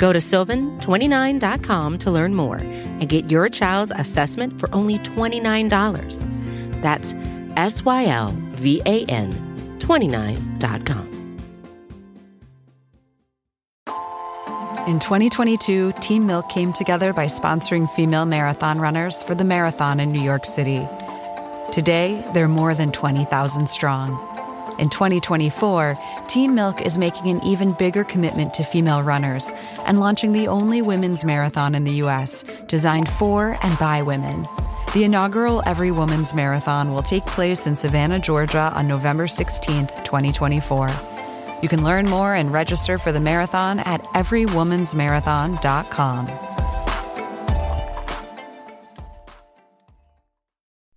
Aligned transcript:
Go 0.00 0.14
to 0.14 0.18
sylvan29.com 0.18 1.98
to 1.98 2.10
learn 2.10 2.34
more 2.34 2.56
and 2.56 3.06
get 3.06 3.30
your 3.30 3.50
child's 3.50 3.92
assessment 3.94 4.58
for 4.58 4.74
only 4.74 4.98
$29. 4.98 6.80
That's 6.80 7.14
S 7.56 7.84
Y 7.84 8.06
L 8.06 8.34
V 8.52 8.80
A 8.86 9.04
N 9.04 9.76
29.com. 9.78 11.06
In 14.88 14.98
2022, 14.98 15.92
Team 16.00 16.26
Milk 16.26 16.48
came 16.48 16.72
together 16.72 17.12
by 17.12 17.26
sponsoring 17.26 17.88
female 17.90 18.24
marathon 18.24 18.80
runners 18.80 19.22
for 19.22 19.34
the 19.34 19.44
marathon 19.44 20.00
in 20.00 20.12
New 20.12 20.22
York 20.22 20.46
City. 20.46 20.88
Today, 21.72 22.24
they're 22.32 22.48
more 22.48 22.74
than 22.74 22.90
20,000 22.90 23.68
strong. 23.68 24.29
In 24.80 24.88
2024, 24.88 25.98
Team 26.26 26.54
Milk 26.54 26.80
is 26.80 26.96
making 26.96 27.30
an 27.30 27.44
even 27.44 27.74
bigger 27.74 28.02
commitment 28.02 28.54
to 28.54 28.64
female 28.64 29.02
runners 29.02 29.52
and 29.84 30.00
launching 30.00 30.32
the 30.32 30.48
only 30.48 30.80
women's 30.80 31.22
marathon 31.22 31.74
in 31.74 31.84
the 31.84 31.92
U.S. 32.04 32.44
designed 32.66 33.06
for 33.06 33.58
and 33.62 33.78
by 33.78 34.00
women. 34.00 34.48
The 34.94 35.04
inaugural 35.04 35.62
Every 35.66 35.90
Woman's 35.90 36.32
Marathon 36.34 36.94
will 36.94 37.02
take 37.02 37.26
place 37.26 37.66
in 37.66 37.76
Savannah, 37.76 38.18
Georgia 38.18 38.72
on 38.74 38.88
November 38.88 39.26
16th, 39.26 40.02
2024. 40.04 40.88
You 41.62 41.68
can 41.68 41.84
learn 41.84 42.08
more 42.08 42.34
and 42.34 42.50
register 42.50 42.96
for 42.96 43.12
the 43.12 43.20
marathon 43.20 43.80
at 43.80 44.00
everywomansmarathon.com. 44.14 46.26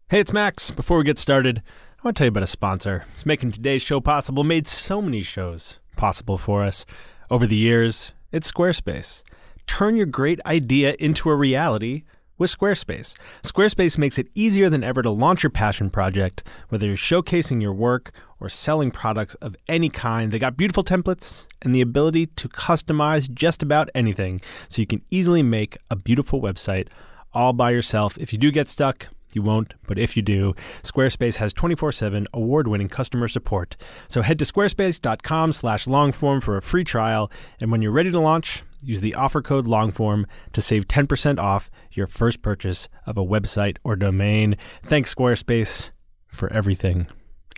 Hey, 0.10 0.22
it's 0.22 0.32
Max. 0.32 0.72
Before 0.72 1.00
we 1.00 1.04
get 1.04 1.20
started, 1.20 1.62
I 2.04 2.08
want 2.08 2.18
to 2.18 2.20
tell 2.20 2.26
you 2.26 2.32
about 2.32 2.44
a 2.44 2.48
sponsor. 2.48 3.06
It's 3.14 3.26
making 3.26 3.54
today's 3.54 3.82
show 3.82 4.02
possible, 4.02 4.44
made 4.44 4.68
so 4.68 5.02
many 5.02 5.22
shows 5.22 5.80
possible 5.96 6.38
for 6.38 6.62
us 6.62 6.86
over 7.32 7.48
the 7.48 7.56
years. 7.56 8.12
It's 8.30 8.52
Squarespace. 8.52 9.24
Turn 9.68 9.96
your 9.96 10.06
great 10.06 10.42
idea 10.46 10.98
into 11.00 11.30
a 11.30 11.36
reality 11.38 12.04
with 12.38 12.54
Squarespace. 12.54 13.16
Squarespace 13.44 13.98
makes 13.98 14.18
it 14.18 14.28
easier 14.36 14.70
than 14.70 14.84
ever 14.84 15.02
to 15.02 15.10
launch 15.10 15.44
your 15.44 15.50
passion 15.50 15.90
project, 15.90 16.44
whether 16.68 16.86
you're 16.86 16.98
showcasing 16.98 17.62
your 17.62 17.72
work 17.72 18.12
or 18.42 18.50
selling 18.50 18.92
products 18.92 19.36
of 19.36 19.56
any 19.70 19.88
kind. 19.88 20.34
They 20.34 20.40
got 20.40 20.58
beautiful 20.58 20.84
templates 20.84 21.48
and 21.62 21.74
the 21.74 21.80
ability 21.80 22.26
to 22.26 22.50
customize 22.50 23.34
just 23.34 23.64
about 23.64 23.90
anything 23.96 24.42
so 24.68 24.82
you 24.82 24.88
can 24.88 25.04
easily 25.10 25.42
make 25.42 25.78
a 25.90 25.96
beautiful 25.96 26.42
website 26.42 26.90
all 27.34 27.54
by 27.54 27.72
yourself. 27.72 28.18
If 28.18 28.34
you 28.34 28.40
do 28.40 28.52
get 28.52 28.68
stuck, 28.68 29.08
you 29.36 29.42
won't, 29.42 29.74
but 29.88 29.98
if 29.98 30.16
you 30.16 30.22
do, 30.22 30.56
Squarespace 30.82 31.38
has 31.38 31.54
24/7 31.54 32.26
award-winning 32.34 32.90
customer 32.90 33.28
support. 33.28 33.76
So 34.08 34.22
head 34.22 34.40
to 34.40 34.46
squarespace.com/longform 34.46 36.44
for 36.44 36.58
a 36.58 36.62
free 36.62 36.84
trial, 36.84 37.32
and 37.60 37.72
when 37.72 37.82
you're 37.82 37.92
ready 37.92 38.12
to 38.12 38.20
launch, 38.20 38.64
use 38.82 39.02
the 39.02 39.16
offer 39.16 39.42
code 39.42 39.66
longform 39.66 40.26
to 40.52 40.62
save 40.62 40.88
10% 40.88 41.40
off 41.40 41.70
your 41.92 42.08
first 42.08 42.42
purchase 42.42 42.90
of 43.06 43.18
a 43.18 43.24
website 43.24 43.78
or 43.84 43.96
domain. 43.96 44.56
Thanks 44.84 45.14
Squarespace 45.14 45.92
for 46.28 46.52
everything. 46.52 47.08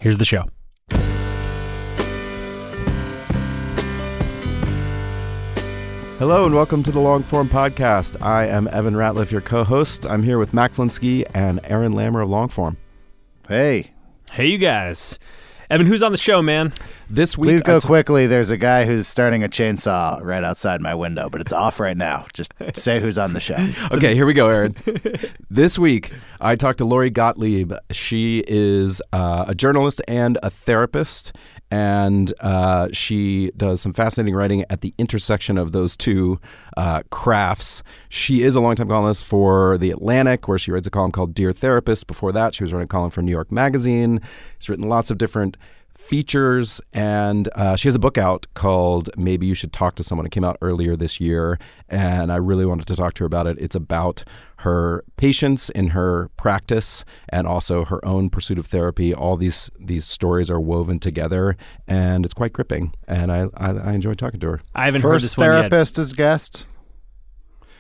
Here's 0.02 0.18
the 0.18 0.26
show. 0.26 0.50
Hello 6.18 6.46
and 6.46 6.56
welcome 6.56 6.82
to 6.84 6.92
the 6.92 7.00
Long 7.00 7.24
Form 7.24 7.50
Podcast. 7.50 8.22
I 8.22 8.48
am 8.48 8.70
Evan 8.70 8.94
Ratliff, 8.94 9.32
your 9.32 9.42
co-host. 9.42 10.06
I'm 10.06 10.24
here 10.24 10.40
with 10.40 10.54
Max 10.54 10.78
Linsky 10.78 11.26
and 11.34 11.60
Aaron 11.66 11.94
Lammer 11.94 12.24
of 12.24 12.30
Longform. 12.30 12.78
Hey, 13.48 13.92
Hey 14.32 14.48
you 14.48 14.58
guys. 14.58 15.20
Evan, 15.70 15.88
who's 15.88 16.04
on 16.04 16.12
the 16.12 16.18
show, 16.18 16.42
man? 16.42 16.74
This 17.10 17.38
week, 17.38 17.50
please 17.50 17.62
go 17.64 17.78
I 17.78 17.80
t- 17.80 17.88
quickly. 17.88 18.28
There's 18.28 18.50
a 18.52 18.58
guy 18.58 18.86
who's 18.86 19.08
starting 19.08 19.44
a 19.44 19.50
chainsaw 19.50 20.22
right 20.24 20.44
outside 20.44 20.80
my 20.80 20.94
window, 20.94 21.28
but 21.30 21.42
it's 21.42 21.52
off 21.52 21.80
right 21.80 21.98
now. 21.98 22.28
Just 22.34 22.54
say 22.76 23.00
who's 23.00 23.18
on 23.18 23.34
the 23.34 23.40
show. 23.40 23.58
Okay, 23.92 24.14
here 24.14 24.26
we 24.28 24.34
go, 24.34 24.48
Aaron. 24.48 24.76
this 25.50 25.78
week, 25.80 26.12
I 26.40 26.56
talked 26.56 26.78
to 26.80 26.86
Lori 26.86 27.10
Gottlieb. 27.10 27.74
She 27.92 28.44
is 28.48 29.02
uh, 29.12 29.46
a 29.48 29.56
journalist 29.56 30.02
and 30.08 30.38
a 30.44 30.50
therapist, 30.52 31.34
and 31.72 32.34
uh, 32.40 32.90
she 32.92 33.52
does 33.58 33.82
some 33.82 33.94
fascinating 33.94 34.36
writing 34.36 34.66
at 34.70 34.82
the 34.82 34.94
intersection 34.98 35.58
of 35.58 35.72
those 35.72 35.98
two 35.98 36.40
uh, 36.78 37.02
crafts. 37.10 37.84
She 38.10 38.44
is 38.44 38.56
a 38.56 38.62
longtime 38.62 38.88
columnist 38.88 39.26
for 39.26 39.78
The 39.78 39.92
Atlantic, 39.92 40.48
where 40.48 40.58
she 40.58 40.72
writes 40.72 40.88
a 40.88 40.92
column 40.92 41.12
called 41.12 41.34
Dear 41.34 41.54
Therapist. 41.54 42.08
Before 42.08 42.32
that, 42.32 42.54
she 42.56 42.64
was 42.64 42.72
writing 42.72 42.86
a 42.86 42.88
column 42.88 43.12
for 43.12 43.22
New 43.22 43.32
York 43.32 43.52
Magazine. 43.52 44.22
She's 44.60 44.70
written 44.70 44.88
lots 44.88 45.10
of 45.10 45.18
different 45.18 45.58
features, 45.98 46.82
and 46.94 47.50
uh, 47.56 47.76
she 47.76 47.88
has 47.88 47.96
a 47.96 48.00
book 48.00 48.18
out 48.18 48.46
called 48.54 49.10
Maybe 49.18 49.48
You 49.48 49.54
Should 49.54 49.74
Talk 49.74 49.96
to 49.96 50.04
Someone. 50.04 50.26
It 50.26 50.32
came 50.32 50.44
out 50.44 50.58
earlier 50.62 50.96
this 50.96 51.20
year, 51.20 51.58
and 51.90 52.32
I 52.32 52.36
really 52.36 52.66
wanted 52.66 52.88
to 52.88 52.96
talk 52.96 53.14
to 53.16 53.24
her 53.24 53.26
about 53.26 53.48
it. 53.48 53.58
It's 53.60 53.76
about 53.76 54.24
her 54.60 55.04
patients 55.18 55.70
in 55.70 55.90
her 55.90 56.30
practice 56.38 57.04
and 57.30 57.48
also 57.48 57.86
her 57.86 58.04
own 58.06 58.30
pursuit 58.30 58.58
of 58.58 58.68
therapy. 58.68 59.14
All 59.14 59.38
these 59.38 59.70
these 59.80 60.06
stories 60.06 60.50
are 60.50 60.60
woven 60.60 61.00
together, 61.00 61.58
and 61.88 62.26
it's 62.26 62.34
quite 62.34 62.54
gripping. 62.54 62.94
And 63.08 63.32
I 63.32 63.48
I, 63.56 63.72
I 63.72 63.94
enjoyed 63.94 64.18
talking 64.18 64.40
to 64.42 64.48
her. 64.48 64.62
I 64.74 64.86
haven't 64.86 65.02
heard 65.02 65.14
First 65.14 65.24
this 65.24 65.38
one 65.38 65.48
yet. 65.48 65.60
therapist 65.70 65.98
as 65.98 66.14
guest. 66.14 66.66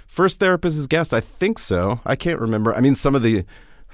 First 0.07 0.39
therapist 0.39 0.77
is 0.77 0.87
guest. 0.87 1.13
I 1.13 1.19
think 1.19 1.59
so. 1.59 1.99
I 2.05 2.15
can't 2.15 2.39
remember. 2.39 2.73
I 2.73 2.79
mean, 2.79 2.95
some 2.95 3.15
of 3.15 3.21
the 3.23 3.43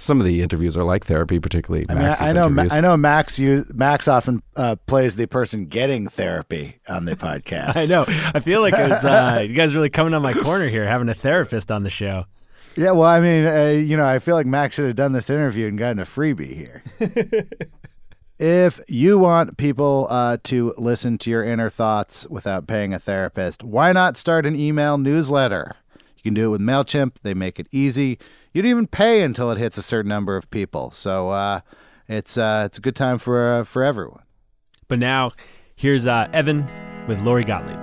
some 0.02 0.20
of 0.20 0.26
the 0.26 0.42
interviews 0.42 0.76
are 0.76 0.84
like 0.84 1.06
therapy, 1.06 1.40
particularly. 1.40 1.86
I 1.88 1.94
mean, 1.94 2.04
I, 2.04 2.08
Max's 2.08 2.30
I 2.30 2.34
know. 2.34 2.50
Ma- 2.50 2.62
interviews. 2.64 2.74
I 2.74 2.82
know. 2.82 2.98
Max. 2.98 3.40
You, 3.40 3.66
Max 3.74 4.08
often 4.08 4.42
uh, 4.56 4.76
plays 4.88 5.16
the 5.16 5.28
person 5.28 5.68
getting 5.68 6.08
therapy 6.08 6.80
on 6.90 7.06
the 7.06 7.16
podcast. 7.16 7.76
I 7.78 7.86
know. 7.86 8.06
I 8.08 8.40
feel 8.40 8.62
like 8.62 8.74
it 8.74 8.90
was, 8.90 9.06
uh, 9.06 9.46
you 9.48 9.54
guys 9.54 9.76
really 9.76 9.90
coming 9.90 10.14
on 10.14 10.22
my 10.22 10.34
corner 10.34 10.68
here, 10.68 10.88
having 10.88 11.08
a 11.08 11.14
therapist 11.14 11.72
on 11.72 11.84
the 11.84 11.90
show. 11.90 12.26
Yeah. 12.76 12.92
Well, 12.92 13.08
I 13.08 13.20
mean, 13.20 13.46
uh, 13.46 13.68
you 13.70 13.96
know, 13.96 14.06
I 14.06 14.20
feel 14.20 14.36
like 14.36 14.48
Max 14.48 14.76
should 14.76 14.88
have 14.88 14.96
done 14.96 15.12
this 15.12 15.30
interview 15.30 15.68
and 15.68 15.78
gotten 15.78 16.00
a 16.00 16.06
freebie 16.06 16.56
here. 16.56 16.84
if 18.40 18.82
you 18.88 19.20
want 19.20 19.58
people 19.58 20.08
uh, 20.10 20.38
to 20.46 20.74
listen 20.78 21.18
to 21.20 21.30
your 21.30 21.44
inner 21.44 21.70
thoughts 21.70 22.26
without 22.28 22.66
paying 22.68 22.94
a 22.94 23.00
therapist, 23.00 23.64
why 23.64 23.92
not 23.92 24.18
start 24.18 24.46
an 24.46 24.56
email 24.56 24.98
newsletter? 24.98 25.76
You 26.22 26.30
can 26.30 26.36
do 26.36 26.46
it 26.46 26.50
with 26.50 26.62
MailChimp. 26.62 27.14
They 27.24 27.34
make 27.34 27.60
it 27.60 27.66
easy. 27.72 28.20
You 28.54 28.62
don't 28.62 28.70
even 28.70 28.86
pay 28.86 29.24
until 29.24 29.50
it 29.50 29.58
hits 29.58 29.76
a 29.78 29.82
certain 29.82 30.10
number 30.10 30.38
of 30.38 30.52
people. 30.52 30.92
So 30.92 31.30
uh, 31.30 31.62
it's 32.08 32.38
uh, 32.38 32.64
it's 32.68 32.78
a 32.78 32.82
good 32.82 32.96
time 32.96 33.18
for 33.18 33.52
uh, 33.52 33.64
for 33.64 33.84
everyone. 33.84 34.22
But 34.88 35.00
now, 35.00 35.32
here's 35.76 36.06
uh, 36.06 36.28
Evan 36.32 36.68
with 37.08 37.20
Lori 37.22 37.44
Gottlieb. 37.44 37.80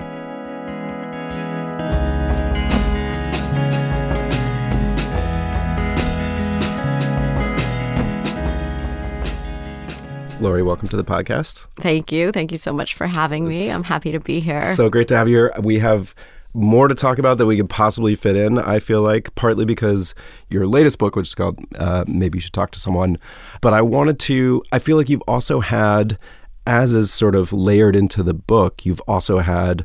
Lori, 10.41 10.63
welcome 10.63 10.87
to 10.87 10.97
the 10.97 11.03
podcast. 11.03 11.67
Thank 11.81 12.13
you. 12.13 12.31
Thank 12.31 12.53
you 12.53 12.57
so 12.57 12.73
much 12.73 12.95
for 12.95 13.09
having 13.09 13.49
me. 13.49 13.73
I'm 13.73 13.83
happy 13.83 14.13
to 14.13 14.21
be 14.21 14.39
here. 14.39 14.63
So 14.77 14.89
great 14.89 15.09
to 15.09 15.17
have 15.17 15.29
you 15.29 15.35
here. 15.35 15.53
We 15.61 15.81
have 15.81 16.15
more 16.55 16.89
to 16.89 16.95
talk 16.95 17.19
about 17.19 17.39
that 17.39 17.47
we 17.47 17.57
could 17.57 17.71
possibly 17.71 18.15
fit 18.15 18.37
in, 18.37 18.59
I 18.59 18.81
feel 18.81 19.03
like, 19.03 19.35
partly 19.35 19.65
because 19.65 20.15
your 20.49 20.67
latest 20.67 20.99
book, 20.99 21.15
which 21.15 21.29
is 21.29 21.35
called 21.35 21.59
uh, 21.79 22.05
Maybe 22.07 22.39
You 22.39 22.41
Should 22.41 22.53
Talk 22.53 22.71
to 22.73 22.79
Someone. 22.79 23.19
But 23.61 23.75
I 23.75 23.83
wanted 23.83 24.19
to, 24.21 24.63
I 24.73 24.79
feel 24.79 24.97
like 24.97 25.09
you've 25.09 25.23
also 25.29 25.61
had, 25.61 26.19
as 26.67 26.95
is 26.95 27.13
sort 27.13 27.35
of 27.35 27.53
layered 27.53 27.95
into 27.95 28.23
the 28.23 28.35
book, 28.35 28.85
you've 28.85 29.03
also 29.07 29.39
had 29.39 29.85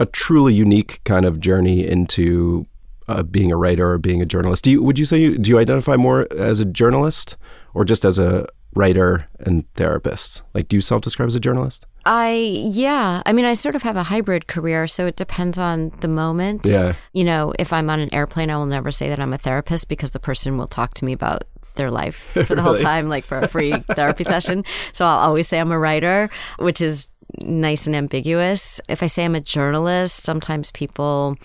a 0.00 0.06
truly 0.06 0.54
unique 0.54 1.00
kind 1.04 1.26
of 1.26 1.40
journey 1.40 1.86
into 1.86 2.66
uh, 3.06 3.22
being 3.22 3.52
a 3.52 3.56
writer 3.56 3.90
or 3.90 3.98
being 3.98 4.22
a 4.22 4.26
journalist. 4.26 4.64
Do 4.64 4.70
you, 4.70 4.82
would 4.82 4.98
you 4.98 5.04
say, 5.04 5.18
you, 5.18 5.38
do 5.38 5.50
you 5.50 5.58
identify 5.58 5.96
more 5.96 6.26
as 6.32 6.60
a 6.60 6.64
journalist 6.64 7.36
or 7.74 7.84
just 7.84 8.04
as 8.04 8.18
a 8.18 8.46
writer 8.74 9.26
and 9.40 9.64
therapist? 9.74 10.42
Like, 10.54 10.68
do 10.68 10.76
you 10.76 10.80
self 10.80 11.02
describe 11.02 11.28
as 11.28 11.34
a 11.34 11.40
journalist? 11.40 11.86
I, 12.06 12.32
yeah. 12.70 13.22
I 13.24 13.32
mean, 13.32 13.44
I 13.44 13.54
sort 13.54 13.74
of 13.74 13.82
have 13.82 13.96
a 13.96 14.02
hybrid 14.02 14.46
career, 14.46 14.86
so 14.86 15.06
it 15.06 15.16
depends 15.16 15.58
on 15.58 15.90
the 16.00 16.08
moment. 16.08 16.62
Yeah. 16.64 16.94
You 17.12 17.24
know, 17.24 17.54
if 17.58 17.72
I'm 17.72 17.88
on 17.88 18.00
an 18.00 18.12
airplane, 18.12 18.50
I 18.50 18.56
will 18.56 18.66
never 18.66 18.90
say 18.90 19.08
that 19.08 19.18
I'm 19.18 19.32
a 19.32 19.38
therapist 19.38 19.88
because 19.88 20.10
the 20.10 20.18
person 20.18 20.58
will 20.58 20.66
talk 20.66 20.94
to 20.94 21.04
me 21.04 21.12
about 21.12 21.44
their 21.76 21.90
life 21.90 22.16
for 22.46 22.54
the 22.54 22.62
whole 22.62 22.76
time, 22.76 23.08
like 23.08 23.24
for 23.24 23.38
a 23.38 23.48
free 23.48 23.72
therapy 23.94 24.24
session. 24.24 24.64
So 24.92 25.04
I'll 25.04 25.18
always 25.18 25.48
say 25.48 25.58
I'm 25.58 25.72
a 25.72 25.78
writer, 25.78 26.28
which 26.58 26.80
is 26.80 27.08
nice 27.40 27.86
and 27.86 27.96
ambiguous. 27.96 28.80
If 28.88 29.02
I 29.02 29.06
say 29.06 29.24
I'm 29.24 29.34
a 29.34 29.40
journalist, 29.40 30.24
sometimes 30.24 30.70
people, 30.72 31.36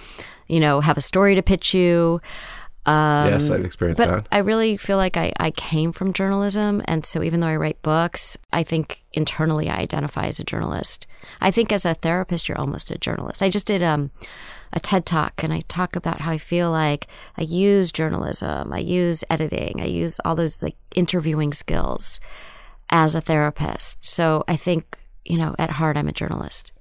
you 0.47 0.59
know, 0.59 0.81
have 0.81 0.97
a 0.97 1.01
story 1.01 1.35
to 1.35 1.41
pitch 1.41 1.73
you. 1.73 2.21
Yes, 3.29 3.49
I've 3.49 3.65
experienced 3.65 3.99
But 3.99 4.07
that. 4.09 4.27
I 4.31 4.39
really 4.39 4.77
feel 4.77 4.97
like 4.97 5.17
I, 5.17 5.31
I 5.39 5.51
came 5.51 5.91
from 5.91 6.13
journalism. 6.13 6.81
And 6.85 7.05
so 7.05 7.21
even 7.21 7.39
though 7.39 7.47
I 7.47 7.55
write 7.55 7.81
books, 7.81 8.37
I 8.51 8.63
think 8.63 9.03
internally 9.13 9.69
I 9.69 9.77
identify 9.77 10.25
as 10.25 10.39
a 10.39 10.43
journalist. 10.43 11.05
I 11.41 11.51
think 11.51 11.71
as 11.71 11.85
a 11.85 11.93
therapist, 11.93 12.47
you're 12.47 12.57
almost 12.59 12.89
a 12.91 12.97
journalist. 12.97 13.43
I 13.43 13.49
just 13.49 13.67
did 13.67 13.83
um, 13.83 14.11
a 14.73 14.79
TED 14.79 15.05
talk 15.05 15.43
and 15.43 15.53
I 15.53 15.61
talk 15.67 15.95
about 15.95 16.21
how 16.21 16.31
I 16.31 16.37
feel 16.37 16.71
like 16.71 17.07
I 17.37 17.43
use 17.43 17.91
journalism, 17.91 18.73
I 18.73 18.79
use 18.79 19.23
editing, 19.29 19.81
I 19.81 19.85
use 19.85 20.19
all 20.25 20.35
those 20.35 20.63
like 20.63 20.75
interviewing 20.95 21.53
skills 21.53 22.19
as 22.89 23.15
a 23.15 23.21
therapist. 23.21 24.03
So 24.03 24.43
I 24.47 24.55
think, 24.55 24.97
you 25.25 25.37
know, 25.37 25.55
at 25.59 25.71
heart, 25.71 25.97
I'm 25.97 26.07
a 26.07 26.13
journalist. 26.13 26.71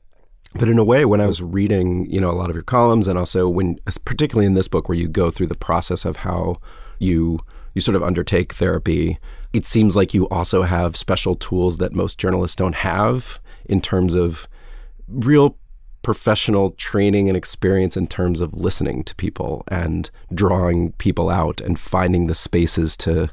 But 0.54 0.68
in 0.68 0.78
a 0.78 0.84
way, 0.84 1.04
when 1.04 1.20
I 1.20 1.26
was 1.26 1.42
reading, 1.42 2.10
you 2.10 2.20
know, 2.20 2.30
a 2.30 2.32
lot 2.32 2.50
of 2.50 2.56
your 2.56 2.62
columns, 2.62 3.06
and 3.06 3.18
also 3.18 3.48
when, 3.48 3.78
particularly 4.04 4.46
in 4.46 4.54
this 4.54 4.68
book, 4.68 4.88
where 4.88 4.98
you 4.98 5.08
go 5.08 5.30
through 5.30 5.48
the 5.48 5.54
process 5.54 6.04
of 6.04 6.16
how 6.16 6.56
you 6.98 7.40
you 7.74 7.80
sort 7.80 7.94
of 7.94 8.02
undertake 8.02 8.54
therapy, 8.54 9.18
it 9.52 9.64
seems 9.64 9.94
like 9.94 10.14
you 10.14 10.28
also 10.30 10.62
have 10.62 10.96
special 10.96 11.36
tools 11.36 11.78
that 11.78 11.92
most 11.92 12.18
journalists 12.18 12.56
don't 12.56 12.74
have 12.74 13.38
in 13.66 13.80
terms 13.80 14.14
of 14.14 14.48
real 15.06 15.56
professional 16.02 16.70
training 16.72 17.28
and 17.28 17.36
experience 17.36 17.96
in 17.96 18.06
terms 18.06 18.40
of 18.40 18.52
listening 18.54 19.04
to 19.04 19.14
people 19.16 19.62
and 19.68 20.10
drawing 20.34 20.92
people 20.92 21.28
out 21.28 21.60
and 21.60 21.78
finding 21.78 22.26
the 22.26 22.34
spaces 22.34 22.96
to 22.96 23.28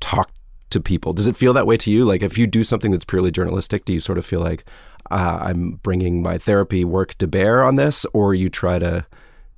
talk 0.00 0.30
to 0.70 0.80
people. 0.80 1.12
Does 1.12 1.26
it 1.26 1.36
feel 1.36 1.52
that 1.54 1.66
way 1.66 1.76
to 1.78 1.90
you? 1.90 2.04
Like 2.04 2.22
if 2.22 2.36
you 2.36 2.46
do 2.46 2.62
something 2.62 2.90
that's 2.90 3.04
purely 3.04 3.30
journalistic, 3.30 3.84
do 3.84 3.92
you 3.92 4.00
sort 4.00 4.18
of 4.18 4.26
feel 4.26 4.40
like 4.40 4.64
uh, 5.10 5.38
I'm 5.42 5.72
bringing 5.82 6.22
my 6.22 6.38
therapy 6.38 6.84
work 6.84 7.14
to 7.14 7.26
bear 7.26 7.62
on 7.62 7.76
this, 7.76 8.06
or 8.12 8.34
you 8.34 8.48
try 8.48 8.78
to 8.78 9.06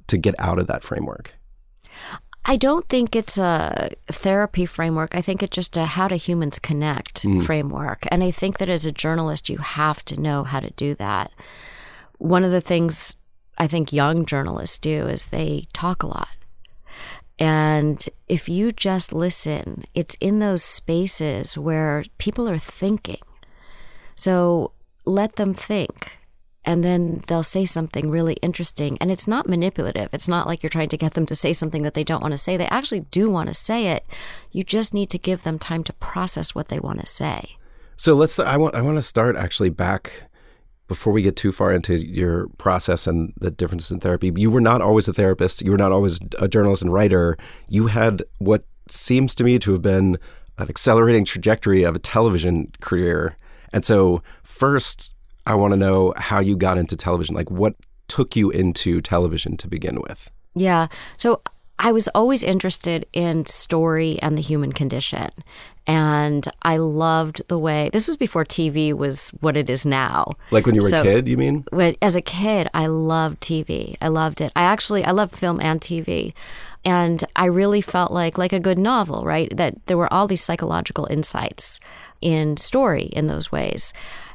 to 0.09 0.19
get 0.19 0.35
out 0.39 0.59
of 0.59 0.67
that 0.67 0.83
framework? 0.83 1.33
I 2.45 2.57
don't 2.57 2.89
think 2.89 3.15
it's 3.15 3.39
a 3.39 3.91
therapy 4.09 4.67
framework. 4.67 5.15
I 5.15 5.23
think 5.23 5.43
it's 5.43 5.55
just 5.55 5.77
a 5.77 5.85
how 5.85 6.09
do 6.09 6.17
humans 6.17 6.59
connect 6.59 7.25
framework. 7.45 8.07
And 8.11 8.25
I 8.25 8.31
think 8.31 8.59
that 8.59 8.69
as 8.69 8.87
a 8.87 8.93
journalist, 8.93 9.49
you 9.49 9.59
have 9.59 10.05
to 10.07 10.21
know 10.21 10.43
how 10.43 10.59
to 10.59 10.71
do 10.71 10.95
that. 10.97 11.31
One 12.19 12.43
of 12.43 12.51
the 12.51 12.61
things 12.61 13.15
I 13.59 13.67
think 13.67 13.93
young 13.93 14.27
journalists 14.27 14.79
do 14.79 15.07
is 15.07 15.27
they 15.27 15.69
talk 15.73 16.03
a 16.03 16.07
lot. 16.07 16.35
And 17.39 18.05
if 18.29 18.49
you 18.49 18.73
just 18.73 19.13
listen, 19.13 19.85
it's 19.95 20.15
in 20.17 20.41
those 20.41 20.65
spaces 20.65 21.57
where 21.57 22.05
people 22.19 22.49
are 22.49 22.59
thinking. 22.59 23.21
So 24.15 24.73
let 25.11 25.37
them 25.37 25.55
think. 25.55 26.19
And 26.65 26.85
then 26.85 27.23
they'll 27.27 27.43
say 27.43 27.65
something 27.65 28.11
really 28.11 28.35
interesting. 28.35 28.99
And 29.01 29.11
it's 29.11 29.27
not 29.27 29.49
manipulative. 29.49 30.11
It's 30.13 30.29
not 30.29 30.47
like 30.47 30.63
you're 30.63 30.71
trying 30.71 30.91
to 30.91 30.99
get 30.99 31.15
them 31.15 31.25
to 31.27 31.35
say 31.35 31.53
something 31.53 31.83
that 31.83 31.95
they 31.95 32.05
don't 32.05 32.21
want 32.21 32.33
to 32.33 32.39
say. 32.39 32.57
They 32.57 32.67
actually 32.67 33.01
do 33.01 33.31
want 33.31 33.49
to 33.49 33.55
say 33.55 33.89
it. 33.89 34.05
You 34.53 34.63
just 34.63 34.93
need 34.93 35.09
to 35.11 35.19
give 35.19 35.43
them 35.43 35.59
time 35.59 35.85
to 35.85 35.93
process 35.95 36.55
what 36.55 36.69
they 36.69 36.79
want 36.79 37.01
to 37.01 37.07
say. 37.07 37.57
So 37.97 38.15
let's. 38.15 38.39
I 38.39 38.57
want. 38.57 38.75
I 38.75 38.83
want 38.83 38.97
to 38.97 39.03
start 39.03 39.37
actually 39.37 39.71
back 39.71 40.31
before 40.91 41.13
we 41.13 41.23
get 41.23 41.37
too 41.37 41.53
far 41.53 41.73
into 41.73 41.95
your 41.95 42.49
process 42.59 43.07
and 43.07 43.33
the 43.39 43.51
differences 43.51 43.93
in 43.93 44.01
therapy. 44.01 44.33
You 44.35 44.51
were 44.51 44.61
not 44.61 44.83
always 44.83 45.07
a 45.07 45.13
therapist. 45.13 45.63
You 45.63 45.71
were 45.71 45.79
not 45.79 45.93
always 45.93 46.19
a 46.39 46.49
journalist 46.49 46.83
and 46.83 46.93
writer. 46.93 47.39
You 47.69 47.87
had 47.87 48.23
what 48.39 48.65
seems 48.89 49.35
to 49.37 49.45
me 49.45 49.59
to 49.61 49.73
have 49.73 49.83
been 49.83 50.19
an 50.59 50.69
accelerating 50.69 51.25
trajectory 51.25 51.85
of 51.85 51.95
a 51.95 52.01
television 52.01 52.73
career. 52.81 53.37
And 53.73 53.85
so, 53.85 54.23
first, 54.43 55.15
I 55.47 55.55
want 55.55 55.73
to 55.73 55.77
know 55.77 56.13
how 56.17 56.41
you 56.41 56.57
got 56.57 56.79
into 56.79 56.97
television. 56.97 57.35
Like, 57.35 57.51
what 57.51 57.75
took 58.09 58.37
you 58.37 58.51
into 58.51 59.01
television 59.01 59.57
to 59.59 59.69
begin 59.69 60.01
with? 60.01 60.31
Yeah. 60.55 60.89
So 61.17 61.41
I 61.79 61.93
was 61.93 62.09
always 62.09 62.43
interested 62.43 63.07
in 63.13 63.47
story 63.47 64.19
and 64.21 64.37
the 64.37 64.43
human 64.43 64.73
condition. 64.73 65.31
And 65.87 66.47
I 66.63 66.77
loved 66.77 67.41
the 67.49 67.59
way 67.59 67.89
this 67.93 68.07
was 68.07 68.17
before 68.17 68.45
TV 68.45 68.93
was 68.93 69.31
what 69.41 69.57
it 69.57 69.71
is 69.71 69.87
now. 69.87 70.33
Like 70.51 70.67
when 70.67 70.75
you 70.75 70.83
were 70.83 70.89
So- 70.89 71.01
a 71.01 71.05
kid, 71.05 71.27
you 71.29 71.37
mean? 71.37 71.65
when 71.71 71.97
as 72.03 72.17
a 72.17 72.21
kid 72.23 72.69
i 72.75 72.87
loved 72.87 73.41
tv 73.41 73.97
i 74.01 74.09
loved 74.09 74.41
it 74.41 74.53
i 74.57 74.63
actually 74.63 75.05
i 75.05 75.11
loved 75.11 75.35
film 75.35 75.61
and 75.61 75.81
tv 75.81 76.33
and 76.85 77.25
i 77.37 77.45
really 77.45 77.81
felt 77.81 78.13
like 78.13 78.39
like 78.39 78.53
a 78.53 78.61
good 78.61 78.79
novel 78.79 79.25
right 79.25 79.55
that 79.57 79.75
there 79.87 79.97
were 79.97 80.13
all 80.13 80.27
these 80.27 80.43
psychological 80.43 81.07
insights 81.11 81.81
in 82.21 82.57
story 82.57 83.05
in 83.13 83.27
those 83.27 83.51
ways 83.53 83.93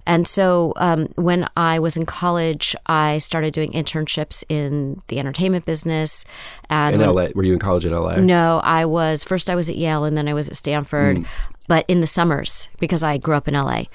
and 0.08 0.28
so 0.28 0.74
um, 0.78 1.08
when 1.16 1.48
i 1.58 1.78
was 1.80 1.96
in 1.98 2.06
college 2.06 2.76
i 2.86 3.18
started 3.18 3.54
doing 3.54 3.72
internships 3.72 4.44
in 4.50 5.02
the 5.08 5.20
entertainment 5.20 5.66
business 5.66 6.26
and 6.70 6.96
In 6.96 7.02
when- 7.02 7.10
LA. 7.16 7.28
Were 7.36 7.44
you 7.44 7.54
in 7.54 7.60
college 7.60 7.86
in 7.86 7.92
LA? 7.94 8.16
no, 8.18 8.60
I 8.64 8.86
was 8.86 9.24
first 9.24 9.50
I 9.50 9.56
was 9.56 9.70
at 9.70 9.78
Yale 9.78 10.04
and 10.04 10.18
then 10.18 10.28
I 10.28 10.34
was 10.34 10.50
at 10.50 10.56
Stanford. 10.56 11.26
But 11.68 11.86
in 11.88 12.00
the 12.00 12.06
summers, 12.06 12.70
because 12.80 13.02
I 13.02 13.18
grew 13.18 13.34
up 13.36 13.48
in 13.48 13.56
LA, 13.56 13.86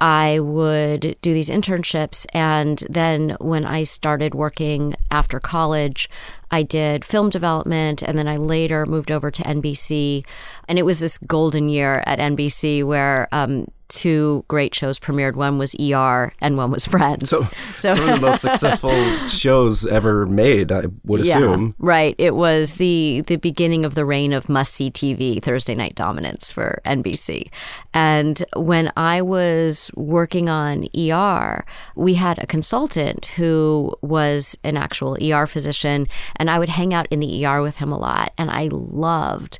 I 0.00 0.38
would 0.38 1.14
do 1.20 1.34
these 1.34 1.50
internships. 1.50 2.24
And 2.32 2.82
then 2.88 3.36
when 3.38 3.66
I 3.66 3.82
started 3.82 4.34
working 4.34 4.94
after 5.10 5.38
college, 5.38 6.08
I 6.50 6.62
did 6.62 7.04
film 7.04 7.28
development. 7.28 8.00
And 8.02 8.16
then 8.16 8.28
I 8.28 8.38
later 8.38 8.86
moved 8.86 9.10
over 9.10 9.30
to 9.30 9.42
NBC. 9.42 10.24
And 10.68 10.78
it 10.78 10.82
was 10.82 11.00
this 11.00 11.18
golden 11.18 11.68
year 11.68 12.02
at 12.06 12.18
NBC 12.18 12.84
where 12.84 13.28
um, 13.32 13.66
two 13.88 14.44
great 14.48 14.74
shows 14.74 15.00
premiered. 15.00 15.34
One 15.34 15.58
was 15.58 15.74
ER 15.80 16.32
and 16.40 16.56
one 16.56 16.70
was 16.70 16.86
Friends. 16.86 17.34
So, 17.76 17.94
some 17.94 18.08
of 18.08 18.20
the 18.20 18.26
most 18.26 18.40
successful 18.40 18.92
shows 19.28 19.86
ever 19.86 20.26
made, 20.26 20.72
I 20.72 20.84
would 21.04 21.20
assume. 21.20 21.74
Right. 21.78 22.14
It 22.18 22.34
was 22.34 22.74
the 22.74 23.22
the 23.26 23.36
beginning 23.36 23.84
of 23.84 23.94
the 23.94 24.04
reign 24.04 24.32
of 24.32 24.48
must 24.48 24.74
see 24.74 24.90
TV, 24.90 25.42
Thursday 25.42 25.74
night 25.74 25.94
dominance 25.94 26.50
for 26.50 26.80
NBC. 26.84 27.50
And 27.94 28.42
when 28.56 28.92
I 28.96 29.22
was 29.22 29.90
working 29.94 30.48
on 30.48 30.88
ER, 30.96 31.64
we 31.94 32.14
had 32.14 32.38
a 32.38 32.46
consultant 32.46 33.26
who 33.26 33.94
was 34.02 34.58
an 34.64 34.76
actual 34.76 35.16
ER 35.22 35.46
physician, 35.46 36.08
and 36.36 36.50
I 36.50 36.58
would 36.58 36.70
hang 36.70 36.92
out 36.92 37.06
in 37.10 37.20
the 37.20 37.46
ER 37.46 37.62
with 37.62 37.76
him 37.76 37.92
a 37.92 37.98
lot. 37.98 38.32
And 38.36 38.50
I 38.50 38.68
loved 38.72 39.58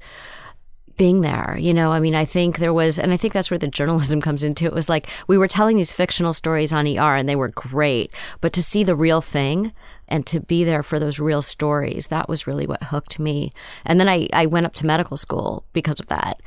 being 0.98 1.22
there. 1.22 1.56
You 1.58 1.72
know, 1.72 1.92
I 1.92 2.00
mean, 2.00 2.14
I 2.14 2.26
think 2.26 2.58
there 2.58 2.74
was, 2.74 2.98
and 2.98 3.12
I 3.12 3.16
think 3.16 3.32
that's 3.32 3.50
where 3.50 3.58
the 3.58 3.68
journalism 3.68 4.20
comes 4.28 4.42
into 4.42 4.66
it. 4.66 4.74
Was 4.74 4.88
like 4.88 5.08
we 5.26 5.38
were 5.38 5.48
telling 5.48 5.78
these 5.78 5.92
fictional 5.92 6.34
stories 6.34 6.72
on 6.72 6.86
ER 6.86 7.16
and 7.16 7.26
they 7.26 7.36
were 7.36 7.48
great, 7.48 8.10
but 8.42 8.52
to 8.52 8.62
see 8.62 8.84
the 8.84 8.96
real 8.96 9.22
thing 9.22 9.72
and 10.08 10.26
to 10.26 10.40
be 10.40 10.64
there 10.64 10.82
for 10.82 10.98
those 10.98 11.18
real 11.18 11.42
stories, 11.42 12.08
that 12.08 12.28
was 12.28 12.46
really 12.46 12.66
what 12.66 12.82
hooked 12.82 13.18
me. 13.18 13.52
And 13.84 13.98
then 14.00 14.08
I, 14.08 14.28
I 14.32 14.46
went 14.46 14.66
up 14.66 14.74
to 14.74 14.86
medical 14.86 15.16
school 15.16 15.64
because 15.72 16.00
of 16.00 16.06
that. 16.08 16.40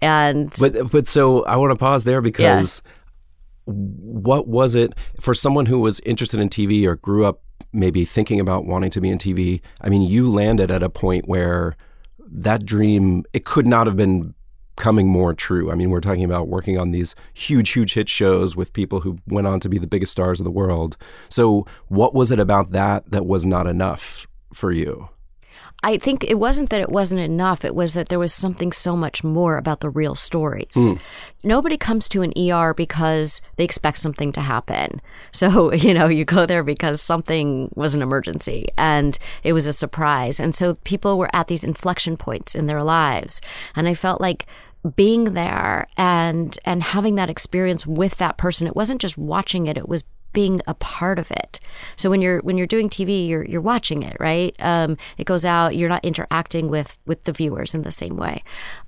And 0.00 0.52
But 0.60 0.90
but 0.90 1.08
so 1.08 1.44
I 1.44 1.56
want 1.56 1.70
to 1.70 1.76
pause 1.76 2.04
there 2.04 2.20
because 2.20 2.82
what 3.64 4.46
was 4.46 4.74
it 4.74 4.92
for 5.20 5.34
someone 5.34 5.66
who 5.66 5.78
was 5.78 6.00
interested 6.00 6.40
in 6.40 6.50
TV 6.50 6.84
or 6.84 6.96
grew 6.96 7.24
up 7.24 7.40
maybe 7.72 8.04
thinking 8.04 8.40
about 8.40 8.66
wanting 8.66 8.90
to 8.90 9.00
be 9.00 9.08
in 9.08 9.18
TV? 9.18 9.60
I 9.80 9.88
mean, 9.88 10.02
you 10.02 10.28
landed 10.28 10.70
at 10.70 10.82
a 10.82 10.90
point 10.90 11.28
where 11.28 11.76
that 12.30 12.64
dream 12.64 13.24
it 13.32 13.44
could 13.44 13.66
not 13.66 13.86
have 13.86 13.96
been 13.96 14.34
coming 14.76 15.08
more 15.08 15.34
true. 15.34 15.70
I 15.70 15.74
mean, 15.74 15.90
we're 15.90 16.00
talking 16.00 16.24
about 16.24 16.48
working 16.48 16.78
on 16.78 16.90
these 16.90 17.14
huge 17.32 17.70
huge 17.70 17.94
hit 17.94 18.08
shows 18.08 18.56
with 18.56 18.72
people 18.72 19.00
who 19.00 19.18
went 19.26 19.46
on 19.46 19.60
to 19.60 19.68
be 19.68 19.78
the 19.78 19.86
biggest 19.86 20.12
stars 20.12 20.40
of 20.40 20.44
the 20.44 20.50
world. 20.50 20.96
So, 21.28 21.66
what 21.88 22.14
was 22.14 22.30
it 22.30 22.40
about 22.40 22.72
that 22.72 23.10
that 23.10 23.26
was 23.26 23.44
not 23.46 23.66
enough 23.66 24.26
for 24.52 24.72
you? 24.72 25.08
I 25.84 25.98
think 25.98 26.24
it 26.24 26.38
wasn't 26.38 26.70
that 26.70 26.80
it 26.80 26.88
wasn't 26.88 27.20
enough. 27.20 27.62
It 27.62 27.74
was 27.74 27.92
that 27.92 28.08
there 28.08 28.18
was 28.18 28.32
something 28.32 28.72
so 28.72 28.96
much 28.96 29.22
more 29.22 29.58
about 29.58 29.80
the 29.80 29.90
real 29.90 30.14
stories. 30.14 30.74
Nobody 31.44 31.76
comes 31.76 32.08
to 32.08 32.22
an 32.22 32.32
ER 32.38 32.72
because 32.72 33.42
they 33.56 33.64
expect 33.64 33.98
something 33.98 34.32
to 34.32 34.40
happen. 34.40 35.02
So, 35.30 35.72
you 35.84 35.92
know, 35.92 36.08
you 36.08 36.24
go 36.24 36.46
there 36.46 36.62
because 36.62 37.02
something 37.02 37.70
was 37.76 37.94
an 37.94 38.00
emergency 38.00 38.68
and 38.78 39.18
it 39.42 39.52
was 39.52 39.66
a 39.66 39.74
surprise. 39.74 40.40
And 40.40 40.54
so 40.54 40.76
people 40.84 41.18
were 41.18 41.34
at 41.36 41.48
these 41.48 41.62
inflection 41.62 42.16
points 42.16 42.54
in 42.54 42.66
their 42.66 42.82
lives. 42.82 43.42
And 43.76 43.86
I 43.86 43.92
felt 43.92 44.22
like 44.22 44.46
being 44.96 45.34
there 45.34 45.86
and 45.96 46.58
and 46.64 46.82
having 46.82 47.14
that 47.16 47.30
experience 47.30 47.86
with 47.86 48.16
that 48.16 48.38
person, 48.38 48.66
it 48.66 48.76
wasn't 48.76 49.00
just 49.02 49.18
watching 49.18 49.66
it, 49.66 49.76
it 49.76 49.88
was 49.88 50.04
being 50.34 50.60
a 50.66 50.74
part 50.74 51.18
of 51.18 51.30
it. 51.30 51.60
So 51.96 52.10
when 52.10 52.20
you're 52.20 52.40
when 52.40 52.58
you're 52.58 52.66
doing 52.66 52.90
TV, 52.90 53.26
you're 53.26 53.44
you're 53.44 53.62
watching 53.62 54.02
it, 54.02 54.18
right? 54.20 54.54
Um, 54.58 54.98
it 55.16 55.24
goes 55.24 55.46
out. 55.46 55.74
You're 55.76 55.88
not 55.88 56.04
interacting 56.04 56.68
with 56.68 56.98
with 57.06 57.24
the 57.24 57.32
viewers 57.32 57.74
in 57.74 57.82
the 57.82 57.90
same 57.90 58.16
way. 58.16 58.42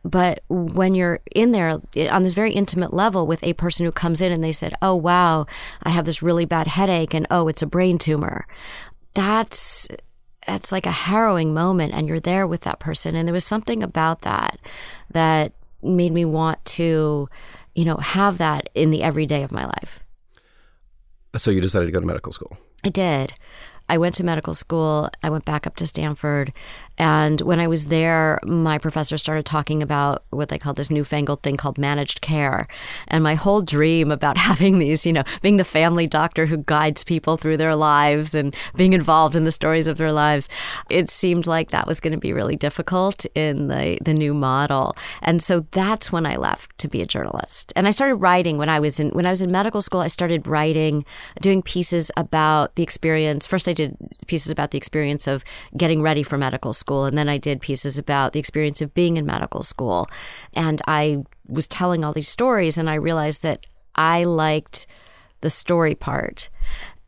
But 0.05 0.43
when 0.49 0.95
you're 0.95 1.21
in 1.35 1.53
there 1.53 1.81
on 2.11 2.23
this 2.23 2.35
very 2.35 2.53
intimate 2.53 2.93
level 2.93 3.27
with 3.27 3.43
a 3.43 3.55
person 3.55 3.87
who 3.87 3.93
comes 3.93 4.21
in 4.21 4.31
and 4.31 4.45
they 4.45 4.53
said, 4.53 4.75
"Oh 4.83 4.95
wow, 4.95 5.47
I 5.85 5.91
have 5.91 6.05
this 6.05 6.23
really 6.23 6.45
bad 6.45 6.67
headache," 6.67 7.15
and 7.15 7.27
"Oh, 7.31 7.49
it's 7.49 7.63
a 7.63 7.67
brain 7.67 7.97
tumor," 7.99 8.47
that's 9.15 9.89
that's 10.47 10.71
like 10.71 10.87
a 10.87 10.93
harrowing 10.93 11.55
moment, 11.55 11.95
and 11.95 12.07
you're 12.07 12.21
there 12.21 12.47
with 12.47 12.63
that 12.63 12.79
person. 12.79 13.17
And 13.17 13.27
there 13.27 13.33
was 13.33 13.45
something 13.45 13.83
about 13.83 14.23
that 14.23 14.59
that 15.11 15.53
made 15.83 16.13
me 16.13 16.25
want 16.25 16.65
to, 16.65 17.29
you 17.75 17.85
know, 17.85 17.97
have 17.97 18.39
that 18.39 18.69
in 18.75 18.91
the 18.91 19.03
everyday 19.03 19.43
of 19.43 19.53
my 19.53 19.65
life. 19.65 20.03
So 21.39 21.51
you 21.51 21.61
decided 21.61 21.87
to 21.87 21.93
go 21.93 22.01
to 22.01 22.07
medical 22.07 22.33
school. 22.33 22.57
I 22.85 22.89
did. 22.89 23.33
I 23.89 23.99
went 23.99 24.15
to 24.17 24.25
medical 24.25 24.55
school. 24.55 25.11
I 25.23 25.31
went 25.31 25.45
back 25.45 25.67
up 25.67 25.77
to 25.77 25.87
Stanford. 25.87 26.53
And 26.99 27.41
when 27.43 27.61
I 27.61 27.69
was 27.69 27.87
there, 27.87 28.41
my 28.45 28.79
professor 28.79 29.19
started 29.19 29.45
talking 29.45 29.83
about 29.83 30.25
what 30.31 30.49
they 30.49 30.59
call 30.59 30.73
this 30.73 30.91
newfangled 30.91 31.43
thing 31.43 31.57
called 31.57 31.79
managed 31.79 32.21
care. 32.21 32.69
And 33.09 33.23
my 33.23 33.35
whole 33.35 33.63
dream 33.63 34.11
about 34.11 34.37
having 34.49 34.79
these, 34.79 35.05
you 35.05 35.13
know, 35.13 35.25
being 35.43 35.57
the 35.57 35.65
family 35.65 36.07
doctor 36.07 36.47
who 36.47 36.59
guides 36.59 37.05
people 37.05 37.37
through 37.37 37.59
their 37.59 37.77
lives 37.77 38.35
and 38.35 38.55
being 38.77 38.93
involved 38.93 39.37
in 39.37 39.45
the 39.45 39.53
stories 39.53 39.87
of 39.87 39.99
their 39.99 40.13
lives, 40.13 40.49
it 40.89 41.11
seemed 41.11 41.47
like 41.47 41.71
that 41.71 41.87
was 41.87 42.01
going 42.01 42.13
to 42.13 42.19
be 42.19 42.33
really 42.33 42.57
difficult 42.57 43.27
in 43.35 43.69
the, 43.69 43.99
the 44.03 44.15
new 44.15 44.33
model. 44.33 44.97
And 45.23 45.43
so 45.43 45.67
that's 45.73 46.11
when 46.11 46.27
I 46.27 46.37
left 46.37 46.77
to 46.79 46.89
be 46.89 47.03
a 47.03 47.07
journalist. 47.07 47.73
And 47.77 47.87
I 47.87 47.91
started 47.91 48.17
writing 48.17 48.59
when 48.59 48.69
I 48.69 48.81
was 48.81 48.99
in 49.01 49.11
when 49.11 49.27
I 49.27 49.31
was 49.31 49.43
in 49.43 49.51
medical 49.51 49.83
school, 49.83 50.01
I 50.01 50.07
started 50.09 50.47
writing, 50.47 51.05
doing 51.41 51.63
pieces 51.63 52.11
about 52.17 52.75
the 52.77 52.83
experience. 52.83 53.47
First 53.47 53.69
I 53.69 53.73
did 53.73 53.97
pieces 54.27 54.51
about 54.51 54.71
the 54.71 54.79
experience 54.79 55.27
of 55.27 55.45
getting 55.77 56.03
ready 56.03 56.23
for 56.23 56.39
medical 56.39 56.73
school 56.73 56.86
school. 56.87 57.05
And 57.05 57.19
then 57.19 57.29
I 57.29 57.37
did 57.37 57.61
pieces 57.61 57.99
about 57.99 58.33
the 58.33 58.39
experience 58.39 58.81
of 58.81 58.95
being 58.95 59.17
in 59.17 59.27
medical 59.27 59.65
school. 59.65 60.09
And 60.55 60.81
I 60.87 61.25
was 61.49 61.67
telling 61.67 62.05
all 62.05 62.13
these 62.13 62.29
stories, 62.29 62.79
and 62.79 62.89
I 62.89 62.95
realized 62.95 63.43
that 63.43 63.67
I 63.97 64.23
liked 64.23 64.87
the 65.41 65.51
story 65.51 65.97
part. 65.97 66.49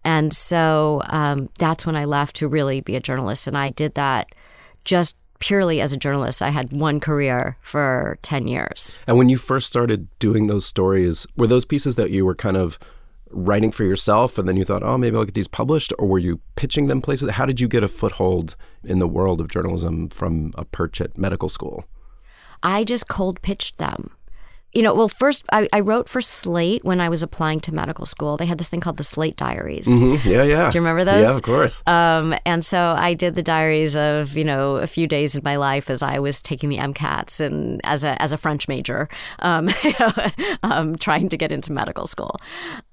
And 0.05 0.33
so 0.33 1.03
um, 1.07 1.49
that's 1.59 1.87
when 1.87 1.97
I 1.97 2.07
left 2.07 2.37
to 2.37 2.49
really 2.49 2.81
be 2.81 2.97
a 2.97 3.01
journalist. 3.01 3.47
And 3.47 3.57
I 3.57 3.71
did 3.71 3.95
that 3.95 4.35
just 4.85 5.15
purely 5.39 5.81
as 5.81 5.93
a 5.93 5.97
journalist. 5.97 6.43
I 6.43 6.49
had 6.49 6.73
one 6.73 6.99
career 6.99 7.57
for 7.61 8.19
10 8.23 8.49
years. 8.49 8.99
And 9.07 9.17
when 9.17 9.29
you 9.29 9.37
first 9.37 9.69
started 9.69 10.09
doing 10.19 10.49
those 10.49 10.67
stories, 10.67 11.27
were 11.37 11.47
those 11.47 11.65
pieces 11.65 11.95
that 11.95 12.11
you 12.11 12.27
were 12.27 12.35
kind 12.35 12.57
of 12.57 12.79
writing 13.31 13.73
for 13.73 13.85
yourself 13.85 14.39
and 14.39 14.49
then 14.49 14.57
you 14.57 14.65
thought, 14.65 14.83
oh, 14.83 14.99
maybe 14.99 15.17
I'll 15.17 15.25
get 15.25 15.35
these 15.35 15.49
published? 15.49 15.93
Or 15.99 16.09
were 16.09 16.19
you 16.19 16.41
pitching 16.57 16.87
them 16.87 17.01
places? 17.01 17.31
How 17.31 17.47
did 17.47 17.61
you 17.61 17.69
get 17.69 17.83
a 17.83 17.89
foothold 17.89 18.57
in 18.85 18.99
the 18.99 19.09
world 19.09 19.41
of 19.41 19.49
journalism 19.49 20.09
from 20.09 20.53
a 20.57 20.65
perch 20.65 21.01
at 21.01 21.17
medical 21.19 21.49
school? 21.49 21.85
I 22.63 22.85
just 22.85 23.09
cold 23.09 23.41
pitched 23.43 23.79
them 23.79 24.11
you 24.73 24.83
know, 24.83 24.95
well, 24.95 25.09
first 25.09 25.45
I, 25.51 25.69
I, 25.73 25.81
wrote 25.81 26.09
for 26.09 26.21
Slate 26.21 26.85
when 26.85 27.01
I 27.01 27.09
was 27.09 27.23
applying 27.23 27.61
to 27.61 27.75
medical 27.75 28.05
school. 28.05 28.37
They 28.37 28.45
had 28.45 28.59
this 28.59 28.69
thing 28.69 28.81
called 28.81 28.99
the 28.99 29.05
Slate 29.05 29.37
Diaries. 29.37 29.89
Mm-hmm. 29.89 30.29
Yeah, 30.29 30.43
yeah. 30.43 30.71
Do 30.71 30.77
you 30.77 30.83
remember 30.83 31.05
those? 31.05 31.29
Yeah, 31.29 31.37
of 31.37 31.43
course. 31.43 31.83
Um, 31.87 32.35
and 32.45 32.65
so 32.65 32.95
I 32.97 33.15
did 33.15 33.35
the 33.35 33.43
diaries 33.43 33.97
of 33.97 34.37
you 34.37 34.45
know 34.45 34.77
a 34.77 34.87
few 34.87 35.07
days 35.07 35.37
in 35.37 35.43
my 35.43 35.57
life 35.57 35.89
as 35.89 36.03
I 36.03 36.19
was 36.19 36.43
taking 36.43 36.69
the 36.69 36.77
MCATs 36.77 37.41
and 37.41 37.81
as 37.85 38.05
a 38.05 38.21
as 38.21 38.33
a 38.33 38.37
French 38.37 38.69
major, 38.69 39.09
um, 39.39 39.71
um, 40.63 40.97
trying 40.97 41.31
to 41.31 41.37
get 41.37 41.51
into 41.51 41.73
medical 41.73 42.07
school. 42.07 42.37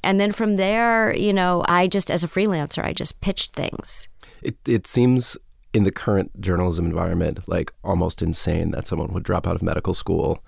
And 0.01 0.19
then 0.19 0.31
from 0.31 0.55
there, 0.55 1.13
you 1.15 1.33
know, 1.33 1.65
I 1.67 1.87
just 1.87 2.09
as 2.09 2.23
a 2.23 2.27
freelancer, 2.27 2.85
I 2.85 2.93
just 2.93 3.19
pitched 3.19 3.53
things. 3.53 4.07
It 4.41 4.55
it 4.65 4.87
seems 4.87 5.35
in 5.73 5.83
the 5.83 5.91
current 5.91 6.39
journalism 6.39 6.85
environment 6.85 7.49
like 7.49 7.73
almost 7.83 8.21
insane 8.21 8.71
that 8.71 8.87
someone 8.87 9.11
would 9.11 9.23
drop 9.23 9.45
out 9.45 9.55
of 9.55 9.61
medical 9.61 9.93
school 9.93 10.41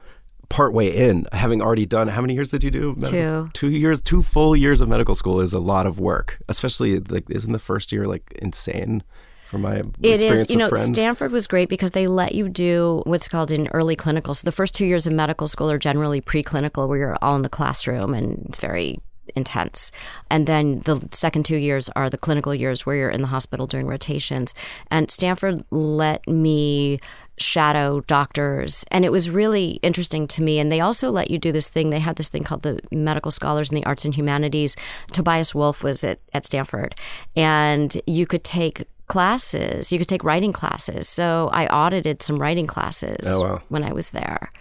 partway 0.49 0.95
in, 0.95 1.27
having 1.31 1.61
already 1.61 1.85
done 1.85 2.07
how 2.07 2.21
many 2.21 2.33
years 2.33 2.51
did 2.51 2.63
you 2.63 2.71
do? 2.71 2.95
Medical, 2.97 3.45
two. 3.45 3.49
Two 3.53 3.69
years, 3.69 4.01
two 4.01 4.21
full 4.21 4.55
years 4.55 4.81
of 4.81 4.89
medical 4.89 5.15
school 5.15 5.41
is 5.41 5.53
a 5.53 5.59
lot 5.59 5.85
of 5.85 5.99
work. 5.99 6.39
Especially 6.47 6.99
like, 6.99 7.29
isn't 7.29 7.51
the 7.51 7.59
first 7.59 7.91
year 7.91 8.05
like 8.05 8.31
insane? 8.41 9.03
From 9.47 9.61
my 9.61 9.81
it 10.01 10.21
is, 10.23 10.49
you 10.49 10.57
know, 10.57 10.67
friends? 10.67 10.89
Stanford 10.89 11.31
was 11.31 11.47
great 11.47 11.69
because 11.69 11.91
they 11.91 12.05
let 12.07 12.35
you 12.35 12.49
do 12.49 13.01
what's 13.05 13.29
called 13.29 13.49
an 13.49 13.69
early 13.69 13.95
clinical. 13.95 14.33
So 14.33 14.43
the 14.43 14.51
first 14.51 14.75
two 14.75 14.85
years 14.85 15.07
of 15.07 15.13
medical 15.13 15.47
school 15.47 15.71
are 15.71 15.77
generally 15.77 16.19
preclinical, 16.19 16.89
where 16.89 16.97
you're 16.97 17.17
all 17.21 17.37
in 17.37 17.43
the 17.43 17.49
classroom 17.49 18.13
and 18.13 18.45
it's 18.49 18.59
very 18.59 18.99
intense. 19.35 19.91
And 20.29 20.47
then 20.47 20.79
the 20.79 21.07
second 21.11 21.45
two 21.45 21.55
years 21.55 21.89
are 21.95 22.09
the 22.09 22.17
clinical 22.17 22.53
years 22.53 22.85
where 22.85 22.95
you're 22.97 23.09
in 23.09 23.21
the 23.21 23.27
hospital 23.27 23.67
doing 23.67 23.87
rotations. 23.87 24.53
And 24.91 25.09
Stanford 25.09 25.63
let 25.71 26.27
me 26.27 26.99
shadow 27.37 28.01
doctors. 28.01 28.83
And 28.91 29.05
it 29.05 29.11
was 29.11 29.29
really 29.29 29.79
interesting 29.83 30.27
to 30.29 30.41
me. 30.41 30.59
And 30.59 30.71
they 30.71 30.79
also 30.79 31.11
let 31.11 31.31
you 31.31 31.37
do 31.37 31.51
this 31.51 31.69
thing. 31.69 31.89
They 31.89 31.99
had 31.99 32.15
this 32.15 32.29
thing 32.29 32.43
called 32.43 32.63
the 32.63 32.79
Medical 32.91 33.31
Scholars 33.31 33.71
in 33.71 33.75
the 33.75 33.85
Arts 33.85 34.05
and 34.05 34.15
Humanities. 34.15 34.75
Tobias 35.13 35.53
Wolff 35.53 35.83
was 35.83 36.03
at, 36.03 36.19
at 36.33 36.45
Stanford. 36.45 36.95
And 37.35 37.99
you 38.07 38.25
could 38.25 38.43
take 38.43 38.85
classes, 39.07 39.91
you 39.91 39.99
could 39.99 40.09
take 40.09 40.23
writing 40.23 40.51
classes. 40.51 41.07
So 41.07 41.49
I 41.53 41.67
audited 41.67 42.21
some 42.21 42.39
writing 42.39 42.67
classes 42.67 43.25
oh, 43.25 43.41
wow. 43.41 43.61
when 43.69 43.83
I 43.83 43.93
was 43.93 44.11
there. 44.11 44.51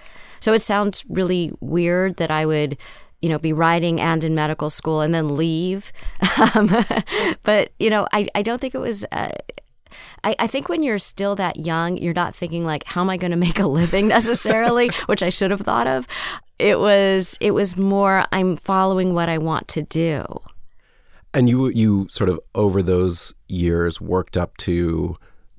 So 0.41 0.53
it 0.53 0.61
sounds 0.61 1.05
really 1.09 1.53
weird 1.61 2.17
that 2.17 2.31
I 2.31 2.47
would 2.47 2.77
you 3.23 3.31
know, 3.31 3.39
be 3.39 3.53
writing 3.53 3.99
and 4.01 4.23
in 4.25 4.35
medical 4.35 4.69
school 4.71 5.01
and 5.01 5.15
then 5.15 5.37
leave. 5.37 5.93
Um, 6.55 6.85
but, 7.45 7.73
you 7.79 7.89
know, 7.89 8.07
I, 8.13 8.29
I 8.35 8.43
don't 8.43 8.61
think 8.61 8.75
it 8.75 8.79
was. 8.79 9.07
Uh, 9.11 9.31
I, 10.25 10.35
I 10.39 10.47
think 10.47 10.69
when 10.69 10.83
you're 10.83 10.99
still 10.99 11.37
that 11.37 11.57
young, 11.57 11.97
you're 11.97 12.15
not 12.15 12.35
thinking 12.35 12.65
like, 12.65 12.85
how 12.85 13.01
am 13.01 13.11
I 13.11 13.17
going 13.17 13.31
to 13.31 13.37
make 13.37 13.59
a 13.59 13.67
living 13.67 14.09
necessarily, 14.17 14.89
which 15.07 15.23
I 15.23 15.29
should 15.29 15.51
have 15.51 15.61
thought 15.61 15.87
of. 15.87 16.07
It 16.59 16.81
was 16.81 17.37
it 17.41 17.51
was 17.51 17.77
more 17.77 18.25
I'm 18.33 18.57
following 18.57 19.15
what 19.15 19.29
I 19.29 19.39
want 19.39 19.69
to 19.69 19.83
do. 19.83 20.25
And 21.35 21.49
you 21.51 21.69
you 21.69 22.09
sort 22.11 22.31
of 22.31 22.41
over 22.55 22.83
those 22.83 23.35
years 23.47 24.01
worked 24.01 24.37
up 24.37 24.57
to 24.59 25.17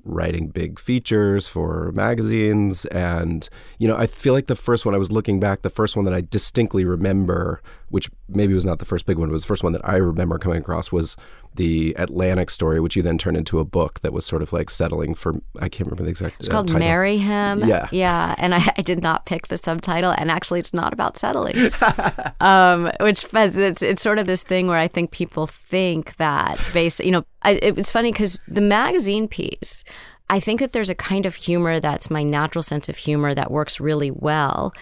writing 0.08 0.48
big 0.48 0.79
features 0.79 1.48
for 1.48 1.91
magazines 1.91 2.86
and 2.86 3.50
you 3.77 3.88
know 3.88 3.98
i 3.98 4.08
feel 4.08 4.34
like 4.34 4.48
the 4.48 4.56
first 4.56 4.86
one 4.86 4.96
i 4.96 4.98
was 4.98 5.12
looking 5.12 5.38
back 5.38 5.63
the 5.63 5.70
first 5.70 5.98
one 5.98 6.06
that 6.06 6.13
i 6.13 6.22
distinctly 6.22 6.86
remember 6.86 7.62
which 7.89 8.10
maybe 8.27 8.53
was 8.53 8.65
not 8.65 8.79
the 8.79 8.86
first 8.86 9.06
big 9.06 9.17
one 9.17 9.29
but 9.29 9.34
was 9.34 9.44
the 9.44 9.48
first 9.48 9.63
one 9.63 9.74
that 9.74 9.88
i 9.88 9.96
remember 9.96 10.38
coming 10.38 10.60
across 10.60 10.91
was 10.91 11.15
the 11.58 11.94
Atlantic 11.98 12.50
story, 12.50 12.79
which 12.79 12.96
you 12.96 13.01
then 13.01 13.17
turned 13.17 13.36
into 13.36 13.60
a 13.60 13.65
book 13.65 14.00
that 14.00 14.13
was 14.13 14.25
sort 14.25 14.41
of 14.41 14.53
like 14.53 14.70
settling 14.70 15.13
for 15.13 15.34
I 15.60 15.67
can't 15.67 15.88
remember 15.89 16.03
the 16.03 16.10
exact. 16.10 16.38
It's 16.39 16.48
called 16.48 16.72
uh, 16.72 16.79
"Marry 16.79 17.17
Him." 17.17 17.67
Yeah, 17.67 17.89
yeah, 17.91 18.36
and 18.38 18.56
I, 18.56 18.74
I, 18.77 18.82
did 18.82 19.01
not 19.01 19.25
pick 19.25 19.48
the 19.48 19.58
subtitle, 19.58 20.13
and 20.17 20.32
actually, 20.32 20.60
it's 20.60 20.74
not 20.74 20.94
about 20.94 21.17
settling, 21.17 21.72
um, 22.39 22.91
which 23.01 23.25
it's 23.34 23.82
it's 23.82 24.01
sort 24.01 24.20
of 24.20 24.27
this 24.27 24.44
thing 24.44 24.67
where 24.67 24.77
I 24.77 24.88
think 24.88 25.12
people 25.12 25.48
think 25.48 26.15
that 26.17 26.60
based, 26.74 27.03
you 27.03 27.12
know, 27.12 27.25
I, 27.41 27.53
it 27.53 27.75
was 27.75 27.91
funny 27.91 28.12
because 28.12 28.39
the 28.48 28.62
magazine 28.62 29.27
piece. 29.27 29.84
I 30.29 30.41
think 30.41 30.60
that 30.60 30.74
there's 30.74 30.89
a 30.89 30.96
kind 30.96 31.25
of 31.25 31.36
humor 31.36 31.79
that's 31.79 32.10
my 32.10 32.22
natural 32.22 32.62
sense 32.62 32.89
of 32.89 32.98
humor 32.98 33.34
that 33.34 33.50
works 33.50 33.79
really 33.79 34.12
well 34.12 34.74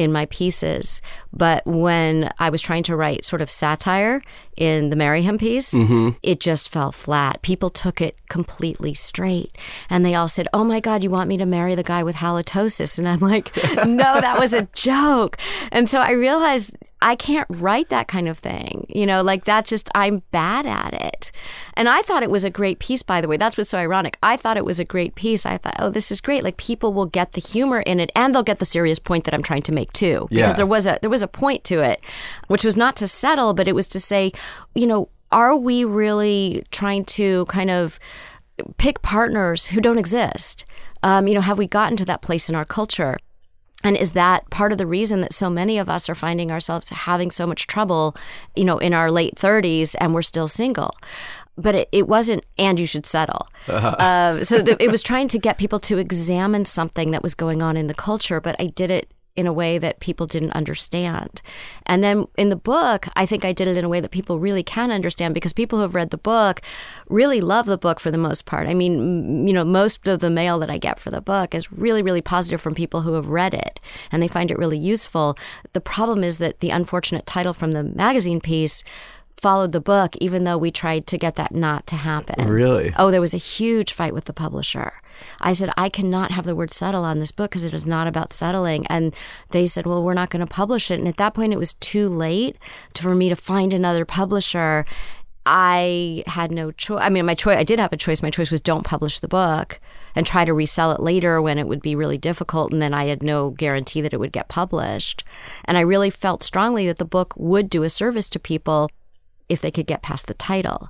in 0.00 0.12
my 0.12 0.26
pieces. 0.26 1.02
But 1.32 1.64
when 1.66 2.30
I 2.38 2.50
was 2.50 2.62
trying 2.62 2.82
to 2.84 2.96
write 2.96 3.24
sort 3.24 3.42
of 3.42 3.50
satire 3.50 4.22
in 4.60 4.90
the 4.90 4.96
Marry 4.96 5.22
Him 5.22 5.38
piece, 5.38 5.72
mm-hmm. 5.72 6.10
it 6.22 6.38
just 6.38 6.68
fell 6.68 6.92
flat. 6.92 7.40
People 7.40 7.70
took 7.70 8.02
it 8.02 8.16
completely 8.28 8.92
straight. 8.92 9.56
And 9.88 10.04
they 10.04 10.14
all 10.14 10.28
said, 10.28 10.46
Oh 10.52 10.64
my 10.64 10.80
God, 10.80 11.02
you 11.02 11.08
want 11.08 11.28
me 11.28 11.38
to 11.38 11.46
marry 11.46 11.74
the 11.74 11.82
guy 11.82 12.02
with 12.02 12.16
halitosis? 12.16 12.98
And 12.98 13.08
I'm 13.08 13.20
like, 13.20 13.56
No, 13.86 14.20
that 14.20 14.38
was 14.38 14.52
a 14.52 14.68
joke. 14.74 15.38
And 15.72 15.88
so 15.88 15.98
I 15.98 16.10
realized 16.10 16.76
I 17.02 17.16
can't 17.16 17.46
write 17.48 17.88
that 17.88 18.08
kind 18.08 18.28
of 18.28 18.38
thing. 18.38 18.86
You 18.90 19.06
know, 19.06 19.22
like 19.22 19.44
that 19.44 19.64
just, 19.64 19.88
I'm 19.94 20.22
bad 20.32 20.66
at 20.66 20.92
it. 20.92 21.32
And 21.74 21.88
I 21.88 22.02
thought 22.02 22.22
it 22.22 22.30
was 22.30 22.44
a 22.44 22.50
great 22.50 22.78
piece, 22.78 23.02
by 23.02 23.22
the 23.22 23.28
way. 23.28 23.38
That's 23.38 23.56
what's 23.56 23.70
so 23.70 23.78
ironic. 23.78 24.18
I 24.22 24.36
thought 24.36 24.58
it 24.58 24.66
was 24.66 24.78
a 24.78 24.84
great 24.84 25.14
piece. 25.14 25.46
I 25.46 25.56
thought, 25.56 25.76
oh, 25.78 25.88
this 25.88 26.10
is 26.10 26.20
great. 26.20 26.44
Like 26.44 26.58
people 26.58 26.92
will 26.92 27.06
get 27.06 27.32
the 27.32 27.40
humor 27.40 27.80
in 27.80 28.00
it 28.00 28.12
and 28.14 28.34
they'll 28.34 28.42
get 28.42 28.58
the 28.58 28.66
serious 28.66 28.98
point 28.98 29.24
that 29.24 29.32
I'm 29.32 29.42
trying 29.42 29.62
to 29.62 29.72
make 29.72 29.92
too. 29.94 30.28
Yeah. 30.30 30.42
Because 30.42 30.56
there 30.56 30.66
was 30.66 30.86
a, 30.86 30.98
there 31.00 31.08
was 31.08 31.22
a 31.22 31.28
point 31.28 31.64
to 31.64 31.80
it, 31.80 32.00
which 32.48 32.64
was 32.64 32.76
not 32.76 32.96
to 32.96 33.08
settle, 33.08 33.54
but 33.54 33.66
it 33.66 33.74
was 33.74 33.86
to 33.88 34.00
say, 34.00 34.32
you 34.74 34.86
know, 34.86 35.08
are 35.32 35.56
we 35.56 35.84
really 35.84 36.64
trying 36.70 37.04
to 37.04 37.44
kind 37.46 37.70
of 37.70 37.98
pick 38.76 39.02
partners 39.02 39.66
who 39.66 39.80
don't 39.80 39.98
exist? 39.98 40.64
Um, 41.02 41.28
you 41.28 41.34
know, 41.34 41.40
have 41.40 41.58
we 41.58 41.66
gotten 41.66 41.96
to 41.98 42.04
that 42.06 42.22
place 42.22 42.48
in 42.48 42.54
our 42.54 42.64
culture? 42.64 43.16
And 43.82 43.96
is 43.96 44.12
that 44.12 44.48
part 44.50 44.72
of 44.72 44.78
the 44.78 44.86
reason 44.86 45.22
that 45.22 45.32
so 45.32 45.48
many 45.48 45.78
of 45.78 45.88
us 45.88 46.08
are 46.10 46.14
finding 46.14 46.52
ourselves 46.52 46.90
having 46.90 47.30
so 47.30 47.46
much 47.46 47.66
trouble, 47.66 48.14
you 48.54 48.64
know, 48.64 48.78
in 48.78 48.92
our 48.92 49.10
late 49.10 49.36
30s 49.36 49.94
and 49.98 50.12
we're 50.12 50.22
still 50.22 50.48
single? 50.48 50.94
But 51.56 51.74
it, 51.74 51.88
it 51.90 52.08
wasn't, 52.08 52.44
and 52.58 52.78
you 52.78 52.86
should 52.86 53.06
settle. 53.06 53.48
Uh-huh. 53.68 53.88
Uh, 53.88 54.44
so 54.44 54.60
the, 54.60 54.82
it 54.82 54.90
was 54.90 55.02
trying 55.10 55.28
to 55.28 55.38
get 55.38 55.56
people 55.56 55.80
to 55.80 55.98
examine 55.98 56.66
something 56.66 57.10
that 57.12 57.22
was 57.22 57.34
going 57.34 57.62
on 57.62 57.76
in 57.76 57.86
the 57.86 57.94
culture, 57.94 58.40
but 58.40 58.54
I 58.58 58.66
did 58.66 58.90
it 58.90 59.10
in 59.40 59.46
a 59.46 59.52
way 59.52 59.78
that 59.78 60.00
people 60.00 60.26
didn't 60.26 60.52
understand. 60.52 61.42
And 61.86 62.04
then 62.04 62.26
in 62.36 62.50
the 62.50 62.56
book, 62.56 63.08
I 63.16 63.26
think 63.26 63.44
I 63.44 63.52
did 63.52 63.66
it 63.66 63.76
in 63.76 63.84
a 63.84 63.88
way 63.88 64.00
that 64.00 64.10
people 64.10 64.38
really 64.38 64.62
can 64.62 64.90
understand 64.90 65.34
because 65.34 65.52
people 65.52 65.78
who 65.78 65.82
have 65.82 65.94
read 65.94 66.10
the 66.10 66.18
book 66.18 66.60
really 67.08 67.40
love 67.40 67.66
the 67.66 67.78
book 67.78 67.98
for 67.98 68.10
the 68.10 68.18
most 68.18 68.44
part. 68.46 68.68
I 68.68 68.74
mean, 68.74 69.48
you 69.48 69.52
know, 69.52 69.64
most 69.64 70.06
of 70.06 70.20
the 70.20 70.30
mail 70.30 70.58
that 70.58 70.70
I 70.70 70.78
get 70.78 71.00
for 71.00 71.10
the 71.10 71.20
book 71.20 71.54
is 71.54 71.72
really, 71.72 72.02
really 72.02 72.20
positive 72.20 72.60
from 72.60 72.74
people 72.74 73.00
who 73.00 73.14
have 73.14 73.28
read 73.28 73.54
it 73.54 73.80
and 74.12 74.22
they 74.22 74.28
find 74.28 74.50
it 74.50 74.58
really 74.58 74.78
useful. 74.78 75.36
The 75.72 75.80
problem 75.80 76.22
is 76.22 76.38
that 76.38 76.60
the 76.60 76.70
unfortunate 76.70 77.26
title 77.26 77.54
from 77.54 77.72
the 77.72 77.82
magazine 77.82 78.40
piece 78.40 78.84
followed 79.40 79.72
the 79.72 79.80
book, 79.80 80.14
even 80.16 80.44
though 80.44 80.58
we 80.58 80.70
tried 80.70 81.06
to 81.06 81.18
get 81.18 81.36
that 81.36 81.54
not 81.54 81.86
to 81.86 81.96
happen. 81.96 82.48
Really? 82.48 82.92
Oh, 82.96 83.10
there 83.10 83.20
was 83.20 83.34
a 83.34 83.38
huge 83.38 83.92
fight 83.92 84.12
with 84.12 84.26
the 84.26 84.32
publisher. 84.32 84.92
I 85.40 85.54
said, 85.54 85.72
I 85.76 85.88
cannot 85.88 86.30
have 86.30 86.44
the 86.44 86.54
word 86.54 86.72
settle 86.72 87.04
on 87.04 87.18
this 87.18 87.32
book 87.32 87.50
because 87.50 87.64
it 87.64 87.74
is 87.74 87.86
not 87.86 88.06
about 88.06 88.32
settling. 88.32 88.86
And 88.88 89.14
they 89.50 89.66
said, 89.66 89.86
well, 89.86 90.02
we're 90.02 90.14
not 90.14 90.30
going 90.30 90.46
to 90.46 90.52
publish 90.52 90.90
it. 90.90 90.98
And 90.98 91.08
at 91.08 91.16
that 91.16 91.34
point, 91.34 91.52
it 91.52 91.58
was 91.58 91.74
too 91.74 92.08
late 92.08 92.56
to, 92.94 93.02
for 93.02 93.14
me 93.14 93.28
to 93.28 93.36
find 93.36 93.72
another 93.72 94.04
publisher. 94.04 94.84
I 95.46 96.22
had 96.26 96.52
no 96.52 96.70
choice. 96.70 97.00
I 97.02 97.08
mean, 97.08 97.24
my 97.24 97.34
choice, 97.34 97.56
I 97.56 97.64
did 97.64 97.80
have 97.80 97.92
a 97.92 97.96
choice. 97.96 98.22
My 98.22 98.30
choice 98.30 98.50
was 98.50 98.60
don't 98.60 98.84
publish 98.84 99.20
the 99.20 99.28
book 99.28 99.80
and 100.14 100.26
try 100.26 100.44
to 100.44 100.52
resell 100.52 100.92
it 100.92 101.00
later 101.00 101.40
when 101.40 101.58
it 101.58 101.66
would 101.66 101.80
be 101.80 101.94
really 101.94 102.18
difficult 102.18 102.72
and 102.72 102.82
then 102.82 102.92
I 102.92 103.04
had 103.06 103.22
no 103.22 103.50
guarantee 103.50 104.00
that 104.00 104.12
it 104.12 104.18
would 104.18 104.32
get 104.32 104.48
published. 104.48 105.24
And 105.64 105.78
I 105.78 105.82
really 105.82 106.10
felt 106.10 106.42
strongly 106.42 106.86
that 106.88 106.98
the 106.98 107.04
book 107.04 107.32
would 107.36 107.70
do 107.70 107.84
a 107.84 107.90
service 107.90 108.28
to 108.30 108.38
people 108.38 108.90
if 109.50 109.60
they 109.60 109.70
could 109.70 109.86
get 109.86 110.02
past 110.02 110.26
the 110.26 110.34
title. 110.34 110.88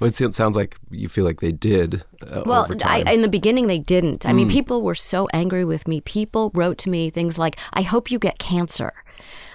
Well, 0.00 0.08
it 0.08 0.34
sounds 0.34 0.56
like 0.56 0.76
you 0.90 1.08
feel 1.08 1.24
like 1.24 1.40
they 1.40 1.52
did. 1.52 2.04
Uh, 2.26 2.42
well, 2.44 2.68
I, 2.84 3.00
in 3.12 3.22
the 3.22 3.28
beginning, 3.28 3.68
they 3.68 3.78
didn't. 3.78 4.26
I 4.26 4.32
mm. 4.32 4.36
mean, 4.36 4.50
people 4.50 4.82
were 4.82 4.94
so 4.94 5.28
angry 5.32 5.64
with 5.64 5.86
me. 5.86 6.00
People 6.00 6.50
wrote 6.54 6.78
to 6.78 6.90
me 6.90 7.10
things 7.10 7.38
like, 7.38 7.58
I 7.72 7.82
hope 7.82 8.10
you 8.10 8.18
get 8.18 8.38
cancer. 8.38 8.92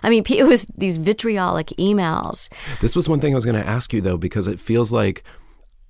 I 0.01 0.09
mean, 0.09 0.23
it 0.29 0.45
was 0.45 0.65
these 0.77 0.97
vitriolic 0.97 1.67
emails. 1.77 2.49
This 2.79 2.95
was 2.95 3.09
one 3.09 3.19
thing 3.19 3.33
I 3.33 3.35
was 3.35 3.45
going 3.45 3.61
to 3.61 3.67
ask 3.67 3.93
you, 3.93 4.01
though, 4.01 4.17
because 4.17 4.47
it 4.47 4.59
feels 4.59 4.91
like 4.91 5.23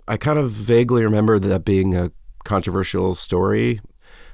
I 0.08 0.18
kind 0.18 0.40
of 0.40 0.52
vaguely 0.52 1.04
remember 1.04 1.40
that 1.40 1.64
being 1.64 1.96
a 1.96 2.12
controversial 2.44 3.14
story, 3.14 3.80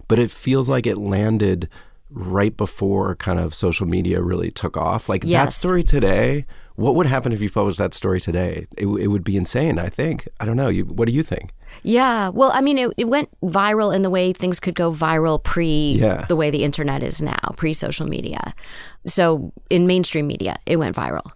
but 0.08 0.17
it 0.17 0.32
feels 0.32 0.70
like 0.70 0.88
it 0.88 0.98
landed 0.98 1.70
right 2.10 2.55
before 2.55 3.15
kind 3.15 3.39
of 3.39 3.53
social 3.53 3.86
media 3.86 4.22
really 4.22 4.51
took 4.51 4.77
off. 4.77 5.10
Like 5.10 5.24
yes. 5.25 5.46
that 5.46 5.51
story 5.51 5.84
today, 5.84 6.46
what 6.75 6.96
would 6.96 7.05
happen 7.05 7.32
if 7.32 7.41
you 7.41 7.50
published 7.50 7.77
that 7.77 7.94
story 7.94 8.20
today? 8.20 8.67
It, 8.77 8.88
it 8.88 9.08
would 9.08 9.24
be 9.24 9.38
insane, 9.38 9.79
I 9.79 9.89
think. 9.89 10.27
I 10.39 10.46
don't 10.46 10.58
know. 10.58 10.67
You, 10.67 10.86
what 10.86 11.08
do 11.08 11.13
you 11.13 11.24
think? 11.24 11.51
Yeah. 11.84 12.29
Well, 12.29 12.51
I 12.53 12.62
mean, 12.62 12.77
it, 12.77 12.91
it 12.98 13.05
went 13.05 13.29
viral 13.41 13.96
in 13.96 14.01
the 14.01 14.10
way 14.10 14.34
things 14.34 14.60
could 14.60 14.75
go 14.75 14.91
viral 14.91 15.41
pre 15.41 15.94
yeah. 15.94 16.25
the 16.27 16.36
way 16.36 16.50
the 16.50 16.63
internet 16.63 17.01
is 17.01 17.22
now, 17.22 17.53
pre 17.55 17.74
social 17.74 18.05
media. 18.05 18.53
So 19.05 19.53
in 19.70 19.88
mainstream 19.88 20.27
media, 20.27 20.58
it 20.65 20.77
went 20.77 20.96
viral. 20.96 21.32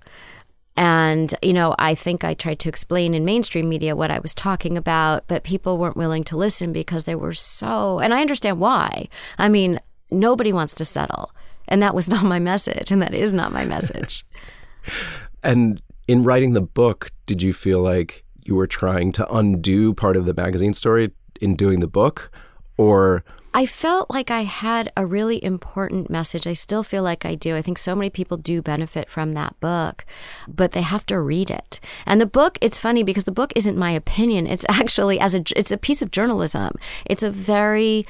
And, 0.75 1.34
you 1.41 1.51
know, 1.51 1.75
I 1.77 1.93
think 1.93 2.24
I 2.24 2.34
tried 2.34 2.60
to 2.60 2.69
explain 2.69 3.13
in 3.13 3.25
mainstream 3.25 3.67
media 3.67 3.98
what 3.98 4.12
I 4.12 4.19
was 4.19 4.34
talking 4.34 4.77
about, 4.77 5.27
but 5.27 5.43
people 5.43 5.77
weren't 5.77 5.98
willing 5.98 6.24
to 6.25 6.38
listen 6.38 6.72
because 6.72 7.03
they 7.03 7.15
were 7.15 7.34
so, 7.34 8.00
and 8.00 8.13
I 8.13 8.22
understand 8.22 8.62
why. 8.62 9.10
I 9.38 9.50
mean, 9.50 9.79
nobody 10.10 10.53
wants 10.53 10.74
to 10.75 10.86
settle. 10.86 11.31
And 11.67 11.81
that 11.81 11.96
was 11.96 12.08
not 12.10 12.24
my 12.24 12.39
message. 12.39 12.91
And 12.91 13.01
that 13.01 13.13
is 13.13 13.34
not 13.34 13.51
my 13.51 13.65
message. 13.65 14.25
and 15.43 15.81
in 16.08 16.24
writing 16.24 16.53
the 16.53 16.62
book, 16.62 17.12
did 17.25 17.41
you 17.41 17.53
feel 17.53 17.79
like 17.79 18.24
you 18.43 18.55
were 18.55 18.67
trying 18.67 19.12
to 19.13 19.31
undo 19.34 19.93
part 19.93 20.17
of 20.17 20.25
the 20.25 20.34
magazine 20.34 20.74
story 20.74 21.12
in 21.39 21.55
doing 21.55 21.79
the 21.79 21.88
book? 21.88 22.31
Or 22.77 23.24
I 23.53 23.65
felt 23.65 24.13
like 24.13 24.29
I 24.29 24.43
had 24.43 24.91
a 24.96 25.05
really 25.05 25.43
important 25.43 26.10
message. 26.10 26.46
I 26.46 26.53
still 26.53 26.84
feel 26.84 27.03
like 27.03 27.25
I 27.25 27.36
do. 27.36 27.55
I 27.55 27.62
think 27.62 27.77
so 27.77 27.96
many 27.96 28.10
people 28.10 28.38
do 28.38 28.62
benefit 28.62 29.10
from 29.10 29.31
that 29.34 29.60
book, 29.60 30.05
but 30.48 30.72
they 30.72 30.81
have 30.81 31.05
to 31.08 31.19
read 31.19 31.50
it. 31.50 31.79
And 32.05 32.22
the 32.22 32.25
book, 32.25 32.58
it's 32.62 32.77
funny 32.77 33.03
because 33.03 33.24
the 33.24 33.31
book 33.31 33.51
isn't 33.55 33.77
my 33.77 33.91
opinion. 33.91 34.46
It's 34.46 34.65
actually 34.69 35.19
as 35.19 35.36
a 35.36 35.43
it's 35.55 35.72
a 35.72 35.77
piece 35.77 36.01
of 36.01 36.12
journalism. 36.12 36.74
It's 37.05 37.24
a 37.24 37.31
very 37.31 38.05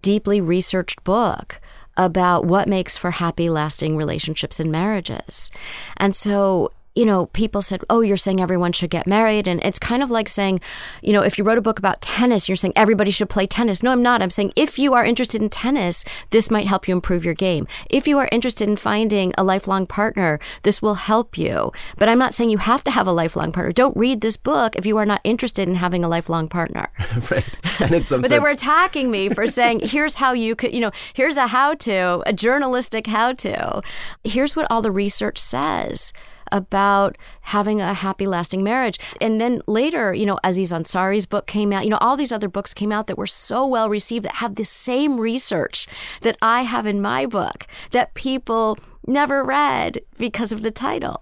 deeply 0.00 0.40
researched 0.40 1.04
book 1.04 1.60
about 1.96 2.44
what 2.44 2.68
makes 2.68 2.96
for 2.96 3.10
happy 3.10 3.48
lasting 3.48 3.96
relationships 3.96 4.58
and 4.60 4.72
marriages. 4.72 5.50
And 5.96 6.14
so 6.14 6.72
you 6.94 7.04
know, 7.04 7.26
people 7.26 7.60
said, 7.60 7.82
oh, 7.90 8.00
you're 8.00 8.16
saying 8.16 8.40
everyone 8.40 8.72
should 8.72 8.90
get 8.90 9.06
married. 9.06 9.48
And 9.48 9.60
it's 9.64 9.78
kind 9.78 10.02
of 10.02 10.10
like 10.10 10.28
saying, 10.28 10.60
you 11.02 11.12
know, 11.12 11.22
if 11.22 11.36
you 11.36 11.44
wrote 11.44 11.58
a 11.58 11.62
book 11.62 11.78
about 11.78 12.00
tennis, 12.00 12.48
you're 12.48 12.56
saying 12.56 12.74
everybody 12.76 13.10
should 13.10 13.28
play 13.28 13.46
tennis. 13.46 13.82
No, 13.82 13.90
I'm 13.90 14.02
not. 14.02 14.22
I'm 14.22 14.30
saying 14.30 14.52
if 14.54 14.78
you 14.78 14.94
are 14.94 15.04
interested 15.04 15.42
in 15.42 15.50
tennis, 15.50 16.04
this 16.30 16.50
might 16.50 16.66
help 16.66 16.86
you 16.86 16.94
improve 16.94 17.24
your 17.24 17.34
game. 17.34 17.66
If 17.90 18.06
you 18.06 18.18
are 18.18 18.28
interested 18.30 18.68
in 18.68 18.76
finding 18.76 19.32
a 19.36 19.42
lifelong 19.42 19.86
partner, 19.86 20.38
this 20.62 20.80
will 20.80 20.94
help 20.94 21.36
you. 21.36 21.72
But 21.96 22.08
I'm 22.08 22.18
not 22.18 22.34
saying 22.34 22.50
you 22.50 22.58
have 22.58 22.84
to 22.84 22.90
have 22.92 23.08
a 23.08 23.12
lifelong 23.12 23.50
partner. 23.50 23.72
Don't 23.72 23.96
read 23.96 24.20
this 24.20 24.36
book 24.36 24.76
if 24.76 24.86
you 24.86 24.96
are 24.98 25.06
not 25.06 25.20
interested 25.24 25.68
in 25.68 25.74
having 25.74 26.04
a 26.04 26.08
lifelong 26.08 26.48
partner. 26.48 26.90
right. 27.30 27.58
And 27.80 27.92
in 27.92 28.04
some 28.04 28.20
but 28.22 28.28
sense... 28.28 28.30
they 28.30 28.38
were 28.38 28.50
attacking 28.50 29.10
me 29.10 29.30
for 29.30 29.46
saying, 29.48 29.80
here's 29.80 30.16
how 30.16 30.32
you 30.32 30.54
could, 30.54 30.72
you 30.72 30.80
know, 30.80 30.92
here's 31.12 31.36
a 31.36 31.48
how 31.48 31.74
to, 31.74 32.22
a 32.26 32.32
journalistic 32.32 33.08
how 33.08 33.32
to. 33.32 33.82
Here's 34.22 34.54
what 34.54 34.66
all 34.70 34.80
the 34.80 34.92
research 34.92 35.38
says 35.38 36.12
about 36.54 37.18
having 37.42 37.80
a 37.80 37.92
happy, 37.92 38.26
lasting 38.26 38.62
marriage. 38.62 38.98
And 39.20 39.40
then 39.40 39.60
later, 39.66 40.14
you 40.14 40.24
know, 40.24 40.38
Aziz 40.44 40.72
Ansari's 40.72 41.26
book 41.26 41.46
came 41.46 41.72
out. 41.72 41.84
You 41.84 41.90
know, 41.90 41.98
all 42.00 42.16
these 42.16 42.32
other 42.32 42.48
books 42.48 42.72
came 42.72 42.92
out 42.92 43.08
that 43.08 43.18
were 43.18 43.26
so 43.26 43.66
well 43.66 43.90
received 43.90 44.24
that 44.24 44.36
have 44.36 44.54
the 44.54 44.64
same 44.64 45.18
research 45.18 45.86
that 46.22 46.38
I 46.40 46.62
have 46.62 46.86
in 46.86 47.02
my 47.02 47.26
book 47.26 47.66
that 47.90 48.14
people 48.14 48.78
never 49.06 49.42
read 49.42 50.00
because 50.16 50.52
of 50.52 50.62
the 50.62 50.70
title. 50.70 51.20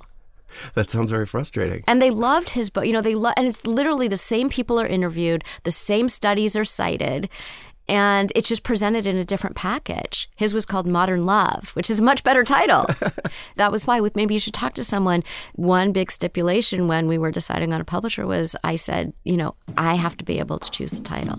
That 0.74 0.90
sounds 0.90 1.10
very 1.10 1.26
frustrating. 1.26 1.82
And 1.86 2.02
they 2.02 2.10
loved 2.10 2.50
his 2.50 2.68
book. 2.68 2.84
You 2.84 2.92
know, 2.92 3.00
they 3.00 3.14
love, 3.14 3.32
and 3.38 3.46
it's 3.46 3.64
literally 3.64 4.06
the 4.06 4.18
same 4.18 4.50
people 4.50 4.78
are 4.78 4.86
interviewed, 4.86 5.44
the 5.62 5.70
same 5.70 6.10
studies 6.10 6.54
are 6.56 6.64
cited, 6.64 7.30
and 7.92 8.32
it's 8.34 8.48
just 8.48 8.62
presented 8.62 9.06
in 9.06 9.18
a 9.18 9.24
different 9.24 9.54
package. 9.54 10.30
His 10.34 10.54
was 10.54 10.64
called 10.64 10.86
Modern 10.86 11.26
Love, 11.26 11.72
which 11.74 11.90
is 11.90 11.98
a 11.98 12.02
much 12.02 12.24
better 12.24 12.42
title. 12.42 12.86
that 13.56 13.70
was 13.70 13.86
why 13.86 14.00
with 14.00 14.16
maybe 14.16 14.32
you 14.32 14.40
should 14.40 14.54
talk 14.54 14.72
to 14.74 14.82
someone. 14.82 15.22
One 15.56 15.92
big 15.92 16.10
stipulation 16.10 16.88
when 16.88 17.06
we 17.06 17.18
were 17.18 17.30
deciding 17.30 17.74
on 17.74 17.82
a 17.82 17.84
publisher 17.84 18.26
was 18.26 18.56
I 18.64 18.76
said, 18.76 19.12
you 19.24 19.36
know, 19.36 19.56
I 19.76 19.96
have 19.96 20.16
to 20.16 20.24
be 20.24 20.38
able 20.38 20.58
to 20.58 20.70
choose 20.70 20.92
the 20.92 21.04
title. 21.04 21.36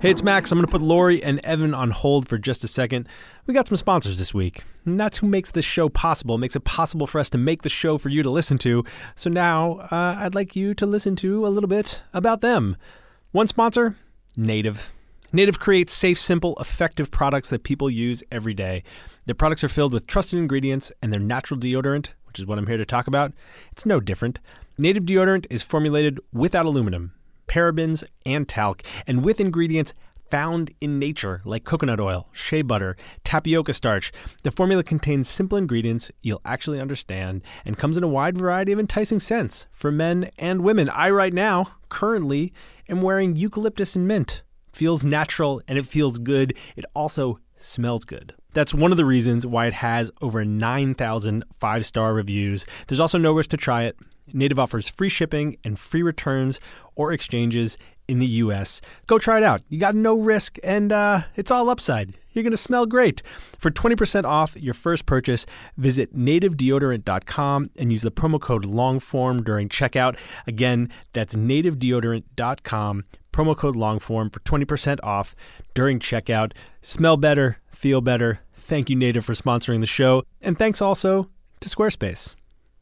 Hey, 0.00 0.10
it's 0.10 0.22
Max. 0.22 0.52
I'm 0.52 0.58
going 0.58 0.66
to 0.66 0.70
put 0.70 0.82
Lori 0.82 1.22
and 1.22 1.38
Evan 1.44 1.72
on 1.72 1.90
hold 1.90 2.28
for 2.28 2.36
just 2.36 2.62
a 2.64 2.68
second. 2.68 3.08
We 3.46 3.54
got 3.54 3.68
some 3.68 3.76
sponsors 3.76 4.18
this 4.18 4.34
week, 4.34 4.64
and 4.84 4.98
that's 4.98 5.18
who 5.18 5.28
makes 5.28 5.52
this 5.52 5.64
show 5.64 5.88
possible, 5.88 6.36
makes 6.36 6.56
it 6.56 6.64
possible 6.64 7.06
for 7.06 7.20
us 7.20 7.30
to 7.30 7.38
make 7.38 7.62
the 7.62 7.68
show 7.68 7.96
for 7.96 8.08
you 8.08 8.24
to 8.24 8.30
listen 8.30 8.58
to. 8.58 8.84
So 9.14 9.30
now 9.30 9.78
uh, 9.92 10.16
I'd 10.18 10.34
like 10.34 10.56
you 10.56 10.74
to 10.74 10.84
listen 10.84 11.14
to 11.16 11.46
a 11.46 11.48
little 11.48 11.68
bit 11.68 12.02
about 12.12 12.40
them. 12.40 12.76
One 13.30 13.46
sponsor, 13.46 13.96
Native. 14.36 14.92
Native 15.32 15.60
creates 15.60 15.92
safe, 15.92 16.18
simple, 16.18 16.56
effective 16.58 17.12
products 17.12 17.48
that 17.50 17.62
people 17.62 17.88
use 17.88 18.24
every 18.32 18.52
day. 18.52 18.82
Their 19.26 19.36
products 19.36 19.62
are 19.62 19.68
filled 19.68 19.92
with 19.92 20.08
trusted 20.08 20.40
ingredients, 20.40 20.90
and 21.00 21.12
their 21.12 21.20
natural 21.20 21.60
deodorant, 21.60 22.08
which 22.26 22.40
is 22.40 22.46
what 22.46 22.58
I'm 22.58 22.66
here 22.66 22.78
to 22.78 22.84
talk 22.84 23.06
about, 23.06 23.32
it's 23.70 23.86
no 23.86 24.00
different. 24.00 24.40
Native 24.76 25.04
deodorant 25.04 25.46
is 25.50 25.62
formulated 25.62 26.18
without 26.32 26.66
aluminum 26.66 27.12
parabens, 27.46 28.02
and 28.24 28.48
talc, 28.48 28.82
and 29.06 29.24
with 29.24 29.38
ingredients 29.40 29.94
found 30.30 30.72
in 30.80 30.98
nature 30.98 31.42
like 31.44 31.64
coconut 31.64 32.00
oil, 32.00 32.28
shea 32.32 32.62
butter, 32.62 32.96
tapioca 33.24 33.72
starch. 33.72 34.12
The 34.42 34.50
formula 34.50 34.82
contains 34.82 35.28
simple 35.28 35.58
ingredients 35.58 36.10
you'll 36.22 36.40
actually 36.44 36.80
understand 36.80 37.42
and 37.64 37.78
comes 37.78 37.96
in 37.96 38.04
a 38.04 38.08
wide 38.08 38.38
variety 38.38 38.72
of 38.72 38.78
enticing 38.78 39.20
scents 39.20 39.66
for 39.72 39.90
men 39.90 40.30
and 40.38 40.62
women. 40.62 40.88
I, 40.88 41.10
right 41.10 41.32
now, 41.32 41.72
currently, 41.88 42.52
am 42.88 43.02
wearing 43.02 43.36
eucalyptus 43.36 43.96
and 43.96 44.06
mint. 44.06 44.42
Feels 44.72 45.04
natural 45.04 45.62
and 45.68 45.78
it 45.78 45.86
feels 45.86 46.18
good. 46.18 46.54
It 46.76 46.84
also 46.94 47.40
smells 47.56 48.04
good. 48.04 48.34
That's 48.52 48.74
one 48.74 48.90
of 48.90 48.96
the 48.96 49.04
reasons 49.04 49.46
why 49.46 49.66
it 49.66 49.74
has 49.74 50.10
over 50.20 50.44
9,000 50.44 51.44
five 51.58 51.84
star 51.84 52.14
reviews. 52.14 52.66
There's 52.86 53.00
also 53.00 53.18
no 53.18 53.32
risk 53.32 53.50
to 53.50 53.56
try 53.56 53.84
it. 53.84 53.96
Native 54.32 54.58
offers 54.58 54.88
free 54.88 55.08
shipping 55.08 55.56
and 55.62 55.78
free 55.78 56.02
returns 56.02 56.58
or 56.94 57.12
exchanges 57.12 57.78
in 58.08 58.18
the 58.18 58.26
US. 58.26 58.80
Go 59.06 59.18
try 59.18 59.38
it 59.38 59.42
out. 59.42 59.62
You 59.68 59.78
got 59.78 59.94
no 59.94 60.14
risk 60.16 60.58
and 60.62 60.92
uh, 60.92 61.22
it's 61.34 61.50
all 61.50 61.70
upside. 61.70 62.14
You're 62.32 62.42
going 62.42 62.50
to 62.50 62.58
smell 62.58 62.84
great. 62.84 63.22
For 63.58 63.70
20% 63.70 64.24
off 64.24 64.56
your 64.56 64.74
first 64.74 65.06
purchase, 65.06 65.46
visit 65.78 66.14
nativedeodorant.com 66.14 67.70
and 67.76 67.90
use 67.90 68.02
the 68.02 68.10
promo 68.10 68.38
code 68.38 68.66
LONGFORM 68.66 69.42
during 69.42 69.70
checkout. 69.70 70.18
Again, 70.46 70.90
that's 71.14 71.34
nativedeodorant.com, 71.34 73.04
promo 73.32 73.56
code 73.56 73.74
LONGFORM 73.74 74.30
for 74.30 74.40
20% 74.40 74.98
off 75.02 75.34
during 75.72 75.98
checkout. 75.98 76.52
Smell 76.82 77.16
better, 77.16 77.56
feel 77.72 78.02
better. 78.02 78.40
Thank 78.54 78.90
you, 78.90 78.96
Native, 78.96 79.24
for 79.24 79.32
sponsoring 79.32 79.80
the 79.80 79.86
show. 79.86 80.22
And 80.42 80.58
thanks 80.58 80.82
also 80.82 81.30
to 81.60 81.68
Squarespace. 81.70 82.34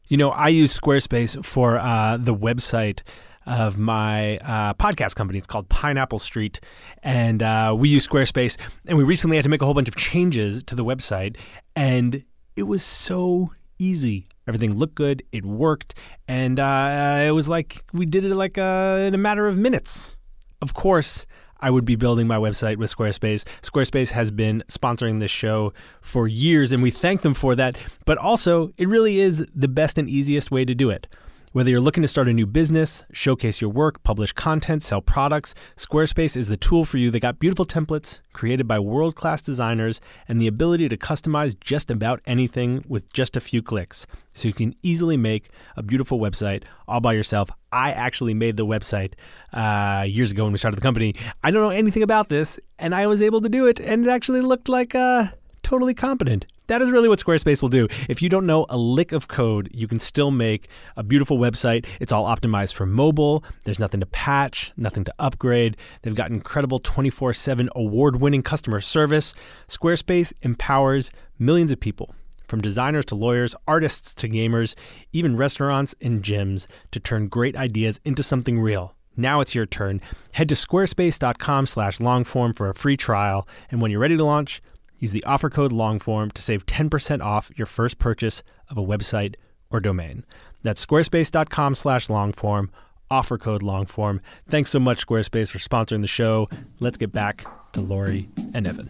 You 0.07 0.17
know, 0.17 0.31
I 0.31 0.49
use 0.49 0.77
Squarespace 0.77 1.43
for 1.45 1.79
uh, 1.79 2.17
the 2.17 2.35
website 2.35 2.99
of 3.45 3.77
my 3.77 4.37
uh, 4.37 4.73
podcast 4.73 5.15
company. 5.15 5.37
It's 5.37 5.47
called 5.47 5.69
Pineapple 5.69 6.19
Street, 6.19 6.59
and 7.03 7.43
uh, 7.43 7.75
we 7.77 7.89
use 7.89 8.07
Squarespace. 8.07 8.57
And 8.87 8.97
we 8.97 9.03
recently 9.03 9.37
had 9.37 9.43
to 9.43 9.49
make 9.49 9.61
a 9.61 9.65
whole 9.65 9.73
bunch 9.73 9.87
of 9.87 9.95
changes 9.95 10.63
to 10.63 10.75
the 10.75 10.85
website, 10.85 11.37
and 11.75 12.23
it 12.55 12.63
was 12.63 12.83
so 12.83 13.51
easy. 13.79 14.27
Everything 14.47 14.75
looked 14.75 14.95
good, 14.95 15.23
it 15.31 15.45
worked, 15.45 15.95
and 16.27 16.59
uh, 16.59 17.23
it 17.25 17.31
was 17.31 17.47
like 17.47 17.83
we 17.93 18.05
did 18.05 18.25
it 18.25 18.35
like 18.35 18.57
uh, 18.57 19.03
in 19.05 19.13
a 19.13 19.17
matter 19.17 19.47
of 19.47 19.57
minutes. 19.57 20.15
Of 20.61 20.73
course, 20.73 21.25
I 21.59 21.69
would 21.69 21.85
be 21.85 21.95
building 21.95 22.27
my 22.27 22.37
website 22.37 22.77
with 22.77 22.95
Squarespace. 22.95 23.43
Squarespace 23.61 24.11
has 24.11 24.29
been 24.29 24.63
sponsoring 24.67 25.19
this 25.19 25.31
show 25.31 25.73
for 26.01 26.27
years, 26.27 26.71
and 26.71 26.83
we 26.83 26.91
thank 26.91 27.21
them 27.21 27.33
for 27.33 27.55
that. 27.55 27.77
But 28.05 28.17
also, 28.17 28.71
it 28.77 28.87
really 28.87 29.19
is 29.19 29.45
the 29.53 29.67
best 29.67 29.97
and 29.97 30.09
easiest 30.09 30.51
way 30.51 30.65
to 30.65 30.75
do 30.75 30.89
it. 30.89 31.07
Whether 31.55 31.69
you're 31.69 31.79
looking 31.79 32.01
to 32.01 32.07
start 32.09 32.27
a 32.27 32.33
new 32.33 32.45
business, 32.45 33.05
showcase 33.13 33.61
your 33.61 33.69
work, 33.69 34.03
publish 34.03 34.33
content, 34.33 34.83
sell 34.83 34.99
products, 34.99 35.55
Squarespace 35.77 36.35
is 36.35 36.49
the 36.49 36.57
tool 36.57 36.83
for 36.83 36.97
you. 36.97 37.09
They 37.09 37.21
got 37.21 37.39
beautiful 37.39 37.65
templates 37.65 38.19
created 38.33 38.67
by 38.67 38.77
world 38.79 39.15
class 39.15 39.41
designers 39.41 40.01
and 40.27 40.41
the 40.41 40.47
ability 40.47 40.89
to 40.89 40.97
customize 40.97 41.57
just 41.57 41.89
about 41.89 42.19
anything 42.25 42.83
with 42.89 43.13
just 43.13 43.37
a 43.37 43.39
few 43.39 43.61
clicks. 43.61 44.05
So 44.33 44.49
you 44.49 44.53
can 44.53 44.75
easily 44.83 45.15
make 45.15 45.47
a 45.77 45.81
beautiful 45.81 46.19
website 46.19 46.63
all 46.89 46.99
by 46.99 47.13
yourself. 47.13 47.49
I 47.71 47.93
actually 47.93 48.33
made 48.33 48.57
the 48.57 48.65
website 48.65 49.13
uh, 49.53 50.03
years 50.03 50.33
ago 50.33 50.43
when 50.43 50.51
we 50.51 50.57
started 50.57 50.75
the 50.75 50.81
company. 50.81 51.15
I 51.41 51.51
don't 51.51 51.61
know 51.61 51.69
anything 51.69 52.03
about 52.03 52.27
this, 52.27 52.59
and 52.79 52.93
I 52.93 53.07
was 53.07 53.21
able 53.21 53.39
to 53.39 53.47
do 53.47 53.65
it, 53.65 53.79
and 53.79 54.05
it 54.05 54.09
actually 54.09 54.41
looked 54.41 54.67
like 54.67 54.93
uh, 54.93 55.27
totally 55.65 55.95
competent. 55.95 56.45
That 56.67 56.83
is 56.83 56.91
really 56.91 57.09
what 57.09 57.17
Squarespace 57.17 57.63
will 57.63 57.69
do. 57.69 57.87
If 58.07 58.21
you 58.21 58.29
don't 58.29 58.45
know 58.45 58.67
a 58.69 58.77
lick 58.77 59.11
of 59.11 59.27
code, 59.27 59.67
you 59.73 59.87
can 59.87 59.97
still 59.97 60.29
make 60.29 60.69
a 60.95 61.01
beautiful 61.01 61.39
website. 61.39 61.87
It's 61.99 62.11
all 62.11 62.25
optimized 62.25 62.73
for 62.73 62.85
mobile. 62.85 63.43
There's 63.63 63.79
nothing 63.79 63.99
to 63.99 64.05
patch, 64.05 64.71
nothing 64.77 65.05
to 65.05 65.13
upgrade. 65.17 65.75
They've 66.03 66.13
got 66.13 66.29
incredible 66.29 66.77
24 66.77 67.33
7 67.33 67.69
award 67.75 68.17
winning 68.17 68.43
customer 68.43 68.79
service. 68.79 69.33
Squarespace 69.67 70.33
empowers 70.43 71.09
millions 71.39 71.71
of 71.71 71.79
people, 71.79 72.13
from 72.47 72.61
designers 72.61 73.05
to 73.05 73.15
lawyers, 73.15 73.55
artists 73.67 74.13
to 74.13 74.29
gamers, 74.29 74.75
even 75.13 75.35
restaurants 75.35 75.95
and 75.99 76.21
gyms, 76.21 76.67
to 76.91 76.99
turn 76.99 77.27
great 77.27 77.55
ideas 77.55 77.99
into 78.05 78.21
something 78.21 78.59
real. 78.59 78.93
Now 79.17 79.39
it's 79.39 79.55
your 79.55 79.65
turn. 79.65 79.99
Head 80.33 80.49
to 80.49 80.55
squarespace.com 80.55 81.65
slash 81.65 81.97
longform 81.97 82.55
for 82.55 82.69
a 82.69 82.75
free 82.75 82.97
trial. 82.97 83.47
And 83.71 83.81
when 83.81 83.89
you're 83.89 83.99
ready 83.99 84.17
to 84.17 84.23
launch, 84.23 84.61
Use 84.99 85.11
the 85.11 85.23
offer 85.25 85.49
code 85.49 85.71
LONGFORM 85.71 86.31
to 86.33 86.41
save 86.41 86.65
10% 86.65 87.21
off 87.21 87.51
your 87.55 87.65
first 87.67 87.99
purchase 87.99 88.43
of 88.69 88.77
a 88.77 88.81
website 88.83 89.35
or 89.69 89.79
domain. 89.79 90.25
That's 90.63 90.83
squarespace.com 90.85 91.75
slash 91.75 92.07
longform, 92.07 92.69
offer 93.11 93.37
code 93.37 93.61
LONGFORM. 93.61 94.21
Thanks 94.47 94.69
so 94.71 94.79
much, 94.79 95.05
Squarespace, 95.05 95.49
for 95.51 95.59
sponsoring 95.59 96.01
the 96.01 96.07
show. 96.07 96.47
Let's 96.79 96.97
get 96.97 97.11
back 97.11 97.43
to 97.73 97.81
Lori 97.81 98.25
and 98.55 98.67
Evan. 98.67 98.87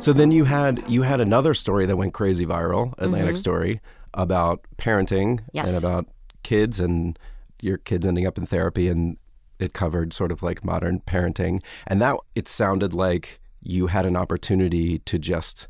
So 0.00 0.12
then 0.12 0.30
you 0.30 0.44
had 0.44 0.88
you 0.88 1.02
had 1.02 1.20
another 1.20 1.52
story 1.52 1.84
that 1.86 1.96
went 1.96 2.14
crazy 2.14 2.46
viral, 2.46 2.94
Atlantic 2.98 3.34
Mhm. 3.34 3.38
story 3.38 3.80
about 4.14 4.60
parenting 4.78 5.40
Yes. 5.52 5.74
and 5.74 5.84
about 5.84 6.06
kids 6.44 6.78
and 6.78 7.18
your 7.60 7.78
kids 7.78 8.06
ending 8.06 8.26
up 8.26 8.38
in 8.38 8.46
therapy 8.46 8.88
and 8.88 9.16
it 9.58 9.72
covered 9.72 10.12
sort 10.12 10.32
of 10.32 10.42
like 10.42 10.64
modern 10.64 11.00
parenting 11.00 11.62
and 11.86 12.00
that 12.02 12.16
it 12.34 12.46
sounded 12.46 12.92
like 12.92 13.40
you 13.62 13.88
had 13.88 14.06
an 14.06 14.16
opportunity 14.16 14.98
to 15.00 15.18
just 15.18 15.66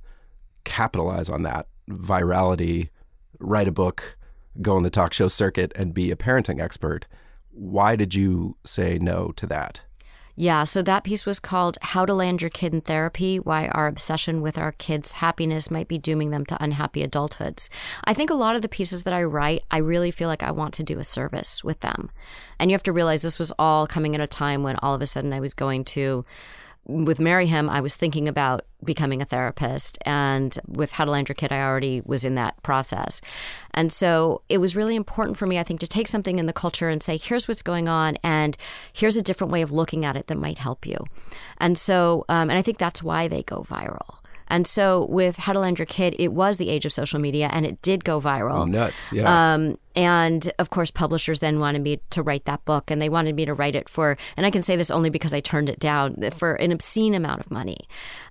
capitalize 0.65 1.29
on 1.29 1.43
that 1.43 1.67
virality, 1.89 2.91
write 3.39 3.69
a 3.69 3.73
book, 3.73 4.19
go 4.61 4.77
on 4.77 4.83
the 4.83 4.91
talk 4.91 5.13
show 5.13 5.29
circuit 5.29 5.73
and 5.77 5.95
be 5.95 6.11
a 6.11 6.17
parenting 6.17 6.61
expert. 6.61 7.07
Why 7.51 7.97
did 7.97 8.15
you 8.15 8.57
say 8.67 8.99
no 8.99 9.33
to 9.37 9.47
that? 9.47 9.81
Yeah, 10.39 10.65
so 10.65 10.83
that 10.83 11.03
piece 11.03 11.25
was 11.25 11.41
called 11.41 11.79
How 11.81 12.05
to 12.05 12.13
Land 12.13 12.43
Your 12.43 12.51
Kid 12.51 12.75
in 12.75 12.83
Therapy 12.83 13.39
Why 13.39 13.69
Our 13.69 13.87
Obsession 13.87 14.43
with 14.43 14.59
Our 14.59 14.73
Kids' 14.73 15.13
Happiness 15.13 15.71
Might 15.71 15.89
Be 15.89 15.97
Dooming 15.97 16.31
Them 16.31 16.45
to 16.45 16.63
Unhappy 16.63 17.03
Adulthoods. 17.03 17.71
I 18.05 18.13
think 18.13 18.29
a 18.29 18.35
lot 18.35 18.55
of 18.55 18.61
the 18.61 18.69
pieces 18.69 19.05
that 19.05 19.15
I 19.15 19.23
write, 19.23 19.65
I 19.71 19.79
really 19.79 20.11
feel 20.11 20.29
like 20.29 20.43
I 20.43 20.51
want 20.51 20.75
to 20.75 20.83
do 20.83 20.99
a 20.99 21.05
service 21.05 21.65
with 21.65 21.81
them. 21.81 22.11
And 22.59 22.71
you 22.71 22.75
have 22.75 22.83
to 22.83 22.93
realize 22.93 23.23
this 23.23 23.39
was 23.39 23.51
all 23.59 23.87
coming 23.87 24.15
at 24.15 24.21
a 24.21 24.27
time 24.27 24.63
when 24.63 24.77
all 24.83 24.93
of 24.93 25.01
a 25.01 25.07
sudden 25.07 25.33
I 25.33 25.41
was 25.41 25.55
going 25.55 25.85
to 25.87 26.27
with 26.87 27.19
Marry 27.19 27.47
Him, 27.47 27.69
I 27.69 27.81
was 27.81 27.97
thinking 27.97 28.29
about 28.29 28.65
becoming 28.85 29.21
a 29.21 29.25
therapist. 29.25 29.99
And 30.07 30.57
with 30.67 30.93
How 30.93 31.05
to 31.05 31.11
Land 31.11 31.29
Your 31.29 31.35
Kid, 31.35 31.53
I 31.53 31.61
already 31.61 32.01
was 32.05 32.25
in 32.25 32.37
that 32.37 32.63
process. 32.63 33.21
And 33.75 33.93
so 33.93 34.43
it 34.49 34.59
was 34.59 34.77
really 34.77 34.97
important 34.97 35.37
for 35.37 35.47
me, 35.47 35.59
I 35.59 35.63
think, 35.63 35.81
to 35.81 35.87
take 35.87 36.09
something 36.09 36.39
in 36.39 36.47
the 36.47 36.53
culture 36.53 36.89
and 36.89 37.03
say, 37.03 37.17
here's 37.17 37.49
what's 37.49 37.63
going 37.63 37.89
on, 37.89 38.17
and 38.23 38.57
here's 38.93 39.17
a 39.17 39.23
different 39.23 39.53
way 39.53 39.63
of 39.63 39.73
looking 39.73 40.05
at 40.05 40.17
it 40.17 40.29
that 40.29 40.39
might 40.39 40.59
help 40.59 40.87
you. 40.87 40.97
And 41.59 41.77
so, 41.77 42.25
um, 42.29 42.51
and 42.51 42.59
I 42.59 42.63
think 42.63 42.79
that's 42.79 43.03
why 43.03 43.29
they 43.29 43.43
go 43.43 43.67
viral. 43.69 44.21
And 44.49 44.67
so 44.67 45.07
with 45.07 45.37
How 45.37 45.53
to 45.53 45.61
Land 45.61 45.79
Your 45.79 45.87
Kid, 45.87 46.15
it 46.19 46.33
was 46.33 46.57
the 46.57 46.69
age 46.69 46.85
of 46.85 46.93
social 46.93 47.19
media 47.19 47.49
and 47.53 47.67
it 47.67 47.83
did 47.83 48.05
go 48.05 48.21
viral. 48.21 48.61
Oh, 48.61 48.65
nuts. 48.65 49.13
Yeah. 49.13 49.55
Um, 49.55 49.79
and 49.97 50.53
of 50.59 50.71
course, 50.71 50.91
publishers 50.91 51.41
then 51.41 51.59
wanted 51.59 51.83
me 51.83 52.01
to 52.11 52.23
write 52.23 52.45
that 52.45 52.63
book, 52.67 52.91
and 52.91 53.01
they 53.01 53.09
wanted 53.09 53.35
me 53.35 53.47
to 53.47 53.55
write 53.55 53.75
it 53.75 53.89
for, 53.89 54.19
and 54.37 54.45
I 54.45 54.51
can 54.51 54.63
say 54.63 54.77
this 54.77 54.91
only 54.91 55.09
because 55.09 55.33
I 55.33 55.41
turned 55.41 55.71
it 55.71 55.79
down 55.79 56.31
for 56.33 56.53
an 56.57 56.71
obscene 56.71 57.15
amount 57.15 57.41
of 57.41 57.51
money. 57.51 57.89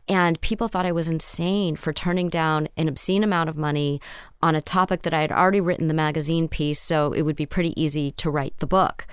And 0.07 0.39
people 0.41 0.67
thought 0.67 0.85
I 0.85 0.91
was 0.91 1.07
insane 1.07 1.75
for 1.75 1.91
turning 1.91 2.29
down 2.29 2.69
an 2.77 2.87
obscene 2.87 3.23
amount 3.23 3.49
of 3.49 3.57
money 3.57 3.99
on 4.43 4.53
a 4.53 4.61
topic 4.61 5.01
that 5.01 5.13
I 5.13 5.21
had 5.21 5.31
already 5.31 5.59
written 5.59 5.87
the 5.87 5.95
magazine 5.95 6.47
piece, 6.47 6.79
so 6.79 7.13
it 7.13 7.23
would 7.23 7.35
be 7.35 7.47
pretty 7.47 7.79
easy 7.81 8.11
to 8.11 8.29
write 8.29 8.55
the 8.59 8.67
book 8.67 9.07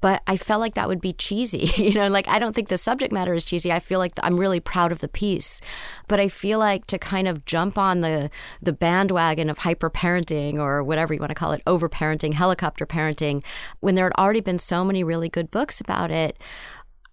but 0.00 0.22
I 0.26 0.36
felt 0.36 0.60
like 0.60 0.74
that 0.74 0.88
would 0.88 1.00
be 1.00 1.12
cheesy. 1.12 1.70
you 1.82 1.94
know, 1.94 2.08
like 2.08 2.28
I 2.28 2.38
don't 2.38 2.54
think 2.54 2.68
the 2.68 2.76
subject 2.76 3.12
matter 3.12 3.34
is 3.34 3.44
cheesy. 3.44 3.72
I 3.72 3.78
feel 3.78 3.98
like 3.98 4.12
I'm 4.22 4.38
really 4.38 4.60
proud 4.60 4.92
of 4.92 5.00
the 5.00 5.08
piece, 5.08 5.60
but 6.08 6.20
I 6.20 6.28
feel 6.28 6.58
like 6.58 6.86
to 6.88 6.98
kind 6.98 7.28
of 7.28 7.44
jump 7.44 7.78
on 7.78 8.00
the 8.00 8.30
the 8.62 8.72
bandwagon 8.72 9.50
of 9.50 9.58
hyper 9.58 9.90
parenting 9.90 10.58
or 10.58 10.82
whatever 10.82 11.14
you 11.14 11.20
want 11.20 11.30
to 11.30 11.34
call 11.34 11.52
it, 11.52 11.62
over 11.66 11.88
parenting, 11.88 12.34
helicopter 12.34 12.86
parenting, 12.86 13.42
when 13.80 13.94
there 13.94 14.06
had 14.06 14.14
already 14.18 14.40
been 14.40 14.58
so 14.58 14.84
many 14.84 15.04
really 15.04 15.28
good 15.28 15.50
books 15.50 15.80
about 15.80 16.10
it. 16.10 16.38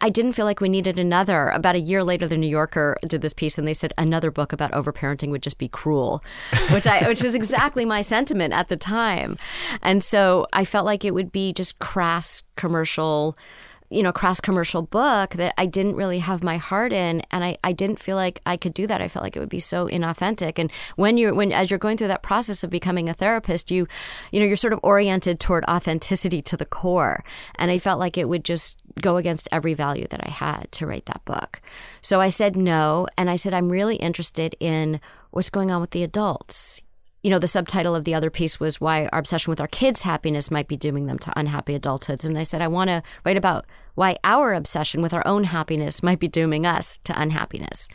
I 0.04 0.10
didn't 0.10 0.34
feel 0.34 0.44
like 0.44 0.60
we 0.60 0.68
needed 0.68 1.00
another. 1.00 1.48
About 1.48 1.76
a 1.76 1.80
year 1.80 2.04
later, 2.04 2.28
the 2.28 2.36
New 2.36 2.46
Yorker 2.46 2.98
did 3.08 3.22
this 3.22 3.32
piece, 3.32 3.58
and 3.58 3.66
they 3.66 3.74
said 3.74 3.94
another 3.98 4.32
book 4.32 4.52
about 4.52 4.74
overparenting 4.74 5.30
would 5.30 5.42
just 5.42 5.58
be 5.58 5.70
cruel, 5.70 6.22
which 6.72 6.86
I, 6.86 7.08
which 7.08 7.24
was 7.24 7.34
exactly 7.34 7.86
my 7.86 8.02
sentiment 8.02 8.54
at 8.54 8.68
the 8.68 8.76
time, 8.76 9.38
and 9.82 10.04
so 10.04 10.46
I 10.52 10.66
felt 10.66 10.86
like 10.86 11.06
it 11.06 11.14
would 11.14 11.32
be 11.32 11.54
just 11.54 11.80
crass 11.80 12.44
commercial, 12.58 13.38
you 13.90 14.04
know, 14.04 14.12
crass 14.12 14.42
commercial 14.42 14.82
book 14.82 15.36
that 15.36 15.54
I 15.58 15.66
didn't 15.68 15.96
really 15.96 16.20
have 16.20 16.44
my 16.44 16.58
heart 16.58 16.92
in, 16.92 17.22
and 17.32 17.46
I, 17.46 17.58
I 17.64 17.72
didn't 17.72 18.02
feel 18.02 18.18
like 18.18 18.42
I 18.46 18.58
could 18.58 18.74
do 18.74 18.86
that. 18.88 19.02
I 19.02 19.08
felt 19.08 19.24
like 19.24 19.38
it 19.38 19.40
would 19.40 19.48
be 19.48 19.60
so 19.60 19.88
inauthentic. 19.88 20.60
And 20.60 20.70
when 20.98 21.18
you're 21.18 21.34
when 21.34 21.54
as 21.54 21.72
you're 21.72 21.80
going 21.80 21.96
through 21.96 22.10
that 22.10 22.24
process 22.24 22.62
of 22.62 22.70
becoming 22.70 23.08
a 23.08 23.14
therapist, 23.14 23.72
you, 23.72 23.88
you 24.34 24.42
know, 24.42 24.46
you're 24.46 24.58
sort 24.58 24.74
of 24.74 24.82
oriented 24.84 25.40
toward 25.40 25.64
authenticity 25.70 26.42
to 26.42 26.58
the 26.58 26.66
core, 26.66 27.24
and 27.56 27.72
I 27.72 27.78
felt 27.78 28.02
like 28.02 28.18
it 28.18 28.28
would 28.28 28.44
just 28.44 28.80
go 29.02 29.18
against 29.18 29.48
every 29.52 29.74
value 29.74 30.08
that 30.10 30.26
I 30.26 30.30
had 30.30 30.72
to 30.74 30.86
write 30.86 31.06
that 31.06 31.26
book. 31.26 31.62
So 32.02 32.22
I 32.22 32.30
said 32.30 32.56
no, 32.56 33.08
and 33.18 33.30
I 33.30 33.36
said 33.36 33.54
I'm 33.54 33.70
really 33.70 33.96
interested 33.98 34.56
in 34.60 35.00
what's 35.32 35.50
going 35.50 35.72
on 35.72 35.82
with 35.82 35.92
the 35.92 36.04
adults 36.04 36.82
you 37.24 37.30
know, 37.30 37.40
the 37.40 37.48
subtitle 37.48 37.96
of 37.96 38.04
the 38.04 38.14
other 38.14 38.30
piece 38.30 38.60
was 38.60 38.82
why 38.82 39.06
our 39.08 39.20
obsession 39.20 39.50
with 39.50 39.62
our 39.62 39.68
kids' 39.68 40.02
happiness 40.02 40.52
might 40.52 40.68
be 40.68 40.76
dooming 40.76 41.06
them 41.06 41.18
to 41.20 41.40
unhappy 41.40 41.78
adulthoods. 41.80 42.26
And 42.26 42.38
I 42.38 42.44
said, 42.44 42.62
I 42.62 42.68
want 42.68 42.90
to 42.90 43.02
write 43.26 43.38
about 43.38 43.66
why 43.96 44.18
our 44.26 44.54
obsession 44.54 45.02
with 45.02 45.14
our 45.14 45.26
own 45.26 45.46
happiness 45.46 46.04
might 46.04 46.20
be 46.20 46.28
dooming 46.28 46.66
us 46.66 46.98
to 47.06 47.20
unhappiness. 47.20 47.88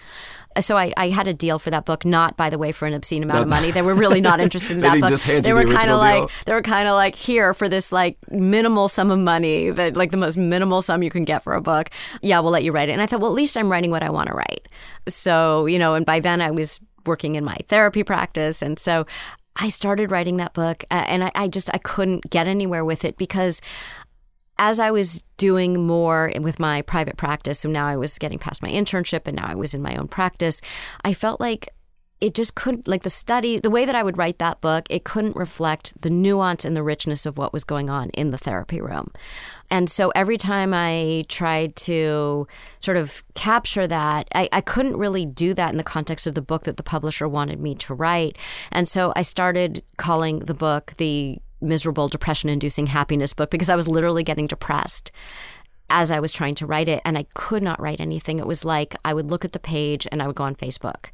So 0.60 0.76
I, 0.76 0.92
I 0.96 1.08
had 1.10 1.26
a 1.26 1.34
deal 1.34 1.58
for 1.58 1.70
that 1.70 1.84
book, 1.84 2.04
not 2.04 2.36
by 2.36 2.50
the 2.50 2.58
way 2.58 2.72
for 2.72 2.86
an 2.86 2.94
obscene 2.94 3.22
amount 3.22 3.40
of 3.40 3.48
money. 3.48 3.70
They 3.70 3.82
were 3.82 3.94
really 3.94 4.20
not 4.20 4.40
interested 4.40 4.72
in 4.72 4.80
that 4.82 5.00
book. 5.00 5.42
they 5.42 5.52
were 5.52 5.64
the 5.64 5.74
kind 5.74 5.90
of 5.90 5.98
like 5.98 6.30
they 6.46 6.52
were 6.52 6.62
kind 6.62 6.88
of 6.88 6.94
like 6.94 7.14
here 7.14 7.54
for 7.54 7.68
this 7.68 7.92
like 7.92 8.16
minimal 8.30 8.88
sum 8.88 9.10
of 9.10 9.18
money 9.18 9.70
that 9.70 9.96
like 9.96 10.10
the 10.10 10.16
most 10.16 10.36
minimal 10.36 10.80
sum 10.80 11.02
you 11.02 11.10
can 11.10 11.24
get 11.24 11.42
for 11.42 11.54
a 11.54 11.60
book. 11.60 11.90
Yeah, 12.22 12.40
we'll 12.40 12.52
let 12.52 12.64
you 12.64 12.72
write 12.72 12.88
it. 12.88 12.92
And 12.92 13.02
I 13.02 13.06
thought, 13.06 13.20
well, 13.20 13.30
at 13.30 13.36
least 13.36 13.56
I'm 13.56 13.70
writing 13.70 13.90
what 13.90 14.02
I 14.02 14.10
want 14.10 14.28
to 14.28 14.34
write. 14.34 14.68
So 15.06 15.66
you 15.66 15.78
know, 15.78 15.94
and 15.94 16.04
by 16.04 16.20
then 16.20 16.40
I 16.40 16.50
was 16.50 16.80
working 17.06 17.36
in 17.36 17.44
my 17.44 17.56
therapy 17.68 18.02
practice, 18.02 18.62
and 18.62 18.78
so 18.78 19.06
I 19.56 19.68
started 19.68 20.10
writing 20.10 20.36
that 20.36 20.54
book, 20.54 20.84
uh, 20.90 21.04
and 21.06 21.24
I, 21.24 21.32
I 21.34 21.48
just 21.48 21.68
I 21.74 21.78
couldn't 21.78 22.30
get 22.30 22.46
anywhere 22.46 22.84
with 22.84 23.04
it 23.04 23.16
because 23.16 23.60
as 24.58 24.78
I 24.78 24.90
was 24.90 25.24
doing 25.36 25.86
more 25.86 26.32
with 26.40 26.58
my 26.58 26.82
private 26.82 27.16
practice, 27.16 27.60
so 27.60 27.68
now 27.68 27.86
I 27.86 27.96
was 27.96 28.18
getting 28.18 28.38
past 28.38 28.62
my 28.62 28.70
internship, 28.70 29.26
and 29.26 29.36
now 29.36 29.46
I 29.46 29.54
was 29.54 29.74
in 29.74 29.82
my 29.82 29.96
own 29.96 30.08
practice, 30.08 30.60
I 31.04 31.14
felt 31.14 31.40
like 31.40 31.70
it 32.20 32.34
just 32.34 32.54
couldn't 32.54 32.88
like 32.88 33.02
the 33.02 33.10
study 33.10 33.58
the 33.58 33.70
way 33.70 33.84
that 33.84 33.94
i 33.94 34.02
would 34.02 34.18
write 34.18 34.38
that 34.38 34.60
book 34.60 34.86
it 34.90 35.04
couldn't 35.04 35.36
reflect 35.36 36.00
the 36.02 36.10
nuance 36.10 36.64
and 36.64 36.76
the 36.76 36.82
richness 36.82 37.26
of 37.26 37.38
what 37.38 37.52
was 37.52 37.64
going 37.64 37.88
on 37.88 38.10
in 38.10 38.30
the 38.30 38.38
therapy 38.38 38.80
room. 38.80 39.10
And 39.70 39.88
so 39.90 40.10
every 40.14 40.38
time 40.38 40.72
i 40.74 41.24
tried 41.28 41.76
to 41.76 42.46
sort 42.80 42.96
of 42.96 43.22
capture 43.34 43.86
that 43.86 44.28
I, 44.34 44.48
I 44.52 44.60
couldn't 44.60 44.96
really 44.96 45.26
do 45.26 45.54
that 45.54 45.70
in 45.70 45.76
the 45.76 45.84
context 45.84 46.26
of 46.26 46.34
the 46.34 46.42
book 46.42 46.64
that 46.64 46.76
the 46.76 46.82
publisher 46.82 47.28
wanted 47.28 47.60
me 47.60 47.74
to 47.76 47.94
write. 47.94 48.36
And 48.72 48.88
so 48.88 49.12
i 49.14 49.22
started 49.22 49.82
calling 49.96 50.40
the 50.40 50.54
book 50.54 50.94
the 50.96 51.38
miserable 51.60 52.08
depression 52.08 52.48
inducing 52.48 52.86
happiness 52.86 53.32
book 53.32 53.50
because 53.50 53.68
i 53.68 53.76
was 53.76 53.88
literally 53.88 54.22
getting 54.22 54.46
depressed 54.46 55.10
as 55.90 56.10
I 56.10 56.20
was 56.20 56.32
trying 56.32 56.54
to 56.56 56.66
write 56.66 56.88
it, 56.88 57.00
and 57.04 57.16
I 57.16 57.24
could 57.34 57.62
not 57.62 57.80
write 57.80 58.00
anything. 58.00 58.38
It 58.38 58.46
was 58.46 58.64
like 58.64 58.94
I 59.04 59.14
would 59.14 59.30
look 59.30 59.44
at 59.44 59.52
the 59.52 59.58
page 59.58 60.06
and 60.10 60.22
I 60.22 60.26
would 60.26 60.36
go 60.36 60.44
on 60.44 60.54
Facebook. 60.54 61.06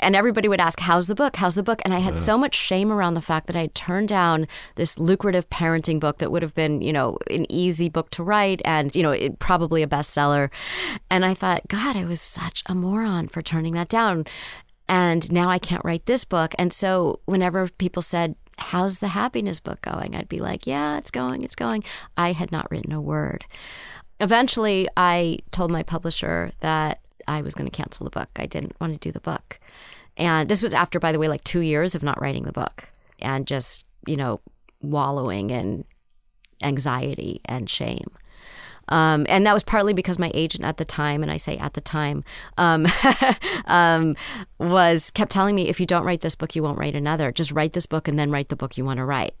And 0.00 0.16
everybody 0.16 0.48
would 0.48 0.60
ask, 0.60 0.80
How's 0.80 1.06
the 1.06 1.14
book? 1.14 1.36
How's 1.36 1.54
the 1.54 1.62
book? 1.62 1.80
And 1.84 1.94
I 1.94 2.00
had 2.00 2.16
so 2.16 2.36
much 2.36 2.54
shame 2.54 2.90
around 2.90 3.14
the 3.14 3.20
fact 3.20 3.46
that 3.46 3.56
I 3.56 3.62
had 3.62 3.74
turned 3.74 4.08
down 4.08 4.48
this 4.74 4.98
lucrative 4.98 5.48
parenting 5.50 6.00
book 6.00 6.18
that 6.18 6.32
would 6.32 6.42
have 6.42 6.54
been, 6.54 6.80
you 6.80 6.92
know, 6.92 7.18
an 7.30 7.50
easy 7.50 7.88
book 7.88 8.10
to 8.10 8.22
write 8.22 8.60
and, 8.64 8.94
you 8.94 9.02
know, 9.02 9.12
it, 9.12 9.38
probably 9.38 9.82
a 9.82 9.86
bestseller. 9.86 10.50
And 11.10 11.24
I 11.24 11.34
thought, 11.34 11.68
God, 11.68 11.96
I 11.96 12.04
was 12.04 12.20
such 12.20 12.62
a 12.66 12.74
moron 12.74 13.28
for 13.28 13.42
turning 13.42 13.74
that 13.74 13.88
down. 13.88 14.26
And 14.88 15.30
now 15.30 15.48
I 15.48 15.58
can't 15.58 15.84
write 15.84 16.06
this 16.06 16.24
book. 16.24 16.54
And 16.58 16.72
so 16.72 17.20
whenever 17.26 17.68
people 17.68 18.02
said, 18.02 18.34
How's 18.58 18.98
the 18.98 19.08
happiness 19.08 19.60
book 19.60 19.80
going? 19.82 20.14
I'd 20.14 20.28
be 20.28 20.40
like, 20.40 20.66
Yeah, 20.66 20.98
it's 20.98 21.10
going, 21.10 21.42
it's 21.44 21.56
going. 21.56 21.84
I 22.16 22.32
had 22.32 22.52
not 22.52 22.70
written 22.70 22.92
a 22.92 23.00
word 23.00 23.44
eventually 24.20 24.88
I 24.96 25.38
told 25.50 25.70
my 25.70 25.82
publisher 25.82 26.52
that 26.60 27.00
I 27.26 27.42
was 27.42 27.54
going 27.54 27.68
to 27.68 27.76
cancel 27.76 28.04
the 28.04 28.10
book. 28.10 28.28
I 28.36 28.46
didn't 28.46 28.78
want 28.80 28.94
to 28.94 28.98
do 28.98 29.12
the 29.12 29.20
book. 29.20 29.60
And 30.16 30.48
this 30.48 30.62
was 30.62 30.74
after, 30.74 30.98
by 30.98 31.12
the 31.12 31.18
way, 31.18 31.28
like 31.28 31.44
two 31.44 31.60
years 31.60 31.94
of 31.94 32.02
not 32.02 32.20
writing 32.20 32.44
the 32.44 32.52
book 32.52 32.84
and 33.20 33.46
just, 33.46 33.86
you 34.06 34.16
know, 34.16 34.40
wallowing 34.80 35.50
in 35.50 35.84
anxiety 36.62 37.40
and 37.44 37.70
shame. 37.70 38.10
Um, 38.88 39.26
and 39.28 39.46
that 39.46 39.54
was 39.54 39.62
partly 39.62 39.92
because 39.92 40.18
my 40.18 40.30
agent 40.34 40.64
at 40.64 40.76
the 40.76 40.84
time, 40.84 41.22
and 41.22 41.30
I 41.30 41.36
say 41.36 41.56
at 41.58 41.74
the 41.74 41.80
time, 41.80 42.24
um, 42.56 42.86
um, 43.66 44.16
was 44.58 45.10
kept 45.10 45.30
telling 45.30 45.54
me, 45.54 45.68
if 45.68 45.80
you 45.80 45.86
don't 45.86 46.04
write 46.04 46.20
this 46.20 46.34
book, 46.34 46.54
you 46.56 46.62
won't 46.62 46.78
write 46.78 46.94
another. 46.94 47.32
Just 47.32 47.52
write 47.52 47.72
this 47.72 47.86
book 47.86 48.08
and 48.08 48.18
then 48.18 48.30
write 48.30 48.48
the 48.48 48.56
book 48.56 48.76
you 48.76 48.84
want 48.84 48.98
to 48.98 49.04
write 49.04 49.34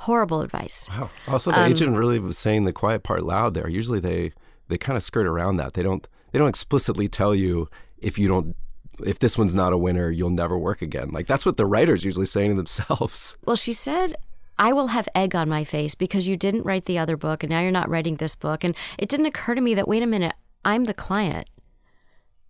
horrible 0.00 0.40
advice. 0.40 0.88
Wow. 0.88 1.10
Also, 1.28 1.50
the 1.50 1.60
Um, 1.60 1.70
agent 1.70 1.94
really 1.96 2.18
was 2.18 2.38
saying 2.38 2.64
the 2.64 2.72
quiet 2.72 3.02
part 3.02 3.22
loud 3.22 3.52
there. 3.54 3.68
Usually, 3.68 4.00
they 4.00 4.32
they 4.68 4.78
kind 4.78 4.96
of 4.96 5.02
skirt 5.02 5.26
around 5.26 5.58
that. 5.58 5.74
They 5.74 5.82
don't 5.82 6.06
they 6.32 6.38
don't 6.38 6.48
explicitly 6.48 7.08
tell 7.08 7.34
you 7.34 7.68
if 7.98 8.18
you 8.18 8.26
don't 8.28 8.56
if 9.04 9.18
this 9.18 9.36
one's 9.38 9.54
not 9.54 9.72
a 9.72 9.78
winner, 9.78 10.10
you'll 10.10 10.30
never 10.30 10.58
work 10.58 10.82
again. 10.82 11.10
Like 11.10 11.26
that's 11.26 11.44
what 11.44 11.56
the 11.56 11.66
writers 11.66 12.04
usually 12.04 12.26
saying 12.26 12.50
to 12.50 12.56
themselves. 12.56 13.36
Well, 13.44 13.56
she 13.56 13.72
said, 13.72 14.16
I 14.60 14.74
will 14.74 14.88
have 14.88 15.08
egg 15.14 15.34
on 15.34 15.48
my 15.48 15.64
face 15.64 15.94
because 15.94 16.28
you 16.28 16.36
didn't 16.36 16.66
write 16.66 16.84
the 16.84 16.98
other 16.98 17.16
book 17.16 17.42
and 17.42 17.50
now 17.50 17.60
you're 17.62 17.70
not 17.70 17.88
writing 17.88 18.16
this 18.16 18.36
book. 18.36 18.62
And 18.62 18.76
it 18.98 19.08
didn't 19.08 19.24
occur 19.24 19.54
to 19.54 19.60
me 19.60 19.74
that, 19.74 19.88
wait 19.88 20.02
a 20.02 20.06
minute, 20.06 20.34
I'm 20.66 20.84
the 20.84 20.92
client. 20.92 21.48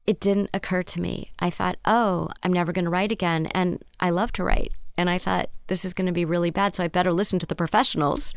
It 0.09 0.19
didn't 0.19 0.51
occur 0.53 0.83
to 0.83 1.01
me. 1.01 1.31
I 1.39 1.51
thought, 1.51 1.77
oh, 1.85 2.29
I'm 2.43 2.53
never 2.53 2.73
going 2.73 2.87
to 2.87 2.91
write 2.91 3.13
again. 3.13 3.47
And 3.53 3.85
I 4.01 4.11
love 4.11 4.33
to 4.33 4.45
write. 4.45 4.73
And 4.99 5.09
I 5.09 5.19
thought, 5.19 5.51
this 5.69 5.85
is 5.85 5.95
going 5.95 6.09
to 6.09 6.13
be 6.13 6.25
really 6.25 6.51
bad. 6.51 6.75
So 6.75 6.83
I 6.83 6.89
better 6.89 7.13
listen 7.13 7.39
to 7.39 7.47
the 7.47 7.55
professionals. 7.55 8.35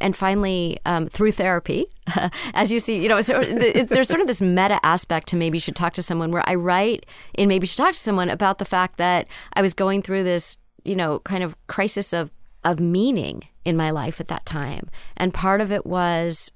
And 0.00 0.16
finally, 0.16 0.78
um, 0.86 1.06
through 1.06 1.32
therapy, 1.32 1.86
as 2.54 2.72
you 2.72 2.80
see, 2.80 2.96
you 3.02 3.10
know, 3.10 3.20
so 3.20 3.38
it- 3.42 3.90
there's 3.90 4.08
sort 4.08 4.22
of 4.22 4.26
this 4.26 4.40
meta 4.40 4.80
aspect 4.82 5.28
to 5.28 5.36
maybe 5.36 5.56
you 5.58 5.60
should 5.60 5.76
talk 5.76 5.92
to 5.92 6.02
someone 6.02 6.32
where 6.32 6.48
I 6.48 6.54
write 6.54 7.04
and 7.34 7.48
maybe 7.48 7.64
you 7.64 7.68
should 7.68 7.76
talk 7.76 7.92
to 7.92 7.98
someone 7.98 8.30
about 8.30 8.56
the 8.56 8.64
fact 8.64 8.96
that 8.96 9.28
I 9.52 9.60
was 9.60 9.74
going 9.74 10.00
through 10.00 10.24
this, 10.24 10.56
you 10.84 10.96
know, 10.96 11.18
kind 11.18 11.44
of 11.44 11.54
crisis 11.66 12.14
of 12.14 12.30
of 12.64 12.80
meaning 12.80 13.44
in 13.64 13.76
my 13.76 13.90
life 13.90 14.20
at 14.20 14.28
that 14.28 14.46
time. 14.46 14.90
And 15.16 15.32
part 15.34 15.60
of 15.60 15.70
it 15.70 15.86
was 15.86 16.50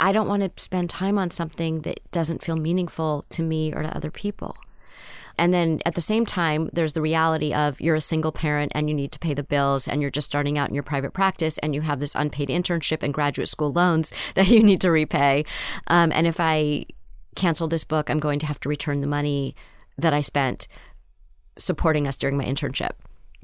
I 0.00 0.12
don't 0.12 0.28
want 0.28 0.42
to 0.42 0.62
spend 0.62 0.90
time 0.90 1.18
on 1.18 1.30
something 1.30 1.82
that 1.82 2.00
doesn't 2.10 2.42
feel 2.42 2.56
meaningful 2.56 3.24
to 3.30 3.42
me 3.42 3.72
or 3.72 3.82
to 3.82 3.96
other 3.96 4.10
people. 4.10 4.56
And 5.36 5.52
then 5.52 5.80
at 5.84 5.94
the 5.94 6.00
same 6.00 6.26
time, 6.26 6.70
there's 6.72 6.92
the 6.92 7.00
reality 7.00 7.52
of 7.52 7.80
you're 7.80 7.96
a 7.96 8.00
single 8.00 8.30
parent 8.30 8.72
and 8.74 8.88
you 8.88 8.94
need 8.94 9.12
to 9.12 9.18
pay 9.18 9.34
the 9.34 9.42
bills 9.42 9.88
and 9.88 10.00
you're 10.00 10.10
just 10.10 10.28
starting 10.28 10.58
out 10.58 10.68
in 10.68 10.74
your 10.74 10.84
private 10.84 11.12
practice 11.12 11.58
and 11.58 11.74
you 11.74 11.80
have 11.80 11.98
this 12.00 12.14
unpaid 12.14 12.48
internship 12.48 13.02
and 13.02 13.12
graduate 13.12 13.48
school 13.48 13.72
loans 13.72 14.12
that 14.34 14.48
you 14.48 14.60
need 14.60 14.80
to 14.80 14.90
repay. 14.90 15.44
Um, 15.88 16.12
and 16.12 16.26
if 16.26 16.38
I 16.38 16.86
cancel 17.34 17.66
this 17.66 17.84
book, 17.84 18.10
I'm 18.10 18.20
going 18.20 18.38
to 18.40 18.46
have 18.46 18.60
to 18.60 18.68
return 18.68 19.00
the 19.00 19.06
money 19.06 19.56
that 19.98 20.14
I 20.14 20.20
spent 20.20 20.68
supporting 21.58 22.06
us 22.06 22.16
during 22.16 22.36
my 22.36 22.44
internship. 22.44 22.92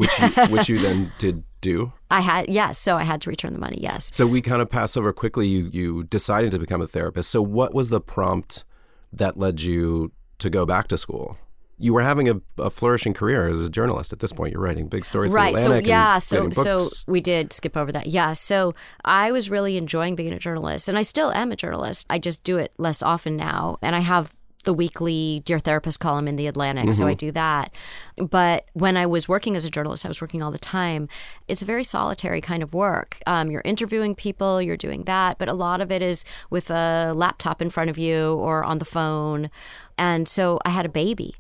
Which 0.01 0.19
you, 0.19 0.29
which 0.49 0.69
you 0.69 0.79
then 0.81 1.13
did 1.19 1.45
do. 1.61 1.93
I 2.11 2.21
had, 2.23 2.49
yes, 2.49 2.79
so 2.79 2.97
I 2.97 3.05
had 3.05 3.21
to 3.23 3.31
return 3.31 3.53
the 3.53 3.59
money, 3.59 3.79
yes. 3.83 4.11
So 4.15 4.27
we 4.27 4.41
kind 4.41 4.63
of 4.63 4.71
pass 4.71 4.97
over 4.97 5.13
quickly. 5.13 5.47
You 5.47 5.69
you 5.73 6.05
decided 6.05 6.53
to 6.53 6.59
become 6.59 6.81
a 6.81 6.87
therapist. 6.87 7.31
So 7.31 7.43
what 7.43 7.75
was 7.75 7.91
the 7.91 8.01
prompt 8.01 8.65
that 9.13 9.37
led 9.37 9.61
you 9.61 10.13
to 10.39 10.49
go 10.49 10.65
back 10.65 10.89
to 10.89 10.97
school? 10.97 11.37
You 11.77 11.93
were 11.95 12.03
having 12.03 12.29
a, 12.29 12.41
a 12.59 12.71
flourishing 12.71 13.15
career 13.15 13.49
as 13.49 13.61
a 13.61 13.69
journalist 13.69 14.13
at 14.13 14.21
this 14.21 14.33
point. 14.33 14.53
You're 14.53 14.63
writing 14.63 14.89
big 14.89 15.05
stories. 15.05 15.33
right 15.33 15.57
so 15.57 15.75
yeah 15.77 16.19
so 16.19 16.51
so 16.51 16.89
we 17.07 17.21
did 17.21 17.53
skip 17.53 17.75
over 17.77 17.91
that 17.93 18.07
yeah 18.07 18.35
so 18.35 18.75
i 19.05 19.33
was 19.33 19.49
really 19.49 19.79
enjoying 19.79 20.15
being 20.15 20.33
a 20.33 20.39
journalist 20.39 20.89
and 20.91 20.99
i 20.99 21.03
still 21.03 21.33
am 21.33 21.51
a 21.53 21.57
journalist 21.57 22.05
i 22.11 22.19
just 22.19 22.45
do 22.45 22.59
it 22.59 22.73
less 22.77 23.03
often 23.03 23.35
now 23.35 23.79
and 23.81 23.97
i 23.97 24.01
have 24.01 24.35
the 24.65 24.75
weekly 24.75 25.43
dear 25.45 25.59
therapist 25.59 26.01
column 26.01 26.29
in 26.29 26.37
the 26.37 26.47
atlantic 26.47 26.93
so 26.93 27.07
i 27.07 27.15
do 27.15 27.31
that. 27.33 27.73
But 28.17 28.67
when 28.73 28.97
i 28.97 29.07
was 29.07 29.29
working 29.29 29.57
as 29.57 29.65
a 29.65 29.71
journalist 29.71 30.05
i 30.05 30.09
was 30.09 30.21
working 30.21 30.43
all 30.43 30.51
the 30.51 30.59
time 30.59 31.09
it's 31.49 31.63
a 31.63 31.65
very 31.65 31.85
solitary 31.85 32.41
kind 32.41 32.63
of 32.63 32.75
work. 32.75 33.19
Um, 33.27 33.51
you're 33.51 33.63
interviewing 33.65 34.15
people 34.15 34.61
you're 34.61 34.77
doing 34.77 35.05
that 35.05 35.39
but 35.39 35.49
a 35.49 35.55
lot 35.55 35.81
of 35.81 35.91
it 35.91 36.03
is 36.03 36.25
with 36.51 36.71
a 36.71 37.13
laptop 37.15 37.63
in 37.63 37.71
front 37.71 37.91
of 37.91 37.99
you 37.99 38.35
or 38.35 38.65
on 38.65 38.79
the 38.79 38.85
phone. 38.85 39.51
And 39.99 40.29
so 40.29 40.59
i 40.65 40.71
had 40.71 40.87
a 40.87 40.91
baby. 40.91 41.35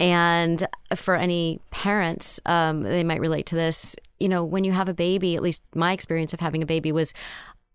And 0.00 0.66
for 0.94 1.16
any 1.16 1.60
parents, 1.70 2.40
um, 2.46 2.82
they 2.82 3.02
might 3.02 3.20
relate 3.20 3.46
to 3.46 3.56
this. 3.56 3.96
You 4.20 4.28
know, 4.28 4.44
when 4.44 4.64
you 4.64 4.72
have 4.72 4.88
a 4.88 4.94
baby, 4.94 5.34
at 5.34 5.42
least 5.42 5.62
my 5.74 5.92
experience 5.92 6.32
of 6.32 6.40
having 6.40 6.62
a 6.62 6.66
baby 6.66 6.92
was 6.92 7.14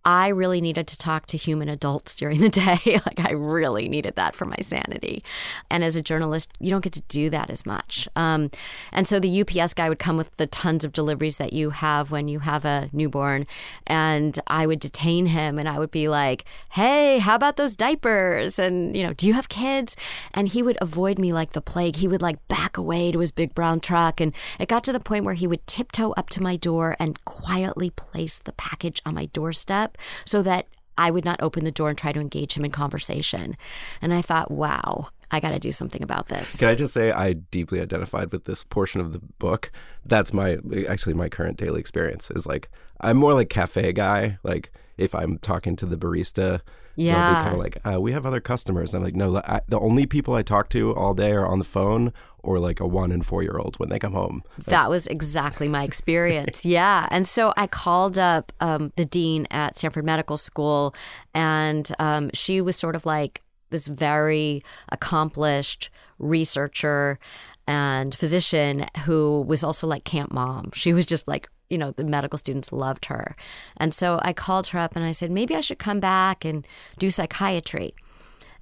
I 0.06 0.28
really 0.30 0.60
needed 0.60 0.88
to 0.88 0.98
talk 0.98 1.28
to 1.28 1.38
human 1.38 1.70
adults 1.70 2.16
during 2.16 2.42
the 2.42 2.50
day. 2.50 2.80
like, 2.86 3.20
I 3.20 3.32
really 3.32 3.88
needed 3.88 4.16
that 4.16 4.36
for 4.36 4.46
my 4.46 4.58
sanity. 4.62 5.24
And 5.70 5.84
as 5.84 5.96
a 5.96 6.02
journalist, 6.02 6.50
you 6.60 6.70
don't 6.70 6.84
get 6.84 6.94
to 6.94 7.02
do 7.04 7.30
that 7.30 7.50
as 7.50 7.66
much. 7.66 8.08
Um, 8.16 8.52
and 8.92 9.08
so 9.08 9.20
the 9.20 9.42
UPS 9.42 9.74
guy 9.74 9.88
would 9.88 10.00
come 10.00 10.18
with 10.18 10.36
the 10.36 10.48
tons 10.48 10.84
of 10.84 10.92
deliveries 10.92 11.38
that 11.38 11.54
you 11.54 11.70
have 11.70 12.12
when 12.12 12.28
you 12.28 12.40
have 12.40 12.66
a 12.66 12.90
newborn. 12.92 13.48
And 13.88 14.38
I 14.48 14.68
would 14.68 14.82
detain 14.82 15.28
him 15.28 15.58
and 15.58 15.70
I 15.70 15.80
would 15.80 15.92
be 15.92 16.10
like, 16.10 16.44
hey, 16.72 17.20
how 17.20 17.36
about 17.36 17.56
those 17.56 17.76
diapers? 17.76 18.60
And, 18.60 18.98
you 18.98 19.04
know, 19.04 19.14
do 19.14 19.26
you 19.26 19.34
have 19.34 19.48
kids? 19.48 19.96
And 20.34 20.50
he 20.50 20.62
would 20.62 20.78
avoid 20.82 21.18
me 21.18 21.32
like 21.32 21.54
the 21.54 21.62
plague. 21.62 21.96
He 21.96 22.10
would 22.10 22.22
like 22.22 22.46
back 22.50 22.76
away 22.76 23.14
to 23.14 23.20
his 23.20 23.32
big 23.32 23.56
brown 23.56 23.80
truck. 23.80 24.20
And 24.20 24.34
it 24.60 24.68
got 24.68 24.84
to 24.84 24.92
the 24.92 25.00
point 25.00 25.24
where 25.24 25.34
he 25.34 25.48
would 25.48 25.66
tiptoe 25.66 26.12
up 26.18 26.30
to 26.32 26.44
my 26.44 26.58
door 26.58 26.98
and 27.00 27.24
quietly 27.24 27.90
place 27.90 28.40
the 28.40 28.52
package 28.54 29.02
on 29.06 29.16
my 29.16 29.28
doorstep 29.28 29.93
so 30.26 30.42
that 30.42 30.68
I 30.98 31.12
would 31.12 31.26
not 31.26 31.42
open 31.42 31.64
the 31.64 31.72
door 31.72 31.90
and 31.90 31.98
try 31.98 32.12
to 32.12 32.20
engage 32.20 32.54
him 32.54 32.66
in 32.66 32.72
conversation. 32.72 33.58
And 34.02 34.14
I 34.14 34.22
thought, 34.22 34.52
wow, 34.52 35.10
I 35.32 35.40
got 35.40 35.50
to 35.50 35.60
do 35.60 35.72
something 35.72 36.04
about 36.04 36.28
this. 36.28 36.60
Can 36.60 36.70
I 36.70 36.76
just 36.76 36.94
say 36.94 37.12
I 37.12 37.34
deeply 37.34 37.82
identified 37.82 38.32
with 38.32 38.46
this 38.46 38.64
portion 38.64 39.02
of 39.02 39.14
the 39.14 39.20
book? 39.40 39.72
That's 40.06 40.34
my 40.34 40.60
actually 40.88 41.16
my 41.16 41.30
current 41.30 41.58
daily 41.58 41.80
experience 41.80 42.30
is 42.32 42.46
like 42.46 42.70
I'm 43.02 43.18
more 43.18 43.34
like 43.34 43.50
cafe 43.50 43.94
guy. 43.94 44.38
Like 44.44 44.72
if 44.98 45.16
I'm 45.16 45.40
talking 45.40 45.76
to 45.78 45.86
the 45.86 45.98
barista, 45.98 46.62
Yeah. 46.96 47.44
kind 47.44 47.54
of 47.54 47.60
like, 47.60 47.78
uh, 47.86 48.00
we 48.00 48.12
have 48.12 48.26
other 48.26 48.40
customers. 48.40 48.94
And 48.94 49.00
I'm 49.00 49.04
like, 49.04 49.16
no, 49.16 49.42
I, 49.46 49.62
the 49.68 49.80
only 49.80 50.06
people 50.06 50.34
I 50.34 50.44
talk 50.44 50.70
to 50.70 50.96
all 50.96 51.14
day 51.14 51.32
are 51.32 51.46
on 51.46 51.60
the 51.60 51.66
phone 51.66 52.14
or 52.44 52.60
like 52.60 52.80
a 52.80 52.88
one 52.88 53.12
and 53.12 53.26
four 53.26 53.42
year 53.42 53.58
old 53.58 53.78
when 53.80 53.90
they 53.90 53.98
come 53.98 54.14
home. 54.14 54.44
That 54.66 54.90
was 54.90 55.08
exactly 55.08 55.68
my 55.68 55.84
experience. 55.84 56.66
yeah. 56.66 57.08
And 57.10 57.28
so 57.28 57.54
I 57.58 57.68
called 57.68 58.20
up 58.20 58.52
um, 58.60 58.92
the 58.98 59.06
dean 59.06 59.48
at 59.50 59.78
Stanford 59.78 60.06
Medical 60.06 60.38
School, 60.38 60.94
and 61.34 61.90
um, 62.00 62.30
she 62.34 62.62
was 62.62 62.76
sort 62.76 62.96
of 62.96 63.06
like 63.06 63.42
this 63.70 63.88
very 63.88 64.62
accomplished 64.90 65.90
researcher 66.20 67.18
and 67.66 68.14
physician 68.14 68.86
who 69.06 69.42
was 69.48 69.64
also 69.64 69.88
like 69.88 70.04
camp 70.04 70.32
mom. 70.32 70.72
She 70.74 70.94
was 70.94 71.06
just 71.06 71.28
like, 71.28 71.50
you 71.70 71.78
know, 71.78 71.92
the 71.92 72.04
medical 72.04 72.38
students 72.38 72.72
loved 72.72 73.06
her. 73.06 73.36
And 73.78 73.94
so 73.94 74.20
I 74.22 74.34
called 74.34 74.68
her 74.68 74.80
up 74.80 74.96
and 74.96 75.06
I 75.06 75.12
said, 75.12 75.32
maybe 75.32 75.56
I 75.56 75.62
should 75.62 75.80
come 75.80 76.00
back 76.00 76.46
and 76.46 76.66
do 76.98 77.10
psychiatry. 77.10 77.94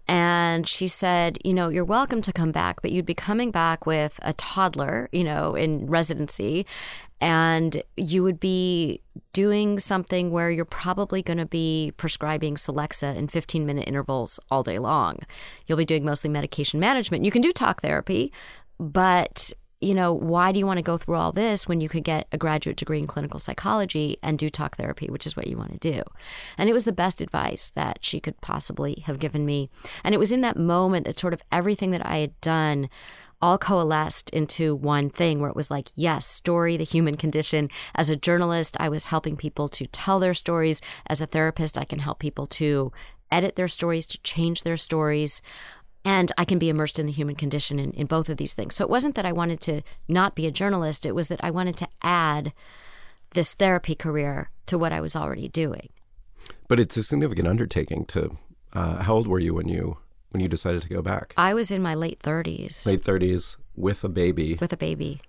And 0.07 0.67
she 0.67 0.87
said, 0.87 1.37
you 1.45 1.53
know, 1.53 1.69
you're 1.69 1.85
welcome 1.85 2.21
to 2.23 2.33
come 2.33 2.51
back, 2.51 2.81
but 2.81 2.91
you'd 2.91 3.05
be 3.05 3.13
coming 3.13 3.51
back 3.51 3.85
with 3.85 4.19
a 4.23 4.33
toddler, 4.33 5.07
you 5.11 5.23
know, 5.23 5.55
in 5.55 5.85
residency. 5.85 6.65
And 7.21 7.83
you 7.95 8.23
would 8.23 8.39
be 8.39 8.99
doing 9.31 9.77
something 9.77 10.31
where 10.31 10.49
you're 10.49 10.65
probably 10.65 11.21
going 11.21 11.37
to 11.37 11.45
be 11.45 11.93
prescribing 11.97 12.55
Celexa 12.55 13.15
in 13.15 13.27
15 13.27 13.65
minute 13.65 13.87
intervals 13.87 14.39
all 14.49 14.63
day 14.63 14.79
long. 14.79 15.19
You'll 15.67 15.77
be 15.77 15.85
doing 15.85 16.03
mostly 16.03 16.29
medication 16.29 16.79
management. 16.79 17.23
You 17.23 17.31
can 17.31 17.41
do 17.41 17.51
talk 17.51 17.81
therapy, 17.81 18.33
but 18.79 19.53
you 19.81 19.93
know, 19.95 20.13
why 20.13 20.51
do 20.51 20.59
you 20.59 20.67
want 20.67 20.77
to 20.77 20.83
go 20.83 20.97
through 20.97 21.15
all 21.15 21.31
this 21.31 21.67
when 21.67 21.81
you 21.81 21.89
could 21.89 22.03
get 22.03 22.27
a 22.31 22.37
graduate 22.37 22.77
degree 22.77 22.99
in 22.99 23.07
clinical 23.07 23.39
psychology 23.39 24.17
and 24.21 24.37
do 24.37 24.49
talk 24.49 24.77
therapy, 24.77 25.07
which 25.09 25.25
is 25.25 25.35
what 25.35 25.47
you 25.47 25.57
want 25.57 25.71
to 25.71 25.91
do? 25.91 26.03
And 26.57 26.69
it 26.69 26.73
was 26.73 26.85
the 26.85 26.91
best 26.91 27.21
advice 27.21 27.71
that 27.71 27.99
she 28.01 28.19
could 28.19 28.39
possibly 28.41 29.03
have 29.07 29.19
given 29.19 29.45
me. 29.45 29.69
And 30.03 30.13
it 30.13 30.19
was 30.19 30.31
in 30.31 30.41
that 30.41 30.57
moment 30.57 31.05
that 31.05 31.17
sort 31.17 31.33
of 31.33 31.41
everything 31.51 31.91
that 31.91 32.05
I 32.05 32.17
had 32.17 32.39
done 32.41 32.89
all 33.41 33.57
coalesced 33.57 34.29
into 34.29 34.75
one 34.75 35.09
thing 35.09 35.39
where 35.39 35.49
it 35.49 35.55
was 35.55 35.71
like, 35.71 35.91
yes, 35.95 36.27
story, 36.27 36.77
the 36.77 36.83
human 36.83 37.17
condition. 37.17 37.69
As 37.95 38.09
a 38.09 38.15
journalist, 38.15 38.77
I 38.79 38.87
was 38.87 39.05
helping 39.05 39.35
people 39.35 39.67
to 39.69 39.87
tell 39.87 40.19
their 40.19 40.35
stories. 40.35 40.79
As 41.07 41.21
a 41.21 41.25
therapist, 41.25 41.77
I 41.77 41.85
can 41.85 41.99
help 41.99 42.19
people 42.19 42.45
to 42.47 42.91
edit 43.31 43.55
their 43.55 43.67
stories, 43.67 44.05
to 44.07 44.21
change 44.21 44.63
their 44.63 44.77
stories. 44.77 45.41
And 46.03 46.31
I 46.37 46.45
can 46.45 46.57
be 46.59 46.69
immersed 46.69 46.97
in 46.99 47.05
the 47.05 47.11
human 47.11 47.35
condition 47.35 47.77
in, 47.79 47.91
in 47.91 48.07
both 48.07 48.27
of 48.29 48.37
these 48.37 48.53
things. 48.53 48.75
So 48.75 48.83
it 48.83 48.89
wasn't 48.89 49.15
that 49.15 49.25
I 49.25 49.31
wanted 49.31 49.61
to 49.61 49.81
not 50.07 50.33
be 50.35 50.47
a 50.47 50.51
journalist, 50.51 51.05
it 51.05 51.13
was 51.13 51.27
that 51.27 51.43
I 51.43 51.51
wanted 51.51 51.77
to 51.77 51.87
add 52.01 52.53
this 53.31 53.53
therapy 53.53 53.93
career 53.95 54.49
to 54.65 54.77
what 54.77 54.91
I 54.91 54.99
was 54.99 55.15
already 55.15 55.47
doing. 55.47 55.89
But 56.67 56.79
it's 56.79 56.97
a 56.97 57.03
significant 57.03 57.47
undertaking 57.47 58.05
to. 58.05 58.37
Uh, 58.73 59.03
how 59.03 59.15
old 59.15 59.27
were 59.27 59.39
you 59.39 59.53
when 59.53 59.67
you 59.67 59.97
when 60.31 60.41
you 60.41 60.47
decided 60.47 60.81
to 60.81 60.89
go 60.89 61.01
back? 61.01 61.33
I 61.37 61.53
was 61.53 61.71
in 61.71 61.81
my 61.81 61.93
late 61.93 62.19
30s 62.21 62.85
Late 62.87 63.01
thirties 63.01 63.57
with 63.75 64.03
a 64.03 64.09
baby, 64.09 64.57
with 64.61 64.71
a 64.73 64.77
baby. 64.77 65.21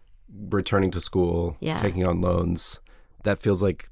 returning 0.49 0.91
to 0.93 1.01
school, 1.01 1.57
Yeah. 1.61 1.81
taking 1.83 2.07
on 2.07 2.21
loans. 2.21 2.79
That 3.25 3.41
feels 3.41 3.63
like 3.63 3.91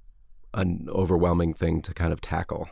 an 0.54 0.86
overwhelming 0.88 1.52
thing 1.54 1.82
to 1.82 1.92
kind 1.94 2.12
of 2.12 2.20
tackle. 2.20 2.68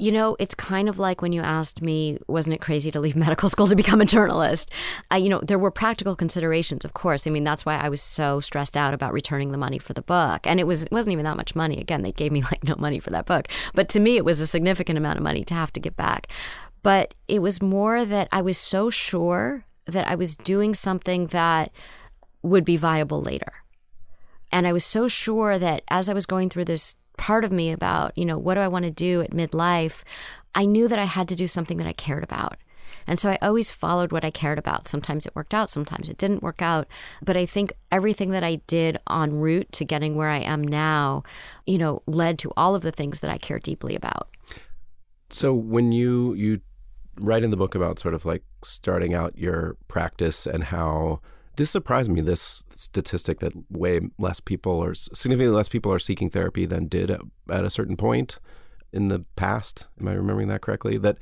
You 0.00 0.12
know, 0.12 0.34
it's 0.38 0.54
kind 0.54 0.88
of 0.88 0.98
like 0.98 1.20
when 1.20 1.32
you 1.32 1.42
asked 1.42 1.82
me, 1.82 2.16
wasn't 2.26 2.54
it 2.54 2.62
crazy 2.62 2.90
to 2.90 2.98
leave 2.98 3.16
medical 3.26 3.50
school 3.50 3.68
to 3.68 3.76
become 3.76 4.00
a 4.00 4.06
journalist? 4.06 4.70
I, 5.10 5.18
you 5.18 5.28
know, 5.28 5.40
there 5.40 5.58
were 5.58 5.70
practical 5.70 6.16
considerations, 6.16 6.86
of 6.86 6.94
course. 6.94 7.26
I 7.26 7.30
mean, 7.30 7.44
that's 7.44 7.66
why 7.66 7.76
I 7.76 7.90
was 7.90 8.00
so 8.00 8.40
stressed 8.40 8.78
out 8.78 8.94
about 8.94 9.12
returning 9.12 9.52
the 9.52 9.58
money 9.58 9.78
for 9.78 9.92
the 9.92 10.00
book. 10.00 10.46
And 10.46 10.58
it 10.58 10.66
was 10.66 10.84
it 10.84 10.92
wasn't 10.92 11.12
even 11.12 11.26
that 11.26 11.36
much 11.36 11.54
money. 11.54 11.78
Again, 11.78 12.00
they 12.00 12.12
gave 12.12 12.32
me 12.32 12.42
like 12.50 12.64
no 12.64 12.76
money 12.78 12.98
for 12.98 13.10
that 13.10 13.26
book. 13.26 13.48
But 13.74 13.90
to 13.90 14.00
me, 14.00 14.16
it 14.16 14.24
was 14.24 14.40
a 14.40 14.46
significant 14.46 14.96
amount 14.96 15.18
of 15.18 15.22
money 15.22 15.44
to 15.44 15.54
have 15.54 15.72
to 15.74 15.80
give 15.80 15.96
back. 15.96 16.28
But 16.82 17.12
it 17.28 17.40
was 17.40 17.60
more 17.60 18.06
that 18.06 18.28
I 18.32 18.40
was 18.40 18.56
so 18.56 18.88
sure 18.88 19.66
that 19.84 20.08
I 20.08 20.14
was 20.14 20.34
doing 20.34 20.74
something 20.74 21.26
that 21.26 21.72
would 22.42 22.64
be 22.64 22.78
viable 22.78 23.20
later. 23.20 23.52
And 24.50 24.66
I 24.66 24.72
was 24.72 24.84
so 24.84 25.08
sure 25.08 25.58
that 25.58 25.82
as 25.88 26.08
I 26.08 26.14
was 26.14 26.26
going 26.26 26.48
through 26.48 26.64
this 26.64 26.96
part 27.20 27.44
of 27.44 27.52
me 27.52 27.70
about, 27.70 28.16
you 28.16 28.24
know, 28.24 28.38
what 28.38 28.54
do 28.54 28.60
I 28.60 28.68
want 28.68 28.86
to 28.86 28.90
do 28.90 29.20
at 29.20 29.30
midlife, 29.30 30.02
I 30.54 30.64
knew 30.64 30.88
that 30.88 30.98
I 30.98 31.04
had 31.04 31.28
to 31.28 31.36
do 31.36 31.46
something 31.46 31.76
that 31.76 31.86
I 31.86 31.92
cared 31.92 32.24
about. 32.24 32.56
And 33.06 33.18
so 33.18 33.30
I 33.30 33.38
always 33.42 33.70
followed 33.70 34.10
what 34.10 34.24
I 34.24 34.30
cared 34.30 34.58
about. 34.58 34.88
Sometimes 34.88 35.26
it 35.26 35.36
worked 35.36 35.52
out, 35.52 35.68
sometimes 35.68 36.08
it 36.08 36.16
didn't 36.16 36.42
work 36.42 36.62
out. 36.62 36.88
But 37.22 37.36
I 37.36 37.44
think 37.44 37.74
everything 37.92 38.30
that 38.30 38.42
I 38.42 38.56
did 38.66 38.96
en 39.08 39.34
route 39.34 39.70
to 39.72 39.84
getting 39.84 40.16
where 40.16 40.30
I 40.30 40.38
am 40.38 40.66
now, 40.66 41.22
you 41.66 41.76
know, 41.76 42.02
led 42.06 42.38
to 42.40 42.52
all 42.56 42.74
of 42.74 42.82
the 42.82 42.92
things 42.92 43.20
that 43.20 43.30
I 43.30 43.36
care 43.36 43.58
deeply 43.58 43.94
about. 43.94 44.28
So 45.28 45.52
when 45.52 45.92
you 45.92 46.32
you 46.34 46.60
write 47.20 47.44
in 47.44 47.50
the 47.50 47.56
book 47.56 47.74
about 47.74 47.98
sort 47.98 48.14
of 48.14 48.24
like 48.24 48.44
starting 48.64 49.12
out 49.12 49.36
your 49.36 49.76
practice 49.88 50.46
and 50.46 50.64
how 50.64 51.20
this 51.56 51.70
surprised 51.70 52.10
me 52.10 52.20
this 52.20 52.62
statistic 52.74 53.40
that 53.40 53.52
way 53.70 54.00
less 54.18 54.40
people 54.40 54.72
or 54.72 54.94
significantly 54.94 55.54
less 55.54 55.68
people 55.68 55.92
are 55.92 55.98
seeking 55.98 56.30
therapy 56.30 56.66
than 56.66 56.88
did 56.88 57.10
at, 57.10 57.20
at 57.50 57.64
a 57.64 57.70
certain 57.70 57.96
point 57.96 58.38
in 58.92 59.08
the 59.08 59.24
past. 59.36 59.88
Am 60.00 60.08
I 60.08 60.12
remembering 60.12 60.48
that 60.48 60.62
correctly? 60.62 60.98
That 60.98 61.18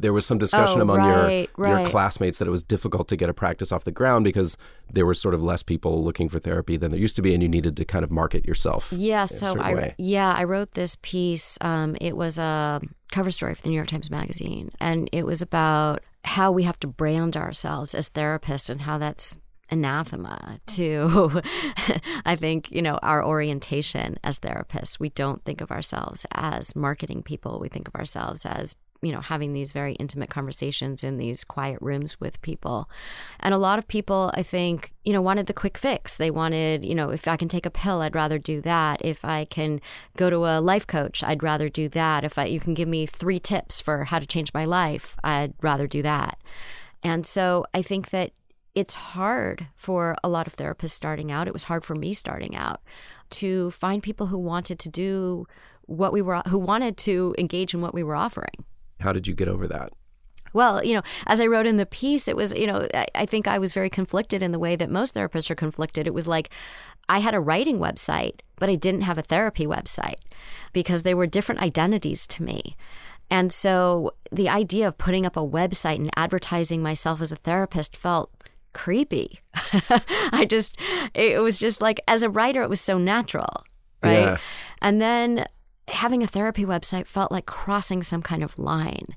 there 0.00 0.12
was 0.12 0.26
some 0.26 0.38
discussion 0.38 0.78
Oh, 0.78 0.82
among 0.82 0.98
right, 0.98 1.48
your 1.56 1.68
your 1.68 1.88
classmates 1.88 2.38
that 2.38 2.48
it 2.48 2.50
was 2.50 2.62
difficult 2.62 3.08
to 3.08 3.16
get 3.16 3.30
a 3.30 3.34
practice 3.34 3.72
off 3.72 3.84
the 3.84 3.92
ground 3.92 4.24
because 4.24 4.56
there 4.92 5.06
were 5.06 5.14
sort 5.14 5.34
of 5.34 5.42
less 5.42 5.62
people 5.62 6.04
looking 6.04 6.28
for 6.28 6.38
therapy 6.38 6.76
than 6.76 6.90
there 6.90 7.00
used 7.00 7.16
to 7.16 7.22
be, 7.22 7.32
and 7.32 7.42
you 7.42 7.48
needed 7.48 7.76
to 7.76 7.84
kind 7.84 8.04
of 8.04 8.10
market 8.10 8.44
yourself. 8.44 8.92
Yeah, 8.92 9.24
so 9.24 9.58
I 9.58 9.74
way. 9.74 9.94
yeah 9.98 10.32
I 10.32 10.44
wrote 10.44 10.72
this 10.72 10.96
piece. 11.02 11.58
Um, 11.60 11.96
it 12.00 12.16
was 12.16 12.38
a 12.38 12.80
cover 13.12 13.30
story 13.30 13.54
for 13.54 13.62
the 13.62 13.70
New 13.70 13.76
York 13.76 13.88
Times 13.88 14.10
Magazine, 14.10 14.70
and 14.80 15.08
it 15.12 15.24
was 15.24 15.40
about 15.40 16.02
how 16.24 16.50
we 16.50 16.64
have 16.64 16.78
to 16.80 16.86
brand 16.86 17.36
ourselves 17.36 17.94
as 17.94 18.10
therapists 18.10 18.68
and 18.68 18.82
how 18.82 18.98
that's 18.98 19.38
anathema 19.70 20.60
to 20.66 21.42
I 22.24 22.36
think 22.36 22.70
you 22.70 22.82
know 22.82 22.98
our 23.02 23.24
orientation 23.24 24.18
as 24.22 24.38
therapists. 24.38 25.00
We 25.00 25.10
don't 25.10 25.44
think 25.44 25.60
of 25.60 25.70
ourselves 25.70 26.26
as 26.32 26.76
marketing 26.76 27.22
people. 27.22 27.58
We 27.58 27.68
think 27.68 27.88
of 27.88 27.94
ourselves 27.94 28.46
as 28.46 28.76
you 29.02 29.12
know 29.12 29.20
having 29.20 29.52
these 29.52 29.72
very 29.72 29.94
intimate 29.94 30.30
conversations 30.30 31.04
in 31.04 31.18
these 31.18 31.44
quiet 31.44 31.78
rooms 31.80 32.20
with 32.20 32.40
people. 32.42 32.88
And 33.40 33.52
a 33.52 33.58
lot 33.58 33.78
of 33.78 33.88
people 33.88 34.30
i 34.34 34.42
think 34.42 34.92
you 35.04 35.12
know 35.12 35.22
wanted 35.22 35.46
the 35.46 35.52
quick 35.52 35.78
fix. 35.78 36.16
They 36.16 36.30
wanted 36.30 36.84
you 36.84 36.94
know 36.94 37.10
if 37.10 37.28
i 37.28 37.36
can 37.36 37.48
take 37.48 37.66
a 37.66 37.70
pill 37.70 38.02
i'd 38.02 38.14
rather 38.14 38.38
do 38.38 38.60
that. 38.62 39.04
If 39.04 39.24
i 39.24 39.44
can 39.44 39.80
go 40.16 40.30
to 40.30 40.46
a 40.46 40.60
life 40.60 40.86
coach 40.86 41.22
i'd 41.24 41.42
rather 41.42 41.68
do 41.68 41.88
that. 41.90 42.24
If 42.24 42.38
i 42.38 42.44
you 42.44 42.60
can 42.60 42.74
give 42.74 42.88
me 42.88 43.06
three 43.06 43.40
tips 43.40 43.80
for 43.80 44.04
how 44.04 44.18
to 44.18 44.26
change 44.26 44.54
my 44.54 44.64
life 44.64 45.16
i'd 45.24 45.54
rather 45.60 45.86
do 45.86 46.02
that. 46.02 46.38
And 47.02 47.26
so 47.26 47.66
i 47.74 47.82
think 47.82 48.10
that 48.10 48.32
it's 48.76 48.94
hard 48.94 49.66
for 49.74 50.14
a 50.22 50.28
lot 50.28 50.46
of 50.46 50.54
therapists 50.54 50.90
starting 50.90 51.32
out 51.32 51.48
it 51.48 51.52
was 51.52 51.64
hard 51.64 51.84
for 51.84 51.96
me 51.96 52.12
starting 52.12 52.54
out 52.54 52.80
to 53.30 53.72
find 53.72 54.02
people 54.02 54.26
who 54.26 54.38
wanted 54.38 54.78
to 54.78 54.88
do 54.88 55.44
what 55.86 56.12
we 56.12 56.22
were 56.22 56.40
who 56.48 56.58
wanted 56.58 56.96
to 56.96 57.34
engage 57.38 57.74
in 57.74 57.80
what 57.80 57.94
we 57.94 58.04
were 58.04 58.14
offering 58.14 58.64
How 59.00 59.12
did 59.12 59.26
you 59.26 59.34
get 59.34 59.48
over 59.48 59.66
that? 59.66 59.92
well, 60.56 60.82
you 60.82 60.94
know, 60.94 61.02
as 61.26 61.38
I 61.38 61.46
wrote 61.48 61.66
in 61.66 61.76
the 61.76 61.84
piece, 61.84 62.28
it 62.28 62.36
was, 62.36 62.54
you 62.54 62.66
know, 62.66 62.88
I, 62.94 63.06
I 63.14 63.26
think 63.26 63.46
I 63.46 63.58
was 63.58 63.74
very 63.74 63.90
conflicted 63.90 64.42
in 64.42 64.52
the 64.52 64.58
way 64.58 64.74
that 64.74 64.90
most 64.90 65.14
therapists 65.14 65.50
are 65.50 65.54
conflicted. 65.54 66.06
It 66.06 66.14
was 66.14 66.26
like 66.26 66.48
I 67.10 67.18
had 67.18 67.34
a 67.34 67.40
writing 67.40 67.78
website, 67.78 68.40
but 68.56 68.70
I 68.70 68.74
didn't 68.74 69.02
have 69.02 69.18
a 69.18 69.22
therapy 69.22 69.66
website 69.66 70.20
because 70.72 71.02
they 71.02 71.12
were 71.12 71.26
different 71.26 71.60
identities 71.60 72.26
to 72.28 72.42
me. 72.42 72.74
And 73.30 73.52
so 73.52 74.14
the 74.32 74.48
idea 74.48 74.88
of 74.88 74.96
putting 74.96 75.26
up 75.26 75.36
a 75.36 75.46
website 75.46 75.96
and 75.96 76.10
advertising 76.16 76.82
myself 76.82 77.20
as 77.20 77.32
a 77.32 77.36
therapist 77.36 77.96
felt 77.96 78.30
creepy. 78.76 79.40
I 80.32 80.46
just, 80.48 80.78
it 81.14 81.40
was 81.40 81.58
just 81.58 81.80
like, 81.80 82.00
as 82.06 82.22
a 82.22 82.30
writer, 82.30 82.62
it 82.62 82.68
was 82.68 82.80
so 82.80 82.98
natural, 82.98 83.64
right? 84.02 84.20
Yeah. 84.20 84.38
And 84.82 85.00
then 85.00 85.46
having 85.88 86.22
a 86.22 86.26
therapy 86.26 86.64
website 86.64 87.06
felt 87.06 87.32
like 87.32 87.46
crossing 87.46 88.02
some 88.02 88.22
kind 88.22 88.44
of 88.44 88.58
line. 88.58 89.16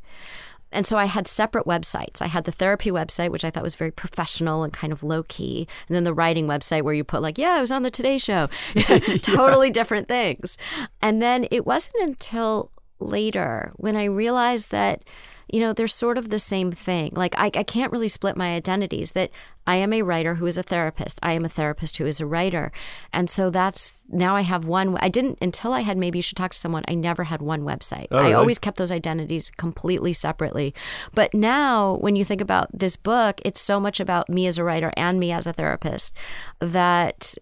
And 0.72 0.86
so 0.86 0.98
I 0.98 1.06
had 1.06 1.28
separate 1.28 1.65
websites. 1.65 2.22
I 2.22 2.28
had 2.28 2.43
the 2.43 2.52
therapy 2.52 2.91
website, 2.91 3.32
which 3.32 3.43
I 3.43 3.50
thought 3.50 3.63
was 3.63 3.76
very 3.76 3.91
professional 3.91 4.63
and 4.63 4.72
kind 4.72 4.93
of 4.93 5.04
low 5.04 5.24
key. 5.24 5.67
And 5.88 5.95
then 5.95 6.04
the 6.04 6.13
writing 6.13 6.48
website 6.48 6.84
where 6.84 6.93
you 6.93 7.04
put, 7.04 7.22
like, 7.22 7.38
yeah, 7.38 7.54
I 7.54 7.62
was 7.62 7.72
on 7.72 7.82
the 7.82 7.91
Today 7.91 8.17
Show. 8.17 8.50
totally 9.22 9.72
different 9.72 10.08
things. 10.08 10.58
And 11.02 11.22
then 11.22 11.48
it 11.52 11.65
wasn't 11.65 11.95
until 12.02 12.72
later 13.00 13.72
when 13.78 13.95
I 13.95 14.06
realized 14.06 14.72
that, 14.72 15.04
you 15.51 15.59
know, 15.59 15.73
they're 15.73 15.88
sort 15.88 16.17
of 16.17 16.29
the 16.29 16.39
same 16.39 16.71
thing. 16.71 17.12
Like, 17.15 17.33
I, 17.38 17.45
I 17.53 17.63
can't 17.63 17.91
really 17.91 18.07
split 18.07 18.38
my 18.38 18.53
identities, 18.53 19.13
that 19.13 19.31
I 19.65 19.75
am 19.75 19.93
a 19.93 20.03
writer 20.03 20.35
who 20.35 20.45
is 20.45 20.57
a 20.57 20.63
therapist. 20.63 21.19
I 21.23 21.33
am 21.33 21.45
a 21.45 21.49
therapist 21.49 21.97
who 21.97 22.05
is 22.05 22.19
a 22.19 22.25
writer. 22.25 22.71
And 23.13 23.29
so 23.29 23.49
that's 23.49 23.99
now 24.09 24.35
I 24.35 24.41
have 24.41 24.65
one. 24.65 24.97
I 24.99 25.09
didn't, 25.09 25.39
until 25.41 25.73
I 25.73 25.81
had 25.81 25.97
maybe 25.97 26.19
you 26.19 26.23
should 26.23 26.38
talk 26.38 26.51
to 26.51 26.57
someone, 26.57 26.83
I 26.88 26.95
never 26.95 27.23
had 27.23 27.41
one 27.41 27.63
website. 27.63 28.07
Oh, 28.12 28.17
I 28.17 28.21
really? 28.21 28.33
always 28.33 28.59
kept 28.59 28.77
those 28.77 28.91
identities 28.91 29.49
completely 29.49 30.13
separately. 30.13 30.73
But 31.13 31.33
now, 31.33 31.95
when 31.95 32.15
you 32.15 32.25
think 32.25 32.41
about 32.41 32.67
this 32.71 32.95
book, 32.95 33.41
it's 33.43 33.62
so 33.62 33.79
much 33.79 33.99
about 33.99 34.29
me 34.29 34.47
as 34.47 34.57
a 34.57 34.63
writer 34.63 34.91
and 34.95 35.19
me 35.19 35.31
as 35.31 35.47
a 35.47 35.53
therapist 35.53 36.13
that 36.59 37.38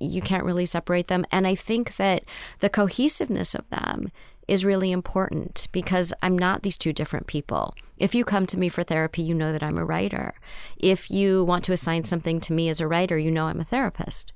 you 0.00 0.20
can't 0.22 0.44
really 0.44 0.66
separate 0.66 1.08
them. 1.08 1.24
And 1.30 1.46
I 1.46 1.54
think 1.54 1.96
that 1.96 2.24
the 2.60 2.70
cohesiveness 2.70 3.54
of 3.54 3.68
them 3.70 4.10
is 4.48 4.64
really 4.64 4.90
important 4.90 5.68
because 5.70 6.12
I'm 6.22 6.36
not 6.36 6.62
these 6.62 6.78
two 6.78 6.92
different 6.92 7.26
people. 7.26 7.74
If 7.98 8.14
you 8.14 8.24
come 8.24 8.46
to 8.46 8.58
me 8.58 8.68
for 8.68 8.82
therapy, 8.82 9.22
you 9.22 9.34
know 9.34 9.52
that 9.52 9.62
I'm 9.62 9.78
a 9.78 9.84
writer. 9.84 10.34
If 10.78 11.10
you 11.10 11.44
want 11.44 11.64
to 11.64 11.72
assign 11.72 12.04
something 12.04 12.40
to 12.40 12.52
me 12.52 12.68
as 12.68 12.80
a 12.80 12.88
writer, 12.88 13.18
you 13.18 13.30
know 13.30 13.46
I'm 13.46 13.60
a 13.60 13.64
therapist. 13.64 14.32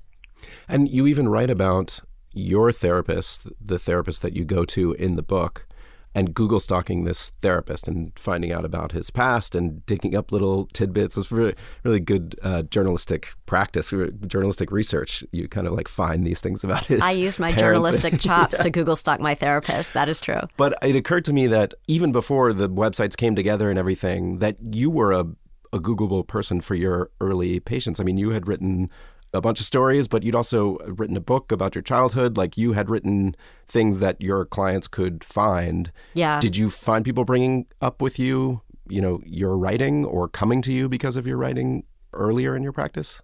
And 0.69 0.89
you 0.89 1.07
even 1.07 1.29
write 1.29 1.51
about 1.51 2.01
your 2.33 2.73
therapist, 2.73 3.47
the 3.61 3.79
therapist 3.79 4.23
that 4.23 4.35
you 4.35 4.45
go 4.45 4.65
to 4.67 4.93
in 4.95 5.17
the 5.17 5.23
book, 5.23 5.67
and 6.15 6.35
Google 6.35 6.61
stalking 6.61 7.05
this 7.05 7.33
therapist 7.41 7.89
and 7.89 8.13
finding 8.19 8.53
out 8.53 8.65
about 8.65 8.93
his 8.93 9.11
past 9.11 9.55
and 9.55 9.85
digging 9.87 10.15
up 10.15 10.33
little 10.33 10.67
tidbits. 10.73 11.17
It's 11.17 11.33
really, 11.33 11.55
really 11.85 12.01
good 12.01 12.37
uh, 12.43 12.63
journalistic 12.63 13.33
practice, 13.47 13.93
journalistic 14.27 14.71
research. 14.71 15.25
You 15.33 15.49
kind 15.49 15.67
of 15.67 15.73
like 15.73 15.89
find 15.89 16.27
these 16.27 16.41
things 16.41 16.65
about 16.65 16.87
his. 16.87 17.03
I 17.03 17.13
used 17.13 17.39
my 17.39 17.53
journalistic 17.53 18.21
chops 18.21 18.59
to 18.59 18.71
Google 18.71 18.97
stalk 18.97 19.21
my 19.21 19.35
therapist. 19.35 19.95
That 19.95 20.09
is 20.09 20.21
true. 20.21 20.41
But 20.57 20.77
it 20.83 20.97
occurred 20.97 21.25
to 21.27 21.33
me 21.33 21.47
that 21.49 21.75
even 21.87 22.13
before 22.13 22.53
the 22.53 22.69
websites 22.69 23.17
came 23.17 23.35
together 23.35 23.71
and 23.71 23.79
everything, 23.79 24.39
that 24.39 24.57
you 24.71 24.91
were 24.91 25.13
a, 25.13 25.27
a 25.73 25.79
Googleable 25.79 26.27
person 26.27 26.61
for 26.61 26.75
your 26.75 27.11
early 27.21 27.61
patients. 27.61 28.01
I 28.01 28.05
mean, 28.05 28.19
you 28.19 28.31
had 28.31 28.47
written 28.47 28.91
a 29.33 29.41
bunch 29.41 29.61
of 29.61 29.67
stories, 29.67 30.09
but 30.09 30.23
you'd 30.23 30.35
also 30.35 30.77
written 30.87 31.17
a 31.17 31.21
book 31.21 31.53
about 31.53 31.75
your 31.75 31.83
childhood. 31.83 32.37
Like 32.37 32.57
you 32.57 32.73
had 32.73 32.91
written 32.91 33.35
things 33.67 34.01
that 34.01 34.21
your 34.21 34.45
clients 34.45 34.89
could 34.89 35.25
find. 35.25 35.91
Yeah. 36.15 36.41
Did 36.41 36.57
you 36.57 36.71
find 36.71 37.05
people 37.05 37.25
bringing 37.25 37.67
up 37.81 38.03
with 38.03 38.19
you, 38.19 38.61
you 38.89 39.01
know, 39.01 39.21
your 39.25 39.57
writing 39.57 40.05
or 40.05 40.29
coming 40.29 40.63
to 40.63 40.73
you 40.73 40.89
because 40.89 41.17
of 41.17 41.27
your 41.27 41.37
writing 41.37 41.85
earlier 42.13 42.55
in 42.55 42.63
your 42.63 42.73
practice? 42.73 43.23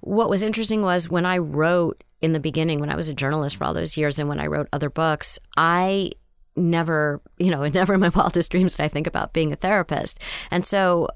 what 0.00 0.30
was 0.30 0.42
interesting 0.42 0.82
was 0.82 1.08
when 1.08 1.26
I 1.26 1.38
wrote 1.38 2.02
in 2.20 2.32
the 2.32 2.40
beginning, 2.40 2.80
when 2.80 2.90
I 2.90 2.96
was 2.96 3.08
a 3.08 3.14
journalist 3.14 3.56
for 3.56 3.64
all 3.64 3.74
those 3.74 3.96
years, 3.96 4.18
and 4.18 4.28
when 4.28 4.40
I 4.40 4.46
wrote 4.46 4.68
other 4.72 4.90
books, 4.90 5.38
I 5.56 6.12
never, 6.56 7.20
you 7.38 7.50
know, 7.50 7.66
never 7.68 7.94
in 7.94 8.00
my 8.00 8.08
wildest 8.08 8.50
dreams 8.50 8.76
did 8.76 8.84
I 8.84 8.88
think 8.88 9.06
about 9.06 9.32
being 9.32 9.52
a 9.52 9.56
therapist. 9.56 10.18
And 10.50 10.64
so 10.64 11.08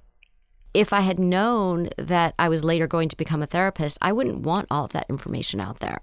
if 0.75 0.93
I 0.93 1.01
had 1.01 1.19
known 1.21 1.89
that 1.97 2.35
I 2.39 2.49
was 2.49 2.65
later 2.65 2.87
going 2.87 3.09
to 3.09 3.17
become 3.17 3.43
a 3.43 3.47
therapist, 3.47 3.97
I 4.03 4.13
wouldn't 4.13 4.41
want 4.41 4.67
all 4.71 4.85
of 4.85 4.93
that 4.93 5.07
information 5.09 5.61
out 5.61 5.79
there. 5.79 6.01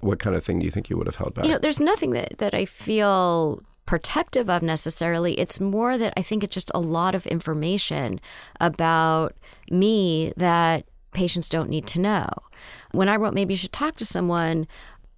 What 0.00 0.18
kind 0.18 0.34
of 0.34 0.42
thing 0.42 0.58
do 0.58 0.64
you 0.64 0.70
think 0.70 0.88
you 0.88 0.96
would 0.96 1.06
have 1.06 1.16
held 1.16 1.34
back? 1.34 1.44
You 1.44 1.50
know, 1.52 1.58
there's 1.58 1.80
nothing 1.80 2.10
that, 2.12 2.38
that 2.38 2.54
I 2.54 2.64
feel 2.64 3.62
protective 3.84 4.50
of 4.50 4.62
necessarily. 4.62 5.38
It's 5.38 5.60
more 5.60 5.98
that 5.98 6.14
I 6.16 6.22
think 6.22 6.42
it's 6.42 6.54
just 6.54 6.72
a 6.74 6.80
lot 6.80 7.14
of 7.14 7.26
information 7.26 8.20
about 8.58 9.36
me 9.70 10.32
that 10.36 10.86
patients 11.12 11.48
don't 11.48 11.70
need 11.70 11.86
to 11.88 12.00
know. 12.00 12.28
When 12.92 13.08
I 13.08 13.16
wrote 13.16 13.34
Maybe 13.34 13.54
You 13.54 13.58
Should 13.58 13.72
Talk 13.72 13.96
to 13.96 14.06
Someone, 14.06 14.66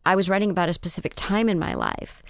I 0.04 0.16
was 0.16 0.28
writing 0.28 0.50
about 0.50 0.68
a 0.68 0.74
specific 0.74 1.12
time 1.16 1.48
in 1.48 1.58
my 1.58 1.74
life. 1.74 2.22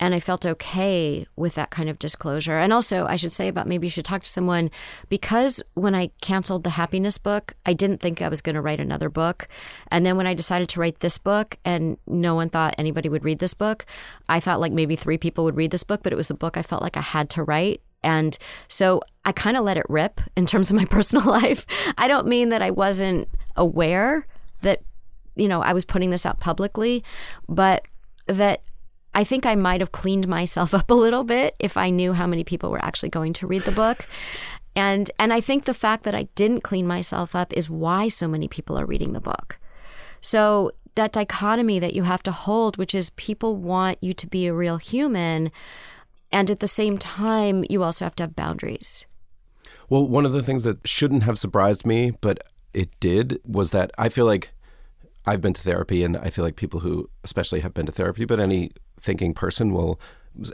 And 0.00 0.14
I 0.14 0.20
felt 0.20 0.44
okay 0.44 1.26
with 1.36 1.54
that 1.54 1.70
kind 1.70 1.88
of 1.88 1.98
disclosure. 1.98 2.58
And 2.58 2.72
also, 2.72 3.06
I 3.06 3.16
should 3.16 3.32
say 3.32 3.48
about 3.48 3.68
maybe 3.68 3.86
you 3.86 3.90
should 3.90 4.04
talk 4.04 4.22
to 4.22 4.28
someone 4.28 4.70
because 5.08 5.62
when 5.74 5.94
I 5.94 6.10
canceled 6.20 6.64
the 6.64 6.70
happiness 6.70 7.16
book, 7.16 7.54
I 7.64 7.74
didn't 7.74 7.98
think 7.98 8.20
I 8.20 8.28
was 8.28 8.40
going 8.40 8.56
to 8.56 8.60
write 8.60 8.80
another 8.80 9.08
book. 9.08 9.48
And 9.88 10.04
then 10.04 10.16
when 10.16 10.26
I 10.26 10.34
decided 10.34 10.68
to 10.70 10.80
write 10.80 10.98
this 10.98 11.16
book 11.16 11.58
and 11.64 11.96
no 12.06 12.34
one 12.34 12.50
thought 12.50 12.74
anybody 12.76 13.08
would 13.08 13.24
read 13.24 13.38
this 13.38 13.54
book, 13.54 13.86
I 14.28 14.40
thought 14.40 14.60
like 14.60 14.72
maybe 14.72 14.96
three 14.96 15.18
people 15.18 15.44
would 15.44 15.56
read 15.56 15.70
this 15.70 15.84
book, 15.84 16.02
but 16.02 16.12
it 16.12 16.16
was 16.16 16.28
the 16.28 16.34
book 16.34 16.56
I 16.56 16.62
felt 16.62 16.82
like 16.82 16.96
I 16.96 17.02
had 17.02 17.30
to 17.30 17.42
write. 17.42 17.80
And 18.02 18.36
so 18.68 19.00
I 19.24 19.32
kind 19.32 19.56
of 19.56 19.64
let 19.64 19.78
it 19.78 19.86
rip 19.88 20.20
in 20.36 20.46
terms 20.46 20.70
of 20.70 20.76
my 20.76 20.84
personal 20.90 21.26
life. 21.26 21.66
I 21.96 22.08
don't 22.08 22.26
mean 22.26 22.50
that 22.50 22.62
I 22.62 22.70
wasn't 22.70 23.28
aware 23.56 24.26
that, 24.62 24.82
you 25.36 25.48
know, 25.48 25.62
I 25.62 25.72
was 25.72 25.84
putting 25.84 26.10
this 26.10 26.26
out 26.26 26.40
publicly, 26.40 27.04
but 27.48 27.86
that 28.26 28.62
I 29.14 29.24
think 29.24 29.46
I 29.46 29.54
might 29.54 29.80
have 29.80 29.92
cleaned 29.92 30.28
myself 30.28 30.74
up 30.80 30.90
a 30.90 30.94
little 30.94 31.24
bit 31.24 31.54
if 31.58 31.76
I 31.76 31.90
knew 31.90 32.12
how 32.12 32.26
many 32.26 32.44
people 32.44 32.70
were 32.70 32.84
actually 32.84 33.10
going 33.10 33.32
to 33.34 33.46
read 33.46 33.62
the 33.62 33.72
book. 33.72 34.06
And 34.76 35.10
and 35.18 35.32
I 35.32 35.40
think 35.40 35.64
the 35.64 35.74
fact 35.74 36.02
that 36.04 36.14
I 36.14 36.24
didn't 36.34 36.62
clean 36.62 36.86
myself 36.86 37.36
up 37.36 37.52
is 37.52 37.70
why 37.70 38.08
so 38.08 38.26
many 38.26 38.48
people 38.48 38.78
are 38.78 38.86
reading 38.86 39.12
the 39.12 39.20
book. 39.20 39.58
So 40.20 40.72
that 40.96 41.12
dichotomy 41.12 41.78
that 41.78 41.94
you 41.94 42.04
have 42.04 42.22
to 42.24 42.32
hold, 42.32 42.76
which 42.76 42.94
is 42.94 43.10
people 43.10 43.56
want 43.56 43.98
you 44.00 44.12
to 44.14 44.26
be 44.26 44.46
a 44.46 44.54
real 44.54 44.78
human, 44.78 45.50
and 46.32 46.50
at 46.50 46.60
the 46.60 46.68
same 46.68 46.98
time, 46.98 47.64
you 47.68 47.82
also 47.82 48.04
have 48.04 48.16
to 48.16 48.22
have 48.24 48.36
boundaries. 48.36 49.06
Well, 49.88 50.06
one 50.06 50.24
of 50.24 50.32
the 50.32 50.42
things 50.42 50.62
that 50.64 50.86
shouldn't 50.86 51.24
have 51.24 51.38
surprised 51.38 51.86
me, 51.86 52.12
but 52.20 52.38
it 52.72 52.88
did, 53.00 53.40
was 53.44 53.70
that 53.72 53.90
I 53.98 54.08
feel 54.08 54.24
like 54.24 54.50
I've 55.26 55.40
been 55.40 55.52
to 55.52 55.60
therapy, 55.60 56.02
and 56.02 56.16
I 56.16 56.30
feel 56.30 56.44
like 56.44 56.56
people 56.56 56.80
who, 56.80 57.08
especially, 57.22 57.60
have 57.60 57.74
been 57.74 57.86
to 57.86 57.92
therapy, 57.92 58.24
but 58.24 58.40
any 58.40 58.72
thinking 59.04 59.34
person 59.34 59.72
will, 59.72 60.00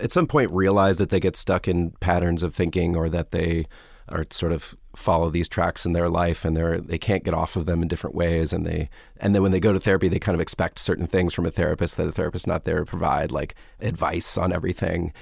at 0.01 0.12
some 0.12 0.26
point, 0.26 0.51
realize 0.53 0.98
that 0.98 1.11
they 1.11 1.20
get 1.20 1.36
stuck 1.36 1.66
in 1.68 1.92
patterns 2.01 2.42
of 2.42 2.55
thinking, 2.55 2.96
or 2.96 3.09
that 3.09 3.30
they 3.30 3.66
are 4.09 4.26
sort 4.30 4.53
of 4.53 4.74
follow 4.96 5.30
these 5.30 5.48
tracks 5.48 5.86
in 5.86 5.92
their 5.92 6.09
life, 6.09 6.44
and 6.44 6.57
they're 6.57 6.80
they 6.80 6.98
can't 6.98 7.24
get 7.24 7.32
off 7.32 7.57
of 7.57 7.66
them 7.66 7.80
in 7.80 7.88
different 7.88 8.16
ways, 8.16 8.53
and 8.53 8.66
they 8.66 8.90
and 9.20 9.34
then 9.34 9.42
when 9.42 9.53
they 9.53 9.61
go 9.61 9.72
to 9.72 9.80
therapy, 9.80 10.09
they 10.09 10.18
kind 10.18 10.34
of 10.34 10.40
expect 10.40 10.78
certain 10.78 11.07
things 11.07 11.32
from 11.32 11.46
a 11.46 11.51
therapist 11.51 11.96
that 11.96 12.09
a 12.09 12.12
therapist 12.12 12.46
not 12.46 12.64
there 12.64 12.80
to 12.80 12.84
provide, 12.84 13.30
like 13.30 13.55
advice 13.80 14.36
on 14.36 14.53
everything. 14.53 15.12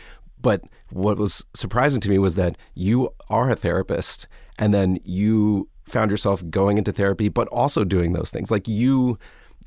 But 0.40 0.62
what 0.90 1.18
was 1.18 1.44
surprising 1.54 2.00
to 2.00 2.08
me 2.08 2.18
was 2.18 2.36
that 2.36 2.56
you 2.74 3.12
are 3.28 3.50
a 3.50 3.56
therapist, 3.56 4.26
and 4.58 4.72
then 4.72 4.98
you 5.04 5.68
found 5.84 6.10
yourself 6.10 6.42
going 6.50 6.78
into 6.78 6.92
therapy, 6.92 7.28
but 7.28 7.48
also 7.48 7.84
doing 7.84 8.12
those 8.12 8.30
things. 8.30 8.50
Like 8.50 8.68
you 8.68 9.18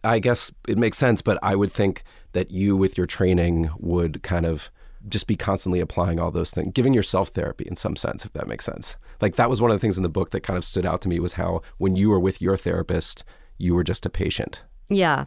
I 0.04 0.20
guess 0.20 0.52
it 0.68 0.78
makes 0.78 0.97
sense, 0.97 1.22
but 1.22 1.38
I 1.43 1.56
would 1.56 1.72
think 1.72 2.04
that 2.34 2.52
you, 2.52 2.76
with 2.76 2.97
your 2.97 3.08
training, 3.08 3.70
would 3.78 4.24
kind 4.24 4.45
of 4.45 4.72
just 5.10 5.28
be 5.28 5.36
constantly 5.36 5.80
applying 5.80 6.20
all 6.20 6.32
those 6.32 6.52
things, 6.52 6.72
giving 6.74 6.93
yourself 6.93 7.30
therapy 7.30 7.66
in 7.68 7.76
some 7.76 7.95
sense, 7.95 8.24
if 8.24 8.34
that 8.34 8.47
makes 8.47 8.66
sense. 8.66 8.97
Like 9.20 9.36
that 9.36 9.49
was 9.49 9.60
one 9.60 9.72
of 9.72 9.76
the 9.76 9.80
things 9.80 9.97
in 9.97 10.04
the 10.04 10.10
book 10.10 10.32
that 10.32 10.41
kind 10.41 10.58
of 10.58 10.66
stood 10.66 10.86
out 10.86 11.02
to 11.02 11.10
me 11.10 11.20
was 11.20 11.34
how 11.34 11.62
when 11.78 11.95
you 11.95 12.10
were 12.10 12.20
with 12.20 12.41
your 12.41 12.56
therapist, 12.56 13.24
you 13.58 13.74
were 13.74 13.84
just 13.84 14.06
a 14.06 14.10
patient. 14.10 14.64
Yeah 14.89 15.26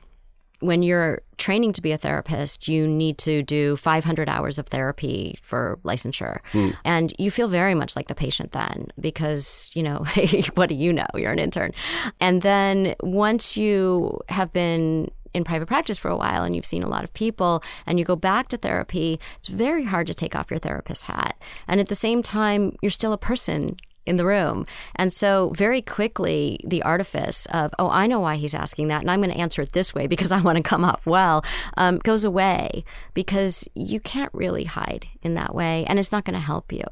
when 0.65 0.83
you're 0.83 1.21
training 1.37 1.73
to 1.75 1.83
be 1.83 1.93
a 1.93 1.99
therapist, 1.99 2.69
you 2.69 2.87
need 2.87 3.19
to 3.19 3.43
do 3.43 3.77
500 3.77 4.29
hours 4.29 4.59
of 4.59 4.67
therapy 4.67 5.39
for 5.43 5.79
licensure. 5.85 6.39
Mm. 6.53 6.77
And 6.85 7.13
you 7.19 7.31
feel 7.31 7.49
very 7.49 7.75
much 7.75 7.97
like 7.97 8.09
the 8.09 8.15
patient 8.15 8.53
then 8.53 8.89
because, 8.99 9.71
you 9.75 9.83
know, 9.83 10.07
what 10.55 10.69
do 10.69 10.75
you 10.75 10.93
know? 10.93 11.07
You're 11.15 11.33
an 11.33 11.39
intern. 11.39 11.73
And 12.21 12.43
then 12.43 12.95
once 13.03 13.57
you 13.57 14.21
have 14.29 14.53
been 14.53 15.11
in 15.35 15.45
private 15.45 15.67
practice 15.67 15.99
for 15.99 16.11
a 16.11 16.17
while 16.17 16.45
and 16.45 16.55
you've 16.55 16.65
seen 16.65 16.83
a 16.83 16.89
lot 16.89 17.05
of 17.05 17.13
people 17.13 17.63
and 17.87 17.99
you 17.99 18.05
go 18.05 18.17
back 18.17 18.49
to 18.49 18.57
therapy, 18.57 19.21
it's 19.39 19.49
very 19.49 19.85
hard 19.85 20.07
to 20.07 20.15
take 20.15 20.35
off 20.35 20.51
your 20.51 20.61
therapist 20.61 21.05
hat. 21.05 21.43
And 21.69 21.81
at 21.81 21.89
the 21.89 21.95
same 21.95 22.23
time, 22.23 22.77
you're 22.81 22.91
still 22.91 23.13
a 23.13 23.19
person 23.19 23.77
in 24.07 24.17
the 24.17 24.25
room. 24.25 24.67
And 24.97 25.13
so, 25.13 25.53
very 25.57 25.83
quickly, 25.83 26.61
the 26.65 26.83
artifice 26.83 27.47
of, 27.47 27.75
oh, 27.79 27.89
I 27.89 28.07
know 28.07 28.21
why 28.21 28.37
he's 28.37 28.55
asking 28.55 28.89
that, 28.89 29.01
and 29.01 29.11
I'm 29.11 29.21
going 29.21 29.33
to 29.33 29.41
answer 29.41 29.63
it 29.63 29.73
this 29.73 29.95
way 29.95 30.07
because 30.07 30.33
I 30.33 30.41
want 30.41 30.57
to 30.57 30.63
come 30.63 30.85
off 30.85 31.07
well, 31.07 31.45
um, 31.77 31.99
goes 31.99 32.25
away 32.25 32.85
because 33.15 33.69
you 33.75 34.01
can't 34.01 34.33
really 34.35 34.65
hide 34.65 35.07
in 35.23 35.35
that 35.35 35.55
way, 35.55 35.85
and 35.87 35.99
it's 35.99 36.13
not 36.13 36.25
going 36.25 36.35
to 36.35 36.41
help 36.41 36.73
you. 36.73 36.85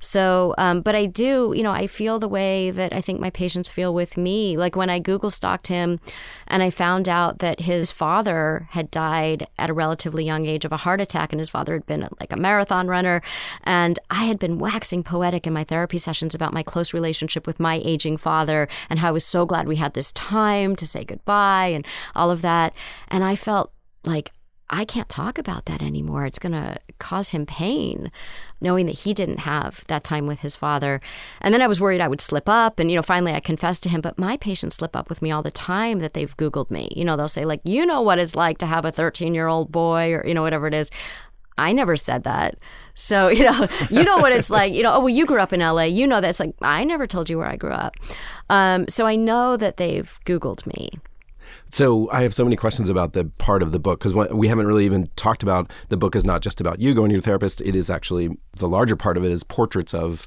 So, 0.00 0.54
um, 0.58 0.80
but 0.80 0.96
I 0.96 1.06
do, 1.06 1.52
you 1.54 1.62
know, 1.62 1.70
I 1.70 1.86
feel 1.86 2.18
the 2.18 2.28
way 2.28 2.70
that 2.70 2.92
I 2.92 3.00
think 3.00 3.20
my 3.20 3.30
patients 3.30 3.68
feel 3.68 3.94
with 3.94 4.16
me. 4.16 4.56
Like 4.56 4.74
when 4.74 4.90
I 4.90 4.98
Google 4.98 5.30
stalked 5.30 5.66
him 5.66 6.00
and 6.46 6.62
I 6.62 6.70
found 6.70 7.08
out 7.08 7.38
that 7.40 7.60
his 7.60 7.92
father 7.92 8.66
had 8.70 8.90
died 8.90 9.46
at 9.58 9.70
a 9.70 9.74
relatively 9.74 10.24
young 10.24 10.46
age 10.46 10.64
of 10.64 10.72
a 10.72 10.78
heart 10.78 11.00
attack, 11.00 11.32
and 11.32 11.38
his 11.38 11.50
father 11.50 11.74
had 11.74 11.86
been 11.86 12.08
like 12.18 12.32
a 12.32 12.36
marathon 12.36 12.88
runner. 12.88 13.22
And 13.64 13.98
I 14.10 14.24
had 14.24 14.38
been 14.38 14.58
waxing 14.58 15.04
poetic 15.04 15.46
in 15.46 15.52
my 15.52 15.64
therapy 15.64 15.98
sessions 15.98 16.34
about 16.34 16.54
my 16.54 16.62
close 16.62 16.94
relationship 16.94 17.46
with 17.46 17.60
my 17.60 17.80
aging 17.84 18.16
father 18.16 18.68
and 18.88 18.98
how 18.98 19.08
I 19.08 19.12
was 19.12 19.24
so 19.24 19.44
glad 19.44 19.68
we 19.68 19.76
had 19.76 19.94
this 19.94 20.12
time 20.12 20.76
to 20.76 20.86
say 20.86 21.04
goodbye 21.04 21.66
and 21.66 21.86
all 22.14 22.30
of 22.30 22.42
that. 22.42 22.72
And 23.08 23.22
I 23.22 23.36
felt 23.36 23.72
like 24.04 24.32
I 24.70 24.84
can't 24.84 25.08
talk 25.08 25.36
about 25.36 25.66
that 25.66 25.82
anymore. 25.82 26.24
It's 26.24 26.38
going 26.38 26.52
to 26.52 26.78
cause 27.00 27.30
him 27.30 27.44
pain, 27.46 28.12
knowing 28.60 28.86
that 28.86 29.00
he 29.00 29.12
didn't 29.12 29.38
have 29.38 29.84
that 29.88 30.04
time 30.04 30.26
with 30.26 30.40
his 30.40 30.54
father. 30.54 31.00
And 31.40 31.52
then 31.52 31.62
I 31.62 31.66
was 31.66 31.80
worried 31.80 32.00
I 32.00 32.08
would 32.08 32.20
slip 32.20 32.48
up. 32.48 32.78
And, 32.78 32.90
you 32.90 32.96
know, 32.96 33.02
finally 33.02 33.32
I 33.32 33.40
confessed 33.40 33.82
to 33.84 33.88
him, 33.88 34.00
but 34.00 34.18
my 34.18 34.36
patients 34.36 34.76
slip 34.76 34.94
up 34.94 35.08
with 35.08 35.22
me 35.22 35.32
all 35.32 35.42
the 35.42 35.50
time 35.50 35.98
that 35.98 36.14
they've 36.14 36.36
Googled 36.36 36.70
me. 36.70 36.92
You 36.94 37.04
know, 37.04 37.16
they'll 37.16 37.26
say, 37.26 37.44
like, 37.44 37.60
you 37.64 37.84
know 37.84 38.02
what 38.02 38.18
it's 38.20 38.36
like 38.36 38.58
to 38.58 38.66
have 38.66 38.84
a 38.84 38.92
13 38.92 39.34
year 39.34 39.48
old 39.48 39.72
boy 39.72 40.12
or, 40.12 40.24
you 40.26 40.34
know, 40.34 40.42
whatever 40.42 40.66
it 40.66 40.74
is. 40.74 40.90
I 41.58 41.72
never 41.72 41.94
said 41.96 42.24
that. 42.24 42.56
So, 42.94 43.28
you 43.38 43.44
know, 43.44 43.68
you 43.90 44.04
know 44.04 44.18
what 44.18 44.32
it's 44.32 44.50
like. 44.58 44.72
You 44.72 44.82
know, 44.82 44.94
oh, 44.94 45.00
well, 45.00 45.08
you 45.08 45.26
grew 45.26 45.40
up 45.40 45.52
in 45.52 45.60
LA. 45.60 45.84
You 45.84 46.06
know 46.06 46.20
that's 46.20 46.40
like, 46.40 46.54
I 46.62 46.84
never 46.84 47.06
told 47.06 47.28
you 47.30 47.38
where 47.38 47.48
I 47.48 47.56
grew 47.56 47.72
up. 47.72 47.96
Um, 48.48 48.86
so 48.88 49.06
I 49.06 49.16
know 49.16 49.56
that 49.56 49.76
they've 49.76 50.18
Googled 50.26 50.66
me. 50.66 50.90
So 51.72 52.10
I 52.10 52.22
have 52.22 52.34
so 52.34 52.44
many 52.44 52.56
questions 52.56 52.88
about 52.88 53.12
the 53.12 53.24
part 53.38 53.62
of 53.62 53.72
the 53.72 53.78
book 53.78 54.00
because 54.00 54.14
we 54.14 54.48
haven't 54.48 54.66
really 54.66 54.84
even 54.84 55.08
talked 55.16 55.42
about 55.42 55.70
the 55.88 55.96
book 55.96 56.16
is 56.16 56.24
not 56.24 56.42
just 56.42 56.60
about 56.60 56.80
you 56.80 56.94
going 56.94 57.10
to 57.10 57.14
your 57.14 57.22
therapist. 57.22 57.60
It 57.60 57.76
is 57.76 57.90
actually 57.90 58.36
the 58.56 58.68
larger 58.68 58.96
part 58.96 59.16
of 59.16 59.24
it 59.24 59.30
is 59.30 59.44
portraits 59.44 59.94
of 59.94 60.26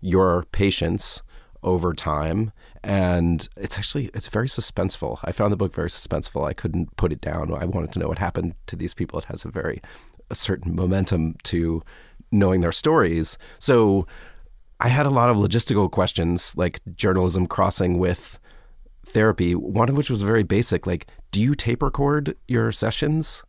your 0.00 0.44
patients 0.52 1.22
over 1.62 1.94
time 1.94 2.52
and 2.84 3.48
it's 3.56 3.78
actually 3.78 4.10
it's 4.14 4.28
very 4.28 4.46
suspenseful. 4.46 5.18
I 5.24 5.32
found 5.32 5.52
the 5.52 5.56
book 5.56 5.74
very 5.74 5.88
suspenseful. 5.88 6.46
I 6.46 6.52
couldn't 6.52 6.94
put 6.96 7.12
it 7.12 7.20
down. 7.20 7.52
I 7.52 7.64
wanted 7.64 7.92
to 7.92 7.98
know 7.98 8.08
what 8.08 8.18
happened 8.18 8.54
to 8.66 8.76
these 8.76 8.94
people. 8.94 9.18
It 9.18 9.24
has 9.26 9.44
a 9.44 9.48
very 9.48 9.82
a 10.30 10.34
certain 10.34 10.76
momentum 10.76 11.36
to 11.44 11.82
knowing 12.30 12.60
their 12.60 12.72
stories. 12.72 13.36
So 13.58 14.06
I 14.80 14.88
had 14.88 15.06
a 15.06 15.10
lot 15.10 15.30
of 15.30 15.36
logistical 15.36 15.90
questions 15.90 16.54
like 16.56 16.80
journalism 16.94 17.46
crossing 17.46 17.98
with 17.98 18.38
therapy, 19.14 19.54
one 19.54 19.88
of 19.88 19.96
which 19.96 20.10
was 20.10 20.22
very 20.22 20.42
basic 20.42 20.86
like, 20.86 21.06
do 21.30 21.40
you 21.40 21.54
tape 21.54 21.82
record 21.82 22.36
your 22.46 22.70
sessions? 22.70 23.42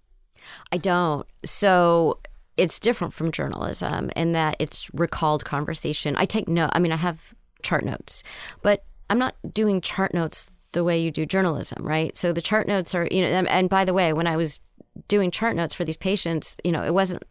I 0.72 0.78
don't. 0.78 1.28
So 1.44 2.20
it's 2.58 2.80
different 2.80 3.14
from 3.14 3.32
journalism 3.32 4.12
in 4.16 4.32
that 4.32 4.56
it's 4.60 4.90
recalled 4.94 5.44
conversation. 5.44 6.16
I 6.16 6.26
take 6.26 6.48
note, 6.48 6.70
I 6.74 6.80
mean, 6.80 6.92
I 6.92 6.98
have 6.98 7.34
chart 7.64 7.84
notes, 7.84 8.24
but 8.62 8.86
I'm 9.10 9.20
not 9.20 9.36
doing 9.54 9.82
chart 9.82 10.14
notes 10.14 10.50
the 10.72 10.84
way 10.84 11.00
you 11.00 11.12
do 11.12 11.26
journalism, 11.26 11.86
right? 11.86 12.16
So 12.16 12.32
the 12.32 12.42
chart 12.42 12.68
notes 12.68 12.96
are, 12.96 13.08
you 13.12 13.22
know, 13.22 13.28
and, 13.28 13.48
and 13.48 13.70
by 13.70 13.86
the 13.86 13.94
way, 13.94 14.14
when 14.14 14.28
I 14.28 14.36
was 14.36 14.62
doing 15.08 15.32
chart 15.32 15.56
notes 15.56 15.74
for 15.74 15.84
these 15.84 15.98
patients, 15.98 16.58
you 16.64 16.72
know, 16.72 16.84
it 16.84 16.94
wasn't 16.94 17.24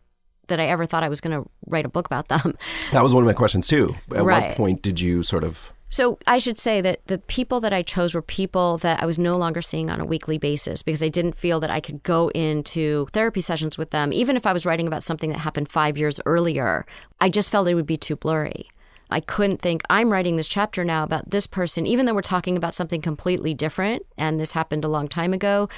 that 0.48 0.60
I 0.60 0.66
ever 0.66 0.86
thought 0.86 1.02
I 1.02 1.08
was 1.08 1.20
going 1.20 1.42
to 1.42 1.48
write 1.66 1.86
a 1.86 1.88
book 1.88 2.06
about 2.06 2.28
them. 2.28 2.56
That 2.92 3.02
was 3.02 3.14
one 3.14 3.22
of 3.22 3.26
my 3.26 3.32
questions 3.32 3.66
too. 3.66 3.94
At 4.14 4.24
right. 4.24 4.48
what 4.48 4.56
point 4.56 4.82
did 4.82 5.00
you 5.00 5.22
sort 5.22 5.44
of 5.44 5.72
so 5.94 6.18
I 6.26 6.38
should 6.38 6.58
say 6.58 6.80
that 6.80 7.06
the 7.06 7.18
people 7.18 7.60
that 7.60 7.72
I 7.72 7.82
chose 7.82 8.16
were 8.16 8.20
people 8.20 8.78
that 8.78 9.00
I 9.00 9.06
was 9.06 9.16
no 9.16 9.36
longer 9.36 9.62
seeing 9.62 9.90
on 9.90 10.00
a 10.00 10.04
weekly 10.04 10.38
basis 10.38 10.82
because 10.82 11.04
I 11.04 11.08
didn't 11.08 11.36
feel 11.36 11.60
that 11.60 11.70
I 11.70 11.78
could 11.78 12.02
go 12.02 12.30
into 12.30 13.06
therapy 13.12 13.40
sessions 13.40 13.78
with 13.78 13.90
them, 13.90 14.12
even 14.12 14.36
if 14.36 14.44
I 14.44 14.52
was 14.52 14.66
writing 14.66 14.88
about 14.88 15.04
something 15.04 15.30
that 15.30 15.38
happened 15.38 15.68
five 15.68 15.96
years 15.96 16.20
earlier. 16.26 16.84
I 17.20 17.28
just 17.28 17.48
felt 17.48 17.68
it 17.68 17.76
would 17.76 17.86
be 17.86 17.96
too 17.96 18.16
blurry. 18.16 18.68
I 19.10 19.20
couldn't 19.20 19.62
think, 19.62 19.82
I'm 19.88 20.10
writing 20.10 20.34
this 20.34 20.48
chapter 20.48 20.84
now 20.84 21.04
about 21.04 21.30
this 21.30 21.46
person, 21.46 21.86
even 21.86 22.06
though 22.06 22.14
we're 22.14 22.22
talking 22.22 22.56
about 22.56 22.74
something 22.74 23.00
completely 23.00 23.54
different 23.54 24.04
and 24.18 24.40
this 24.40 24.50
happened 24.50 24.84
a 24.84 24.88
long 24.88 25.06
time 25.06 25.32
ago, 25.32 25.68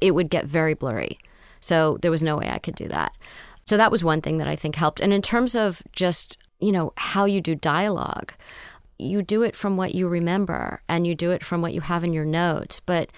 it 0.00 0.12
would 0.12 0.30
get 0.30 0.46
very 0.46 0.74
blurry. 0.74 1.18
So 1.58 1.98
there 2.00 2.12
was 2.12 2.22
no 2.22 2.36
way 2.36 2.48
I 2.48 2.60
could 2.60 2.76
do 2.76 2.86
that. 2.90 3.10
So 3.64 3.76
that 3.76 3.90
was 3.90 4.04
one 4.04 4.20
thing 4.20 4.38
that 4.38 4.46
I 4.46 4.54
think 4.54 4.76
helped. 4.76 5.00
And 5.00 5.12
in 5.12 5.20
terms 5.20 5.56
of 5.56 5.82
just, 5.90 6.38
you 6.60 6.70
know, 6.70 6.92
how 6.96 7.24
you 7.24 7.40
do 7.40 7.56
dialogue, 7.56 8.34
you 9.04 9.22
do 9.22 9.42
it 9.42 9.54
from 9.56 9.76
what 9.76 9.94
you 9.94 10.08
remember 10.08 10.82
and 10.88 11.06
you 11.06 11.14
do 11.14 11.30
it 11.30 11.44
from 11.44 11.62
what 11.62 11.74
you 11.74 11.80
have 11.80 12.04
in 12.04 12.12
your 12.12 12.24
notes. 12.24 12.80
But 12.80 13.10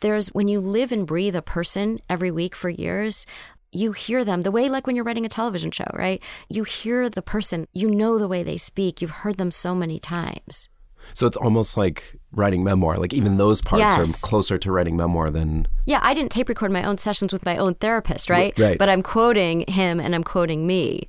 there's 0.00 0.28
when 0.28 0.48
you 0.48 0.60
live 0.60 0.92
and 0.92 1.06
breathe 1.06 1.36
a 1.36 1.42
person 1.42 2.00
every 2.08 2.30
week 2.30 2.54
for 2.56 2.68
years, 2.68 3.26
you 3.72 3.92
hear 3.92 4.24
them 4.24 4.40
the 4.40 4.50
way 4.50 4.68
like 4.68 4.86
when 4.86 4.96
you're 4.96 5.04
writing 5.04 5.24
a 5.26 5.28
television 5.28 5.70
show, 5.70 5.86
right? 5.94 6.22
You 6.48 6.64
hear 6.64 7.08
the 7.08 7.22
person, 7.22 7.66
you 7.72 7.90
know 7.90 8.18
the 8.18 8.28
way 8.28 8.42
they 8.42 8.56
speak, 8.56 9.00
you've 9.00 9.10
heard 9.10 9.36
them 9.36 9.50
so 9.50 9.74
many 9.74 9.98
times. 9.98 10.68
So 11.14 11.26
it's 11.26 11.36
almost 11.36 11.76
like 11.76 12.16
writing 12.32 12.62
memoir. 12.62 12.96
Like 12.96 13.12
even 13.14 13.36
those 13.36 13.62
parts 13.62 13.80
Yes. 13.80 14.22
are 14.22 14.26
closer 14.26 14.58
to 14.58 14.72
writing 14.72 14.96
memoir 14.96 15.30
than 15.30 15.66
Yeah, 15.86 16.00
I 16.02 16.14
didn't 16.14 16.30
tape 16.32 16.48
record 16.48 16.70
my 16.72 16.82
own 16.82 16.98
sessions 16.98 17.32
with 17.32 17.44
my 17.44 17.56
own 17.56 17.74
therapist, 17.74 18.28
right? 18.30 18.56
right. 18.58 18.78
But 18.78 18.88
I'm 18.88 19.02
quoting 19.02 19.64
him 19.68 19.98
and 20.00 20.14
I'm 20.14 20.24
quoting 20.24 20.66
me. 20.66 21.08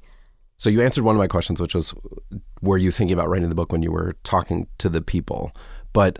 So 0.61 0.69
you 0.69 0.79
answered 0.83 1.03
one 1.03 1.15
of 1.15 1.19
my 1.19 1.25
questions, 1.25 1.59
which 1.59 1.73
was, 1.73 1.91
were 2.61 2.77
you 2.77 2.91
thinking 2.91 3.15
about 3.15 3.29
writing 3.29 3.49
the 3.49 3.55
book 3.55 3.71
when 3.71 3.81
you 3.81 3.91
were 3.91 4.15
talking 4.23 4.67
to 4.77 4.89
the 4.89 5.01
people? 5.01 5.51
But 5.91 6.19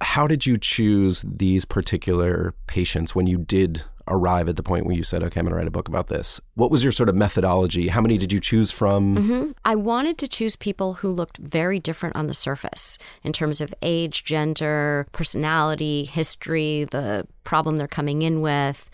how 0.00 0.26
did 0.26 0.46
you 0.46 0.58
choose 0.58 1.24
these 1.24 1.64
particular 1.64 2.56
patients 2.66 3.14
when 3.14 3.28
you 3.28 3.38
did 3.38 3.84
arrive 4.08 4.48
at 4.48 4.56
the 4.56 4.64
point 4.64 4.84
where 4.84 4.96
you 4.96 5.04
said, 5.04 5.22
okay, 5.22 5.38
I'm 5.38 5.44
going 5.44 5.52
to 5.52 5.56
write 5.56 5.68
a 5.68 5.70
book 5.70 5.86
about 5.86 6.08
this? 6.08 6.40
What 6.54 6.72
was 6.72 6.82
your 6.82 6.90
sort 6.90 7.08
of 7.08 7.14
methodology? 7.14 7.86
How 7.86 8.00
many 8.00 8.18
did 8.18 8.32
you 8.32 8.40
choose 8.40 8.72
from? 8.72 9.14
hmm 9.14 9.50
I 9.64 9.76
wanted 9.76 10.18
to 10.18 10.26
choose 10.26 10.56
people 10.56 10.94
who 10.94 11.08
looked 11.08 11.36
very 11.36 11.78
different 11.78 12.16
on 12.16 12.26
the 12.26 12.34
surface 12.34 12.98
in 13.22 13.32
terms 13.32 13.60
of 13.60 13.72
age, 13.80 14.24
gender, 14.24 15.06
personality, 15.12 16.04
history, 16.04 16.88
the 16.90 17.28
problem 17.44 17.76
they're 17.76 17.86
coming 17.86 18.22
in 18.22 18.40
with, 18.40 18.90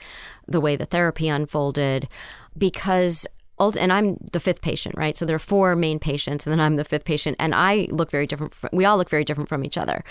the 0.46 0.60
way 0.60 0.76
the 0.76 0.84
therapy 0.84 1.26
unfolded, 1.26 2.06
because. 2.58 3.26
And 3.58 3.92
I'm 3.92 4.18
the 4.32 4.40
fifth 4.40 4.60
patient, 4.60 4.96
right? 4.98 5.16
So 5.16 5.24
there 5.24 5.36
are 5.36 5.38
four 5.38 5.74
main 5.76 5.98
patients, 5.98 6.46
and 6.46 6.52
then 6.52 6.60
I'm 6.60 6.76
the 6.76 6.84
fifth 6.84 7.04
patient, 7.04 7.36
and 7.40 7.54
I 7.54 7.88
look 7.90 8.10
very 8.10 8.26
different. 8.26 8.54
From, 8.54 8.70
we 8.72 8.84
all 8.84 8.98
look 8.98 9.08
very 9.08 9.24
different 9.24 9.48
from 9.48 9.64
each 9.64 9.78
other, 9.78 10.04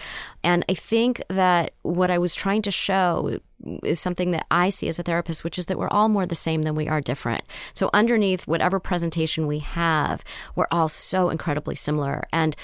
and 0.43 0.65
I 0.67 0.73
think 0.73 1.21
that 1.29 1.73
what 1.83 2.09
I 2.09 2.17
was 2.17 2.33
trying 2.33 2.63
to 2.63 2.71
show 2.71 3.39
is 3.83 3.99
something 3.99 4.31
that 4.31 4.47
I 4.49 4.69
see 4.69 4.87
as 4.87 4.97
a 4.97 5.03
therapist, 5.03 5.43
which 5.43 5.59
is 5.59 5.67
that 5.67 5.77
we're 5.77 5.89
all 5.89 6.09
more 6.09 6.25
the 6.25 6.35
same 6.35 6.63
than 6.63 6.75
we 6.75 6.87
are 6.87 7.01
different. 7.01 7.43
So 7.73 7.89
underneath 7.93 8.47
whatever 8.47 8.79
presentation 8.79 9.47
we 9.47 9.59
have, 9.59 10.23
we're 10.55 10.67
all 10.71 10.89
so 10.89 11.29
incredibly 11.29 11.75
similar. 11.75 12.23
And 12.33 12.55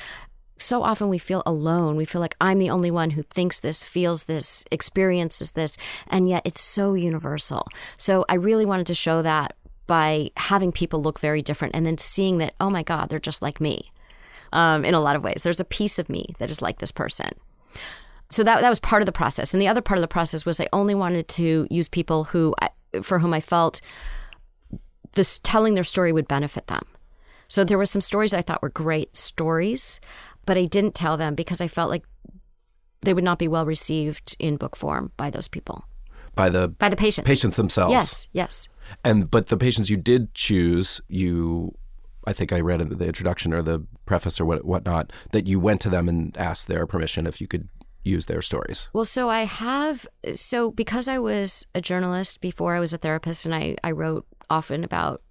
so 0.57 0.83
often 0.83 1.09
we 1.09 1.17
feel 1.17 1.41
alone. 1.45 1.95
We 1.95 2.05
feel 2.05 2.21
like 2.21 2.35
I'm 2.39 2.59
the 2.59 2.69
only 2.69 2.91
one 2.91 3.11
who 3.11 3.23
thinks 3.23 3.59
this, 3.59 3.83
feels 3.83 4.25
this, 4.25 4.63
experiences 4.71 5.51
this, 5.51 5.75
and 6.07 6.29
yet 6.29 6.43
it's 6.45 6.61
so 6.61 6.93
universal. 6.93 7.67
So 7.97 8.25
I 8.29 8.35
really 8.35 8.65
wanted 8.65 8.87
to 8.87 8.95
show 8.95 9.21
that 9.21 9.55
by 9.97 10.31
having 10.37 10.71
people 10.71 11.01
look 11.01 11.19
very 11.19 11.41
different 11.41 11.75
and 11.75 11.85
then 11.85 11.97
seeing 11.97 12.37
that, 12.37 12.53
oh 12.61 12.69
my 12.69 12.81
God, 12.81 13.09
they're 13.09 13.19
just 13.31 13.41
like 13.41 13.59
me 13.59 13.91
um, 14.53 14.85
in 14.85 14.93
a 14.93 15.01
lot 15.01 15.17
of 15.17 15.23
ways. 15.23 15.41
There's 15.43 15.59
a 15.59 15.65
piece 15.65 15.99
of 15.99 16.07
me 16.07 16.23
that 16.39 16.49
is 16.49 16.61
like 16.61 16.77
this 16.79 16.93
person. 16.93 17.31
So 18.29 18.41
that 18.43 18.61
that 18.61 18.69
was 18.69 18.79
part 18.79 19.01
of 19.01 19.05
the 19.05 19.11
process. 19.11 19.53
And 19.53 19.61
the 19.61 19.67
other 19.67 19.81
part 19.81 19.97
of 19.97 20.01
the 20.01 20.07
process 20.17 20.45
was 20.45 20.61
i 20.61 20.67
only 20.71 20.95
wanted 20.95 21.27
to 21.39 21.67
use 21.69 21.89
people 21.89 22.19
who 22.31 22.55
I- 22.61 23.01
for 23.01 23.19
whom 23.19 23.33
i 23.33 23.41
felt 23.41 23.81
this 25.13 25.39
telling 25.43 25.73
their 25.73 25.83
story 25.93 26.11
would 26.13 26.27
benefit 26.27 26.67
them. 26.67 26.85
So 27.49 27.65
there 27.65 27.77
were 27.81 27.91
some 27.95 28.01
stories 28.11 28.33
i 28.33 28.41
thought 28.41 28.61
were 28.61 28.69
great 28.85 29.11
stories 29.17 29.99
but 30.45 30.57
i 30.57 30.65
didn't 30.75 30.95
tell 30.95 31.17
them 31.17 31.35
because 31.35 31.59
i 31.65 31.67
felt 31.67 31.89
like 31.89 32.05
they 33.01 33.13
would 33.13 33.25
not 33.29 33.39
be 33.39 33.49
well 33.49 33.65
received 33.65 34.27
in 34.39 34.55
book 34.55 34.75
form 34.77 35.11
by 35.17 35.29
those 35.29 35.49
people. 35.49 35.83
By 36.35 36.47
the 36.49 36.63
by 36.83 36.87
the 36.87 36.95
patients. 36.95 37.27
patients 37.27 37.57
themselves. 37.57 37.91
yes 37.91 38.27
yes 38.41 38.69
And 39.03 39.29
but 39.29 39.47
the 39.47 39.57
patients 39.57 39.89
you 39.89 39.97
did 39.97 40.33
choose, 40.33 41.01
you, 41.07 41.75
I 42.25 42.33
think 42.33 42.51
I 42.51 42.59
read 42.59 42.81
in 42.81 42.97
the 42.97 43.05
introduction 43.05 43.53
or 43.53 43.61
the 43.61 43.85
preface 44.05 44.39
or 44.39 44.45
what 44.45 44.65
whatnot 44.65 45.11
that 45.31 45.47
you 45.47 45.59
went 45.59 45.81
to 45.81 45.89
them 45.89 46.09
and 46.09 46.35
asked 46.37 46.67
their 46.67 46.85
permission 46.85 47.27
if 47.27 47.39
you 47.41 47.47
could 47.47 47.69
use 48.03 48.25
their 48.25 48.41
stories. 48.41 48.89
Well, 48.93 49.05
so 49.05 49.29
I 49.29 49.45
have, 49.45 50.07
so 50.33 50.71
because 50.71 51.07
I 51.07 51.19
was 51.19 51.67
a 51.75 51.81
journalist 51.81 52.41
before 52.41 52.75
I 52.75 52.79
was 52.79 52.93
a 52.93 52.97
therapist 52.97 53.45
and 53.45 53.53
I, 53.53 53.75
I 53.83 53.91
wrote 53.91 54.25
often 54.49 54.83
about 54.83 55.21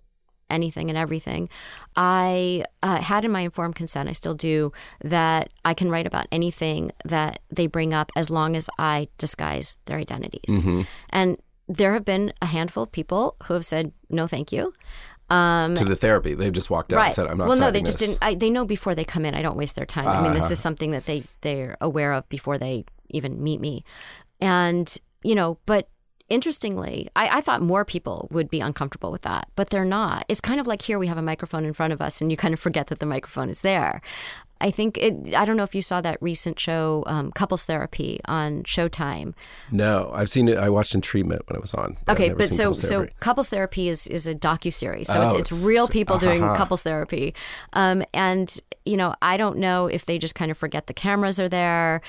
anything 0.49 0.89
and 0.89 0.99
everything, 0.99 1.49
I 1.97 2.65
uh, 2.83 2.97
had 2.99 3.25
in 3.25 3.31
my 3.31 3.41
informed 3.41 3.77
consent, 3.77 4.09
I 4.09 4.13
still 4.13 4.35
do, 4.35 4.73
that 5.03 5.51
I 5.65 5.75
can 5.75 5.91
write 5.91 6.07
about 6.07 6.27
anything 6.33 6.93
that 7.05 7.41
they 7.51 7.67
bring 7.67 7.95
up 7.95 8.13
as 8.17 8.31
long 8.31 8.57
as 8.57 8.69
I 8.79 9.09
disguise 9.19 9.79
their 9.87 9.99
identities. 9.99 10.65
And 11.11 11.39
there 11.71 11.93
have 11.95 12.05
been 12.05 12.33
a 12.43 12.47
handful 12.47 12.83
of 12.83 12.91
people 12.93 13.37
who 13.45 13.55
have 13.55 13.65
said, 13.65 13.93
no, 14.11 14.27
thank 14.27 14.51
you. 14.53 14.73
Um, 15.31 15.77
to 15.77 15.85
the 15.85 15.95
therapy, 15.95 16.35
they've 16.35 16.53
just 16.53 16.71
walked 16.71 16.93
out 16.93 17.07
and 17.07 17.15
said, 17.15 17.29
"I'm 17.29 17.39
not." 17.39 17.47
well, 17.47 17.57
no, 17.57 17.71
they 17.71 17.81
just 17.83 17.99
this." 18.01 18.09
didn't. 18.09 18.19
I, 18.21 18.35
they 18.35 18.51
know 18.51 18.65
before 18.65 18.97
they 18.97 19.05
come 19.05 19.25
in. 19.25 19.33
I 19.37 19.43
don't 19.43 19.57
waste 19.57 19.77
their 19.77 19.87
time. 19.87 20.09
I 20.09 20.21
mean, 20.21 20.35
this 20.35 20.43
Uh-huh. 20.45 20.53
is 20.55 20.59
something 20.59 20.91
that 20.91 21.05
they 21.05 21.23
they're 21.43 21.77
aware 21.81 22.13
of 22.15 22.29
before 22.29 22.59
they 22.59 22.85
even 23.11 23.41
meet 23.41 23.61
me, 23.61 23.85
and 24.41 24.93
you 25.23 25.37
know. 25.37 25.59
But 25.67 25.89
interestingly, 26.29 27.09
I, 27.15 27.39
I 27.39 27.41
thought 27.43 27.61
more 27.63 27.85
people 27.85 28.27
would 28.33 28.51
be 28.51 28.59
uncomfortable 28.61 29.13
with 29.13 29.23
that, 29.23 29.49
but 29.55 29.71
they're 29.71 29.85
not. 29.85 30.25
It's 30.29 30.41
kind 30.41 30.59
of 30.59 30.67
like 30.67 30.83
here 30.83 30.99
we 30.99 31.07
have 31.07 31.19
a 31.19 31.23
microphone 31.23 31.65
in 31.65 31.75
front 31.75 31.93
of 31.93 32.01
us, 32.01 32.21
and 32.21 32.33
you 32.33 32.37
kind 32.37 32.53
of 32.53 32.59
forget 32.59 32.89
that 32.89 32.99
the 32.99 33.07
microphone 33.07 33.49
is 33.51 33.61
there. 33.61 34.03
I 34.61 34.71
think 34.71 34.99
it. 34.99 35.35
I 35.35 35.45
don't 35.45 35.57
know 35.57 35.63
if 35.63 35.75
you 35.75 35.83
saw 35.83 36.01
that 36.01 36.19
recent 36.21 36.59
show, 36.61 37.05
um, 37.07 37.33
Couples 37.33 37.65
Therapy, 37.65 38.21
on 38.27 38.63
Showtime. 38.65 39.35
No, 39.71 40.11
I've 40.15 40.31
seen 40.31 40.49
it. 40.49 40.59
I 40.59 40.69
watched 40.69 40.95
in 40.95 41.01
treatment 41.01 41.43
when 41.49 41.57
it 41.57 41.63
was 41.63 41.73
on. 41.75 41.97
I've 42.07 42.15
Okay, 42.17 42.31
but 42.31 42.53
so 42.53 42.65
Couples 42.73 42.89
so 42.89 43.07
couples 43.21 43.49
therapy 43.49 43.89
is 43.89 44.07
is 44.07 44.27
a 44.27 44.35
docu 44.35 44.73
series. 44.73 45.09
So 45.09 45.21
Oh, 45.21 45.27
it's, 45.27 45.35
it's 45.35 45.51
it's- 45.53 45.65
real 45.67 45.89
people 45.89 46.19
doing 46.19 46.43
uh-huh. 46.43 46.57
couples 46.57 46.83
therapy, 46.83 47.35
um, 47.73 48.03
and 48.13 48.55
you 48.85 48.97
know 48.97 49.15
I 49.23 49.37
don't 49.37 49.59
know 49.59 49.87
if 49.87 50.07
they 50.07 50.19
just 50.19 50.35
kind 50.35 50.51
of 50.51 50.59
forget 50.59 50.87
the 50.87 50.95
cameras 50.95 51.41
are 51.41 51.49
there, 51.49 52.03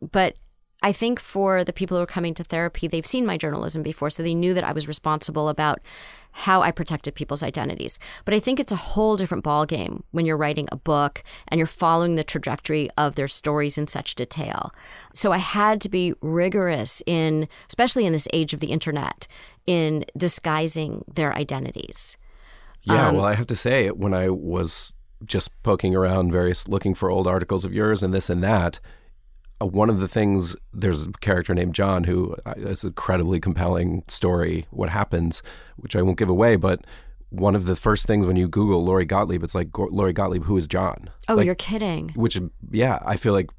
but 0.00 0.34
I 0.82 0.92
think 0.92 1.20
for 1.20 1.62
the 1.62 1.72
people 1.72 1.96
who 1.96 2.02
are 2.02 2.06
coming 2.06 2.34
to 2.34 2.42
therapy, 2.44 2.88
they've 2.88 3.06
seen 3.06 3.24
my 3.24 3.36
journalism 3.36 3.84
before, 3.84 4.10
so 4.10 4.22
they 4.24 4.34
knew 4.34 4.52
that 4.54 4.64
I 4.64 4.72
was 4.72 4.88
responsible 4.88 5.48
about 5.48 5.78
how 6.32 6.62
I 6.62 6.70
protected 6.70 7.14
people's 7.14 7.42
identities. 7.42 7.98
But 8.24 8.34
I 8.34 8.40
think 8.40 8.58
it's 8.58 8.72
a 8.72 8.76
whole 8.76 9.16
different 9.16 9.44
ballgame 9.44 10.02
when 10.10 10.26
you're 10.26 10.36
writing 10.36 10.68
a 10.72 10.76
book 10.76 11.22
and 11.48 11.58
you're 11.58 11.66
following 11.66 12.16
the 12.16 12.24
trajectory 12.24 12.90
of 12.96 13.14
their 13.14 13.28
stories 13.28 13.78
in 13.78 13.86
such 13.86 14.14
detail. 14.14 14.72
So 15.12 15.32
I 15.32 15.38
had 15.38 15.80
to 15.82 15.88
be 15.88 16.14
rigorous 16.20 17.02
in, 17.06 17.48
especially 17.68 18.06
in 18.06 18.12
this 18.12 18.28
age 18.32 18.54
of 18.54 18.60
the 18.60 18.72
internet, 18.72 19.26
in 19.66 20.04
disguising 20.16 21.04
their 21.12 21.32
identities. 21.34 22.16
Yeah, 22.82 23.08
Um, 23.08 23.16
well, 23.16 23.26
I 23.26 23.34
have 23.34 23.46
to 23.48 23.56
say, 23.56 23.90
when 23.90 24.14
I 24.14 24.28
was 24.28 24.92
just 25.24 25.50
poking 25.62 25.94
around 25.94 26.32
various, 26.32 26.66
looking 26.66 26.94
for 26.94 27.10
old 27.10 27.28
articles 27.28 27.64
of 27.64 27.72
yours 27.72 28.02
and 28.02 28.12
this 28.12 28.28
and 28.28 28.42
that, 28.42 28.80
one 29.66 29.90
of 29.90 30.00
the 30.00 30.08
things, 30.08 30.56
there's 30.72 31.06
a 31.06 31.12
character 31.20 31.54
named 31.54 31.74
John 31.74 32.04
who 32.04 32.36
uh, 32.44 32.54
it's 32.56 32.84
an 32.84 32.88
incredibly 32.88 33.40
compelling 33.40 34.02
story, 34.08 34.66
what 34.70 34.88
happens, 34.88 35.42
which 35.76 35.96
I 35.96 36.02
won't 36.02 36.18
give 36.18 36.30
away, 36.30 36.56
but 36.56 36.84
one 37.30 37.54
of 37.54 37.64
the 37.64 37.76
first 37.76 38.06
things 38.06 38.26
when 38.26 38.36
you 38.36 38.46
Google 38.46 38.84
Lori 38.84 39.06
Gottlieb, 39.06 39.42
it's 39.42 39.54
like, 39.54 39.68
Lori 39.76 40.12
Gottlieb, 40.12 40.44
who 40.44 40.56
is 40.56 40.68
John? 40.68 41.08
Oh, 41.28 41.34
Like, 41.34 41.46
you're 41.46 41.54
kidding. 41.54 42.10
Which, 42.10 42.38
yeah, 42.70 42.98
I 43.04 43.16
feel 43.16 43.32
like 43.32 43.50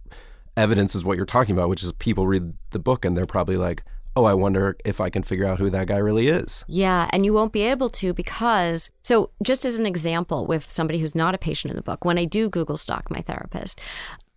evidence 0.56 0.94
is 0.94 1.04
what 1.04 1.18
you're 1.18 1.26
talking 1.26 1.56
about, 1.56 1.70
which 1.70 1.84
is 1.84 1.92
people 1.94 2.28
read 2.28 2.54
the 2.70 2.80
book 2.80 3.04
and 3.04 3.18
they're 3.18 3.26
probably 3.26 3.58
like, 3.58 3.84
oh, 4.16 4.26
I 4.26 4.34
wonder 4.34 4.78
if 4.86 5.02
I 5.02 5.10
can 5.10 5.24
figure 5.24 5.46
out 5.46 5.58
who 5.58 5.70
that 5.72 5.88
guy 5.88 5.98
really 5.98 6.28
is. 6.28 6.64
Yeah, 6.68 7.10
and 7.12 7.26
you 7.26 7.34
won't 7.34 7.52
be 7.52 7.64
able 7.64 7.90
to 7.90 8.14
because, 8.14 8.92
so 9.02 9.32
just 9.42 9.66
as 9.66 9.80
an 9.80 9.88
example 9.88 10.46
with 10.46 10.72
somebody 10.72 11.00
who's 11.00 11.16
not 11.16 11.34
a 11.34 11.40
patient 11.40 11.72
in 11.72 11.76
the 11.76 11.82
book, 11.82 12.06
when 12.06 12.20
I 12.20 12.26
do 12.26 12.50
Google 12.50 12.78
stalk 12.78 13.10
my 13.10 13.22
therapist, 13.22 13.80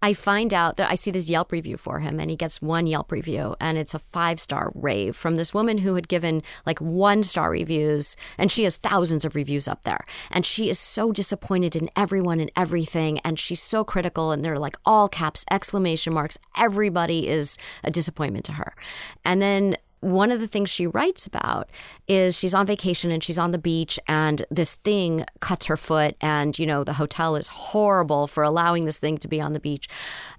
I 0.07 0.15
find 0.15 0.55
out 0.55 0.77
that 0.77 0.89
I 0.89 0.95
see 0.95 1.11
this 1.11 1.29
Yelp 1.29 1.51
review 1.51 1.77
for 1.77 1.99
him 1.99 2.21
and 2.21 2.31
he 2.31 2.37
gets 2.37 2.63
one 2.63 2.87
Yelp 2.87 3.11
review 3.11 3.57
and 3.61 3.77
it's 3.77 3.93
a 3.93 3.99
five 3.99 4.39
star 4.39 4.71
rave 4.77 5.17
from 5.17 5.35
this 5.35 5.53
woman 5.53 5.79
who 5.79 5.97
had 5.97 6.07
given 6.07 6.45
like 6.65 6.81
one 6.81 7.25
star 7.25 7.51
reviews 7.51 8.17
and 8.39 8.53
she 8.53 8.63
has 8.63 8.77
thousands 8.77 9.25
of 9.25 9.35
reviews 9.35 9.67
up 9.67 9.83
there. 9.83 10.05
And 10.31 10.47
she 10.47 10.71
is 10.71 10.79
so 10.79 11.11
disappointed 11.11 11.75
in 11.75 11.91
everyone 11.97 12.39
and 12.39 12.53
everything 12.55 13.19
and 13.25 13.37
she's 13.37 13.61
so 13.61 13.83
critical 13.83 14.31
and 14.31 14.45
they're 14.45 14.61
like 14.61 14.77
all 14.85 15.09
caps, 15.09 15.45
exclamation 15.51 16.13
marks. 16.13 16.39
Everybody 16.57 17.27
is 17.27 17.59
a 17.83 17.91
disappointment 17.91 18.45
to 18.45 18.53
her. 18.53 18.77
And 19.25 19.43
then 19.43 19.77
one 20.07 20.31
of 20.31 20.41
the 20.41 20.47
things 20.47 20.71
she 20.71 20.87
writes 20.87 21.27
about 21.27 21.69
is 22.07 22.39
she's 22.39 22.55
on 22.55 22.65
vacation 22.65 23.11
and 23.11 23.25
she's 23.25 23.39
on 23.39 23.51
the 23.51 23.59
beach 23.59 23.99
and 24.07 24.47
this 24.51 24.77
thing 24.77 25.25
cuts 25.41 25.67
her 25.67 25.77
foot 25.77 26.15
and 26.21 26.59
you 26.59 26.67
know 26.67 26.85
the 26.85 26.93
hotel 26.93 27.35
is 27.35 27.49
horrible 27.49 28.27
for 28.27 28.45
allowing 28.45 28.85
this 28.85 28.99
thing 28.99 29.19
to 29.19 29.29
be 29.29 29.41
on 29.41 29.53
the 29.53 29.61
beach. 29.61 29.89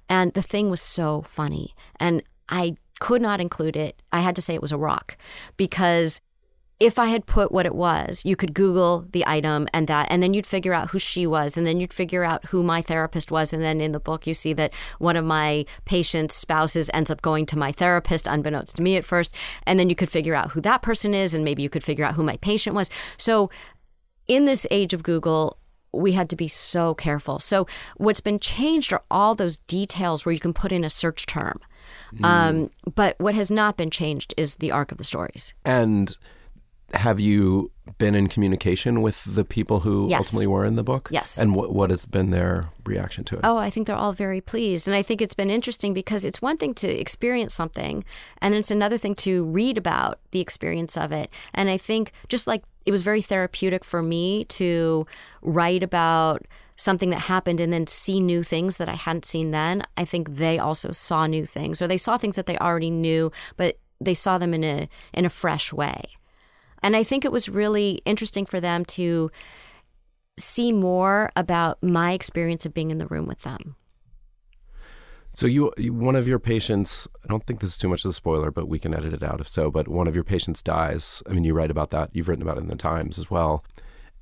And 0.08 0.34
the 0.34 0.42
thing 0.42 0.70
was 0.70 0.82
so 0.82 1.24
funny. 1.24 1.76
And 2.00 2.24
i 2.50 2.78
could 3.00 3.22
not 3.22 3.40
include 3.40 3.76
it. 3.76 4.02
I 4.12 4.22
had 4.22 4.36
to 4.38 4.42
say 4.42 4.56
it 4.56 4.62
was 4.62 4.72
a 4.72 4.78
rock 4.78 5.18
because 5.56 6.22
if 6.80 7.00
I 7.00 7.08
had 7.08 7.26
put 7.26 7.52
what 7.52 7.66
it 7.66 7.74
was, 7.74 8.24
you 8.24 8.36
could 8.36 8.54
Google 8.54 9.06
the 9.12 9.26
item 9.26 9.68
and 9.74 9.88
that, 9.88 10.08
and 10.12 10.22
then 10.22 10.36
you'd 10.36 10.46
figure 10.46 10.76
out 10.76 10.92
who 10.92 11.00
she 11.00 11.26
was, 11.26 11.58
and 11.58 11.66
then 11.66 11.80
you'd 11.80 11.94
figure 11.94 12.24
out 12.24 12.46
who 12.46 12.62
my 12.62 12.84
therapist 12.84 13.32
was. 13.32 13.52
And 13.52 13.64
then 13.64 13.82
in 13.82 13.94
the 13.94 14.00
book, 14.00 14.28
you 14.28 14.36
see 14.36 14.54
that 14.54 14.74
one 15.00 15.16
of 15.16 15.26
my 15.26 15.66
patient's 15.86 16.36
spouses 16.36 16.92
ends 16.94 17.10
up 17.10 17.24
going 17.24 17.48
to 17.48 17.58
my 17.58 17.72
therapist, 17.72 18.28
unbeknownst 18.28 18.76
to 18.76 18.84
me 18.84 18.96
at 18.96 19.06
first. 19.06 19.34
And 19.66 19.80
then 19.80 19.90
you 19.90 19.96
could 19.96 20.10
figure 20.10 20.36
out 20.36 20.52
who 20.52 20.62
that 20.62 20.84
person 20.84 21.16
is, 21.16 21.34
and 21.34 21.44
maybe 21.44 21.64
you 21.64 21.70
could 21.70 21.84
figure 21.84 22.06
out 22.06 22.14
who 22.14 22.24
my 22.24 22.38
patient 22.38 22.76
was. 22.76 22.92
So 23.18 23.50
in 24.28 24.46
this 24.46 24.68
age 24.70 24.94
of 24.94 25.02
Google, 25.02 25.58
we 25.94 26.12
had 26.12 26.30
to 26.30 26.36
be 26.36 26.48
so 26.48 26.94
careful. 26.94 27.40
So 27.40 27.66
what's 27.96 28.22
been 28.22 28.38
changed 28.40 28.94
are 28.94 29.02
all 29.10 29.34
those 29.34 29.58
details 29.58 30.26
where 30.26 30.34
you 30.34 30.40
can 30.40 30.54
put 30.54 30.72
in 30.72 30.84
a 30.84 30.92
search 30.92 31.26
term. 31.26 31.60
Um, 32.24 32.70
but 32.94 33.16
what 33.20 33.34
has 33.34 33.50
not 33.50 33.78
been 33.78 33.90
changed 33.90 34.34
is 34.38 34.56
the 34.56 34.72
arc 34.72 34.92
of 34.92 34.98
the 34.98 35.04
stories. 35.04 35.54
And 35.66 36.16
have 36.94 37.20
you 37.20 37.72
been 37.98 38.16
in 38.16 38.28
communication 38.28 39.02
with 39.02 39.24
the 39.26 39.44
people 39.44 39.82
who 39.82 40.08
Yes. 40.10 40.20
ultimately 40.20 40.48
were 40.48 40.66
in 40.66 40.76
the 40.76 40.84
book? 40.84 41.10
Yes. 41.12 41.38
And 41.38 41.56
what 41.56 41.74
what 41.74 41.90
has 41.90 42.06
been 42.06 42.32
their 42.32 42.70
reaction 42.86 43.24
to 43.26 43.36
it? 43.36 43.42
Oh, 43.44 43.58
I 43.58 43.70
think 43.70 43.88
they're 43.88 43.96
all 43.96 44.14
very 44.14 44.42
pleased. 44.42 44.88
And 44.88 44.96
I 44.96 45.02
think 45.02 45.22
it's 45.22 45.36
been 45.36 45.50
interesting 45.50 45.94
because 45.94 46.24
it's 46.26 46.42
one 46.42 46.58
thing 46.58 46.74
to 46.76 46.88
experience 46.88 47.54
something, 47.54 48.04
and 48.42 48.54
it's 48.56 48.72
another 48.72 48.98
thing 48.98 49.16
to 49.16 49.46
read 49.46 49.78
about 49.78 50.20
the 50.32 50.40
experience 50.40 50.96
of 50.98 51.12
it. 51.12 51.30
And 51.54 51.70
I 51.70 51.78
think 51.78 52.12
just 52.30 52.48
like 52.48 52.64
it 52.86 52.92
was 52.92 53.02
very 53.02 53.22
therapeutic 53.22 53.84
for 53.84 54.02
me 54.02 54.46
to 54.46 55.06
write 55.42 55.84
about 55.84 56.46
something 56.78 57.10
that 57.10 57.22
happened 57.22 57.60
and 57.60 57.74
then 57.74 57.88
see 57.88 58.22
new 58.22 58.44
things 58.44 58.78
that 58.78 58.88
I 58.88 58.94
hadn't 58.94 59.26
seen 59.26 59.52
then, 59.52 59.84
I 59.98 60.06
think 60.06 60.36
they 60.36 60.60
also 60.60 60.92
saw 60.92 61.26
new 61.26 61.46
things 61.46 61.82
or 61.82 61.88
they 61.88 61.98
saw 61.98 62.18
things 62.18 62.36
that 62.36 62.46
they 62.46 62.58
already 62.60 62.92
knew, 62.92 63.32
but 63.58 63.80
they 64.00 64.14
saw 64.14 64.38
them 64.38 64.54
in 64.54 64.64
a 64.64 64.88
in 65.14 65.26
a 65.26 65.30
fresh 65.30 65.74
way. 65.74 66.04
And 66.84 66.96
I 66.96 67.04
think 67.04 67.26
it 67.26 67.32
was 67.32 67.50
really 67.50 68.02
interesting 68.06 68.46
for 68.46 68.60
them 68.60 68.86
to 68.86 69.32
see 70.40 70.72
more 70.72 71.32
about 71.36 71.82
my 71.82 72.12
experience 72.12 72.66
of 72.66 72.74
being 72.74 72.92
in 72.92 72.98
the 72.98 73.08
room 73.08 73.26
with 73.26 73.40
them. 73.40 73.76
So 75.34 75.46
you, 75.46 75.72
one 75.78 76.16
of 76.16 76.28
your 76.28 76.40
patients, 76.40 77.08
I 77.24 77.28
don't 77.28 77.46
think 77.46 77.60
this 77.60 77.70
is 77.70 77.78
too 77.78 77.90
much 77.90 78.04
of 78.04 78.10
a 78.10 78.14
spoiler, 78.14 78.50
but 78.50 78.68
we 78.68 78.80
can 78.80 78.94
edit 78.94 79.14
it 79.14 79.22
out 79.22 79.40
if 79.40 79.48
so, 79.48 79.70
but 79.70 79.88
one 79.88 80.08
of 80.08 80.16
your 80.16 80.24
patients 80.24 80.64
dies. 80.64 81.22
I 81.30 81.34
mean, 81.34 81.44
you 81.44 81.54
write 81.54 81.70
about 81.70 81.92
that. 81.92 82.10
You've 82.12 82.28
written 82.28 82.42
about 82.42 82.58
it 82.58 82.62
in 82.62 82.70
the 82.70 82.76
Times 82.76 83.20
as 83.20 83.30
well. 83.30 83.64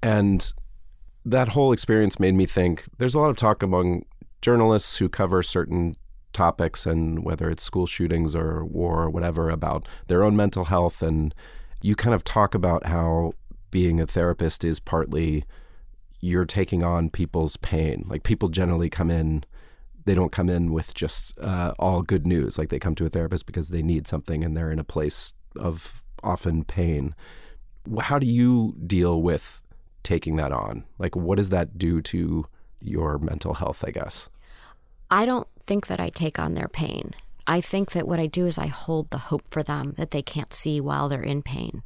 And 0.03 0.51
that 1.23 1.49
whole 1.49 1.71
experience 1.71 2.19
made 2.19 2.35
me 2.35 2.45
think 2.45 2.83
there's 2.97 3.15
a 3.15 3.19
lot 3.19 3.29
of 3.29 3.37
talk 3.37 3.63
among 3.63 4.03
journalists 4.41 4.97
who 4.97 5.07
cover 5.07 5.41
certain 5.41 5.95
topics 6.33 6.85
and 6.85 7.23
whether 7.23 7.49
it's 7.49 7.63
school 7.63 7.87
shootings 7.87 8.35
or 8.35 8.65
war 8.65 9.03
or 9.03 9.09
whatever 9.09 9.49
about 9.49 9.87
their 10.07 10.21
own 10.21 10.35
mental 10.35 10.65
health 10.65 11.01
and 11.01 11.33
you 11.85 11.95
kind 11.95 12.15
of 12.15 12.23
talk 12.23 12.55
about 12.55 12.85
how 12.87 13.33
being 13.69 13.99
a 13.99 14.07
therapist 14.07 14.65
is 14.65 14.79
partly 14.79 15.45
you're 16.19 16.45
taking 16.45 16.83
on 16.83 17.11
people's 17.11 17.57
pain. 17.57 18.05
Like 18.07 18.23
people 18.23 18.49
generally 18.49 18.89
come 18.89 19.11
in 19.11 19.45
they 20.05 20.15
don't 20.15 20.31
come 20.31 20.49
in 20.49 20.71
with 20.71 20.93
just 20.93 21.37
uh, 21.39 21.73
all 21.79 22.03
good 22.03 22.25
news. 22.27 22.57
Like 22.57 22.69
they 22.69 22.79
come 22.79 22.95
to 22.95 23.05
a 23.05 23.09
therapist 23.09 23.45
because 23.45 23.69
they 23.69 23.81
need 23.81 24.07
something 24.07 24.43
and 24.43 24.55
they're 24.55 24.71
in 24.71 24.79
a 24.79 24.83
place 24.83 25.33
of 25.57 26.03
often 26.23 26.63
pain. 26.63 27.15
How 27.99 28.19
do 28.19 28.27
you 28.27 28.75
deal 28.85 29.21
with 29.21 29.61
taking 30.03 30.35
that 30.35 30.51
on? 30.51 30.83
Like, 30.99 31.15
what 31.15 31.37
does 31.37 31.49
that 31.49 31.77
do 31.77 32.01
to 32.03 32.45
your 32.81 33.17
mental 33.17 33.55
health, 33.55 33.83
I 33.85 33.91
guess? 33.91 34.29
I 35.09 35.25
don't 35.25 35.47
think 35.65 35.87
that 35.87 35.99
I 35.99 36.09
take 36.09 36.37
on 36.37 36.53
their 36.53 36.67
pain. 36.67 37.13
I 37.47 37.61
think 37.61 37.91
that 37.91 38.07
what 38.07 38.19
I 38.19 38.27
do 38.27 38.45
is 38.45 38.57
I 38.57 38.67
hold 38.67 39.09
the 39.09 39.17
hope 39.17 39.43
for 39.49 39.63
them 39.63 39.93
that 39.97 40.11
they 40.11 40.21
can't 40.21 40.53
see 40.53 40.81
while 40.81 41.09
they're 41.09 41.21
in 41.21 41.43
pain. 41.43 41.83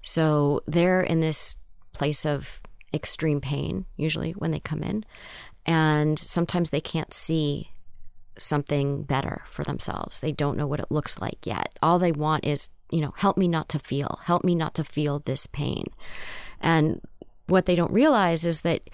So 0.00 0.62
they're 0.66 1.00
in 1.00 1.20
this 1.20 1.56
place 1.92 2.24
of 2.24 2.60
extreme 2.94 3.40
pain, 3.40 3.86
usually 3.96 4.32
when 4.32 4.50
they 4.50 4.60
come 4.60 4.82
in, 4.82 5.04
and 5.64 6.18
sometimes 6.18 6.70
they 6.70 6.80
can't 6.80 7.14
see 7.14 7.70
something 8.38 9.02
better 9.02 9.42
for 9.48 9.62
themselves. 9.64 10.20
They 10.20 10.32
don't 10.32 10.56
know 10.56 10.66
what 10.66 10.80
it 10.80 10.90
looks 10.90 11.20
like 11.20 11.46
yet. 11.46 11.78
All 11.82 11.98
they 11.98 12.12
want 12.12 12.44
is, 12.44 12.70
you 12.90 13.00
know, 13.00 13.12
help 13.16 13.36
me 13.36 13.48
not 13.48 13.68
to 13.70 13.78
feel, 13.78 14.18
help 14.24 14.44
me 14.44 14.54
not 14.54 14.74
to 14.74 14.84
feel 14.84 15.20
this 15.20 15.46
pain. 15.46 15.86
And 16.60 17.00
what 17.46 17.66
they 17.66 17.74
don't 17.74 17.92
realize 17.92 18.46
is 18.46 18.62
that 18.62 18.88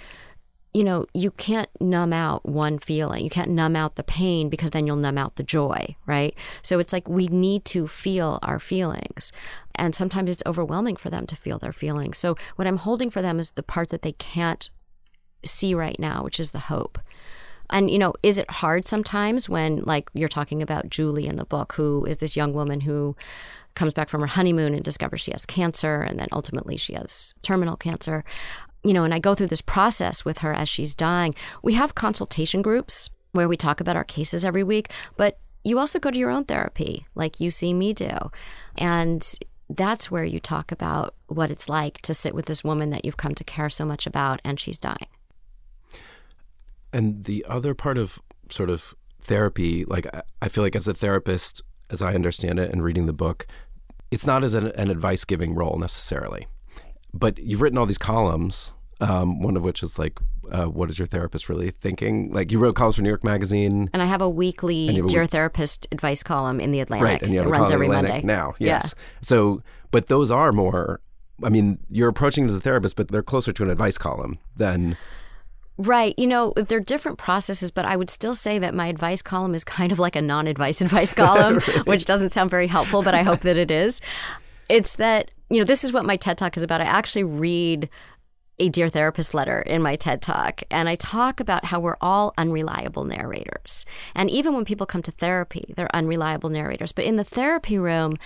you 0.75 0.85
know, 0.85 1.07
you 1.15 1.31
can't 1.31 1.69
numb 1.81 2.13
out 2.13 2.45
one 2.45 2.79
feeling. 2.79 3.25
You 3.25 3.31
can't 3.31 3.51
numb 3.51 3.75
out 3.75 3.97
the 3.97 4.05
pain 4.05 4.49
because 4.49 4.71
then 4.73 4.87
you'll 4.87 4.97
numb 4.97 5.19
out 5.19 5.37
the 5.37 5.43
joy, 5.43 5.97
right? 6.07 6.35
So 6.63 6.79
it's 6.79 6.93
like 6.93 7.09
we 7.09 7.27
need 7.29 7.65
to 7.67 7.89
feel 7.89 8.39
our 8.43 8.59
feelings. 8.59 9.33
And 9.75 9.95
sometimes 9.95 10.31
it's 10.31 10.43
overwhelming 10.45 10.97
for 10.97 11.09
them 11.09 11.27
to 11.27 11.37
feel 11.37 11.59
their 11.59 11.73
feelings. 11.73 12.19
So 12.19 12.37
what 12.57 12.67
I'm 12.67 12.77
holding 12.77 13.11
for 13.11 13.23
them 13.23 13.39
is 13.41 13.53
the 13.53 13.63
part 13.63 13.89
that 13.91 14.03
they 14.03 14.13
can't 14.13 14.69
see 15.45 15.75
right 15.75 15.99
now, 15.99 16.23
which 16.23 16.39
is 16.39 16.51
the 16.51 16.59
hope. 16.59 16.99
And, 17.71 17.91
you 17.91 17.99
know, 17.99 18.15
is 18.23 18.39
it 18.39 18.51
hard 18.51 18.87
sometimes 18.87 19.49
when, 19.49 19.83
like, 19.83 20.09
you're 20.15 20.29
talking 20.29 20.63
about 20.63 20.89
Julie 20.89 21.27
in 21.27 21.37
the 21.37 21.45
book, 21.45 21.75
who 21.75 22.05
is 22.07 22.17
this 22.17 22.37
young 22.37 22.55
woman 22.55 22.81
who 22.81 23.15
comes 23.75 23.93
back 23.93 24.09
from 24.09 24.23
her 24.23 24.27
honeymoon 24.27 24.75
and 24.75 24.83
discovers 24.83 25.21
she 25.21 25.33
has 25.33 25.45
cancer, 25.45 26.01
and 26.01 26.19
then 26.19 26.29
ultimately 26.33 26.77
she 26.77 26.95
has 26.95 27.35
terminal 27.43 27.77
cancer 27.77 28.25
you 28.85 28.93
know, 28.93 29.05
and 29.05 29.13
I 29.13 29.19
go 29.19 29.35
through 29.35 29.49
this 29.49 29.63
process 29.63 30.25
with 30.25 30.39
her 30.39 30.53
as 30.53 30.69
she's 30.69 30.95
dying. 30.95 31.35
We 31.63 31.75
have 31.75 31.95
consultation 31.95 32.63
groups 32.63 33.11
where 33.33 33.49
we 33.49 33.57
talk 33.57 33.81
about 33.81 33.97
our 33.97 34.05
cases 34.05 34.45
every 34.45 34.63
week, 34.63 34.91
but 35.17 35.39
you 35.65 35.79
also 35.79 35.99
go 35.99 36.11
to 36.11 36.19
your 36.19 36.31
own 36.31 36.45
therapy, 36.45 37.07
like 37.15 37.41
you 37.41 37.51
see 37.51 37.75
me 37.75 37.93
do. 37.93 38.31
And 38.77 39.27
that's 39.69 40.11
where 40.11 40.25
you 40.25 40.41
talk 40.41 40.73
about 40.73 41.15
what 41.27 41.51
it's 41.51 41.69
like 41.69 42.01
to 42.03 42.15
sit 42.15 42.35
with 42.35 42.47
this 42.47 42.65
woman 42.65 42.91
that 42.91 43.05
you've 43.05 43.17
come 43.17 43.35
to 43.35 43.45
care 43.45 43.69
so 43.69 43.85
much 43.85 44.07
about 44.07 44.41
and 44.45 44.59
she's 44.59 44.79
dying. 44.79 45.07
And 46.93 47.25
the 47.25 47.45
other 47.49 47.75
part 47.75 47.99
of 47.99 48.19
sort 48.51 48.71
of 48.71 48.95
therapy, 49.21 49.85
like 49.85 50.07
I- 50.41 50.49
feel 50.49 50.65
like 50.65 50.77
as 50.77 50.89
a 50.89 50.95
therapist, 50.95 51.61
as 51.91 52.01
I 52.01 52.15
understand 52.15 52.59
it 52.59 52.71
and 52.73 52.83
reading 52.83 53.07
the 53.07 53.13
book, 53.13 53.47
it's 54.11 54.27
not 54.27 54.43
as 54.43 54.55
an, 54.55 54.69
an 54.69 54.91
advice 54.91 55.25
giving 55.27 55.55
role 55.55 55.79
necessarily. 55.79 56.47
But 57.15 57.39
you've 57.39 57.63
written 57.63 57.79
all 57.79 57.87
these 57.87 57.99
columns, 57.99 58.73
um, 59.01 59.41
one 59.43 59.57
of 59.57 59.63
which 59.63 59.83
is 59.83 59.99
like, 59.99 60.19
uh, 60.51 60.67
what 60.67 60.91
is 60.91 60.99
your 60.99 61.07
therapist 61.07 61.49
really 61.49 61.71
thinking? 61.71 62.33
Like 62.33 62.51
you 62.53 62.59
wrote 62.59 62.75
columns 62.75 62.97
for 62.97 63.03
New 63.03 63.09
York 63.09 63.25
Magazine. 63.25 63.91
And 63.93 64.03
I 64.03 64.07
have 64.07 64.23
a 64.23 64.29
weekly 64.29 64.87
have 64.97 65.05
a 65.05 65.09
Dear 65.09 65.23
week- 65.23 65.31
Therapist 65.31 65.87
advice 65.93 66.23
column 66.23 66.61
in 66.61 66.71
the 66.71 66.81
Atlantic. 66.81 67.05
Right, 67.07 67.23
and 67.23 67.33
you 67.33 67.39
have 67.39 67.49
it 67.49 67.51
runs 67.51 67.71
every 67.71 67.87
Atlantic 67.87 68.11
Monday. 68.11 68.27
now. 68.27 68.55
Yeah. 68.59 68.67
Yes. 68.67 68.95
So, 69.21 69.63
but 69.91 70.09
those 70.09 70.31
are 70.31 70.53
more. 70.53 71.01
I 71.43 71.51
mean, 71.51 71.79
you're 71.89 72.09
approaching 72.09 72.45
it 72.45 72.51
as 72.51 72.57
a 72.57 72.61
therapist, 72.61 72.97
but 72.97 73.09
they're 73.09 73.23
closer 73.23 73.53
to 73.53 73.63
an 73.63 73.71
advice 73.71 73.97
column 73.99 74.39
than. 74.57 74.97
Right. 75.77 76.19
You 76.19 76.27
know, 76.27 76.53
they're 76.57 76.81
different 76.81 77.19
processes, 77.19 77.71
but 77.71 77.85
I 77.85 77.95
would 77.95 78.11
still 78.11 78.35
say 78.35 78.59
that 78.59 78.75
my 78.75 78.89
advice 78.89 79.23
column 79.23 79.55
is 79.55 79.63
kind 79.63 79.93
of 79.93 80.01
like 80.01 80.17
a 80.17 80.21
non 80.23 80.47
advice 80.55 80.81
advice 80.87 81.15
column, 81.15 81.61
which 81.85 82.05
doesn't 82.05 82.31
sound 82.31 82.51
very 82.51 82.67
helpful, 82.67 83.03
but 83.03 83.15
I 83.15 83.23
hope 83.23 83.41
that 83.41 83.57
it 83.57 83.71
is. 83.71 84.01
It's 84.69 84.97
that, 84.97 85.31
you 85.51 85.59
know, 85.59 85.65
this 85.65 85.85
is 85.85 85.93
what 85.93 86.05
my 86.05 86.17
TED 86.17 86.39
Talk 86.39 86.57
is 86.57 86.63
about. 86.63 86.81
I 86.81 86.85
actually 86.85 87.25
read 87.25 87.89
a 88.59 88.69
Dear 88.69 88.89
Therapist 88.89 89.35
letter 89.35 89.61
in 89.61 89.83
my 89.83 89.97
TED 89.97 90.21
Talk, 90.21 90.63
and 90.71 90.89
I 90.89 90.97
talk 90.97 91.41
about 91.41 91.65
how 91.65 91.79
we're 91.79 91.97
all 92.01 92.35
unreliable 92.37 93.05
narrators. 93.05 93.87
And 94.15 94.29
even 94.31 94.55
when 94.55 94.65
people 94.65 94.87
come 94.87 95.03
to 95.03 95.13
therapy, 95.13 95.73
they're 95.77 95.95
unreliable 95.95 96.51
narrators. 96.51 96.93
But 96.93 97.05
in 97.05 97.17
the 97.17 97.25
therapy 97.25 97.79
room, 97.79 98.17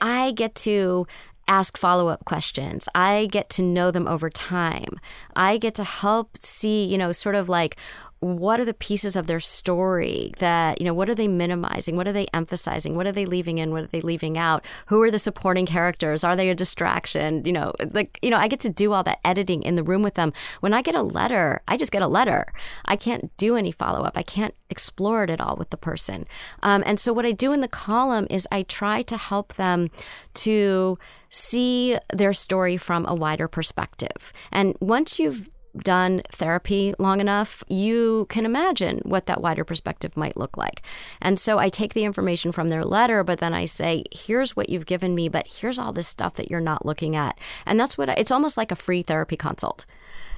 I 0.00 0.32
get 0.32 0.54
to 0.56 1.06
ask 1.46 1.76
follow 1.76 2.08
up 2.08 2.24
questions. 2.24 2.88
I 2.94 3.28
get 3.30 3.50
to 3.50 3.62
know 3.62 3.90
them 3.90 4.08
over 4.08 4.30
time. 4.30 4.98
I 5.36 5.58
get 5.58 5.74
to 5.74 5.84
help 5.84 6.38
see, 6.38 6.84
you 6.84 6.96
know, 6.96 7.12
sort 7.12 7.34
of 7.34 7.48
like 7.50 7.76
what 8.24 8.58
are 8.58 8.64
the 8.64 8.74
pieces 8.74 9.16
of 9.16 9.26
their 9.26 9.38
story 9.40 10.32
that, 10.38 10.80
you 10.80 10.86
know, 10.86 10.94
what 10.94 11.10
are 11.10 11.14
they 11.14 11.28
minimizing? 11.28 11.94
What 11.94 12.08
are 12.08 12.12
they 12.12 12.26
emphasizing? 12.32 12.96
What 12.96 13.06
are 13.06 13.12
they 13.12 13.26
leaving 13.26 13.58
in? 13.58 13.70
What 13.70 13.84
are 13.84 13.88
they 13.88 14.00
leaving 14.00 14.38
out? 14.38 14.64
Who 14.86 15.02
are 15.02 15.10
the 15.10 15.18
supporting 15.18 15.66
characters? 15.66 16.24
Are 16.24 16.34
they 16.34 16.48
a 16.48 16.54
distraction? 16.54 17.42
You 17.44 17.52
know, 17.52 17.74
like, 17.92 18.18
you 18.22 18.30
know, 18.30 18.38
I 18.38 18.48
get 18.48 18.60
to 18.60 18.70
do 18.70 18.94
all 18.94 19.02
that 19.02 19.20
editing 19.24 19.62
in 19.62 19.74
the 19.74 19.82
room 19.82 20.02
with 20.02 20.14
them. 20.14 20.32
When 20.60 20.72
I 20.72 20.80
get 20.80 20.94
a 20.94 21.02
letter, 21.02 21.60
I 21.68 21.76
just 21.76 21.92
get 21.92 22.02
a 22.02 22.08
letter. 22.08 22.52
I 22.86 22.96
can't 22.96 23.34
do 23.36 23.56
any 23.56 23.72
follow 23.72 24.02
up. 24.04 24.16
I 24.16 24.22
can't 24.22 24.54
explore 24.70 25.24
it 25.24 25.30
at 25.30 25.40
all 25.40 25.56
with 25.56 25.70
the 25.70 25.76
person. 25.76 26.26
Um, 26.62 26.82
and 26.86 26.98
so 26.98 27.12
what 27.12 27.26
I 27.26 27.32
do 27.32 27.52
in 27.52 27.60
the 27.60 27.68
column 27.68 28.26
is 28.30 28.48
I 28.50 28.62
try 28.62 29.02
to 29.02 29.16
help 29.18 29.54
them 29.54 29.90
to 30.34 30.98
see 31.28 31.98
their 32.12 32.32
story 32.32 32.76
from 32.76 33.04
a 33.06 33.14
wider 33.14 33.48
perspective. 33.48 34.32
And 34.52 34.76
once 34.80 35.18
you've 35.18 35.48
done 35.76 36.22
therapy 36.30 36.94
long 36.98 37.20
enough, 37.20 37.64
you 37.68 38.26
can 38.28 38.46
imagine 38.46 39.00
what 39.04 39.26
that 39.26 39.40
wider 39.40 39.64
perspective 39.64 40.16
might 40.16 40.36
look 40.36 40.56
like. 40.56 40.82
And 41.20 41.38
so 41.38 41.58
I 41.58 41.68
take 41.68 41.94
the 41.94 42.04
information 42.04 42.52
from 42.52 42.68
their 42.68 42.84
letter, 42.84 43.24
but 43.24 43.40
then 43.40 43.54
I 43.54 43.64
say, 43.64 44.04
here's 44.12 44.56
what 44.56 44.68
you've 44.68 44.86
given 44.86 45.14
me, 45.14 45.28
but 45.28 45.46
here's 45.46 45.78
all 45.78 45.92
this 45.92 46.08
stuff 46.08 46.34
that 46.34 46.50
you're 46.50 46.60
not 46.60 46.86
looking 46.86 47.16
at. 47.16 47.38
And 47.66 47.78
that's 47.78 47.98
what 47.98 48.08
I, 48.08 48.14
it's 48.14 48.32
almost 48.32 48.56
like 48.56 48.70
a 48.70 48.76
free 48.76 49.02
therapy 49.02 49.36
consult. 49.36 49.86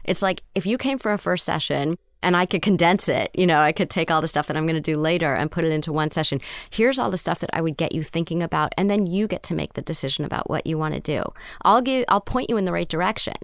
It's 0.05 0.23
like 0.23 0.43
if 0.55 0.67
you 0.67 0.79
came 0.79 0.99
for 0.99 1.13
a 1.13 1.19
first 1.19 1.45
session 1.45 1.99
and 2.23 2.37
I 2.37 2.47
could 2.47 2.63
condense 2.63 3.09
it, 3.09 3.31
you 3.35 3.47
know, 3.47 3.61
I 3.61 3.73
could 3.73 3.91
take 3.91 4.11
all 4.11 4.21
the 4.21 4.29
stuff 4.29 4.47
that 4.47 4.57
I'm 4.57 4.67
going 4.67 4.77
to 4.77 4.81
do 4.81 4.97
later 4.97 5.35
and 5.35 5.51
put 5.51 5.65
it 5.65 5.73
into 5.73 5.93
one 5.93 6.11
session. 6.11 6.41
Here's 6.71 6.99
all 6.99 7.11
the 7.11 7.17
stuff 7.17 7.41
that 7.41 7.51
I 7.53 7.61
would 7.61 7.77
get 7.77 7.93
you 7.93 8.03
thinking 8.03 8.43
about 8.43 8.73
and 8.79 8.89
then 8.89 9.07
you 9.07 9.27
get 9.27 9.43
to 9.45 9.55
make 9.55 9.75
the 9.75 9.83
decision 9.83 10.25
about 10.25 10.49
what 10.49 10.67
you 10.67 10.79
want 10.79 10.95
to 10.95 11.01
do. 11.01 11.23
I'll 11.63 11.83
give 11.83 12.05
I'll 12.09 12.21
point 12.21 12.49
you 12.49 12.57
in 12.57 12.65
the 12.65 12.73
right 12.73 12.89
direction. 12.89 13.35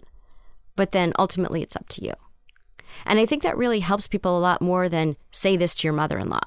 But 0.77 0.93
then 0.93 1.12
ultimately 1.18 1.62
it's 1.62 1.77
up 1.77 1.89
to 1.89 2.05
you. 2.05 2.12
And 3.05 3.18
I 3.18 3.27
think 3.27 3.43
that 3.43 3.57
really 3.57 3.81
helps 3.81 4.09
people 4.09 4.37
a 4.37 4.41
lot 4.41 4.61
more 4.61 4.89
than 4.89 5.16
say 5.31 5.57
this 5.57 5.75
to 5.77 5.87
your 5.87 5.95
mother-in-law. 5.95 6.41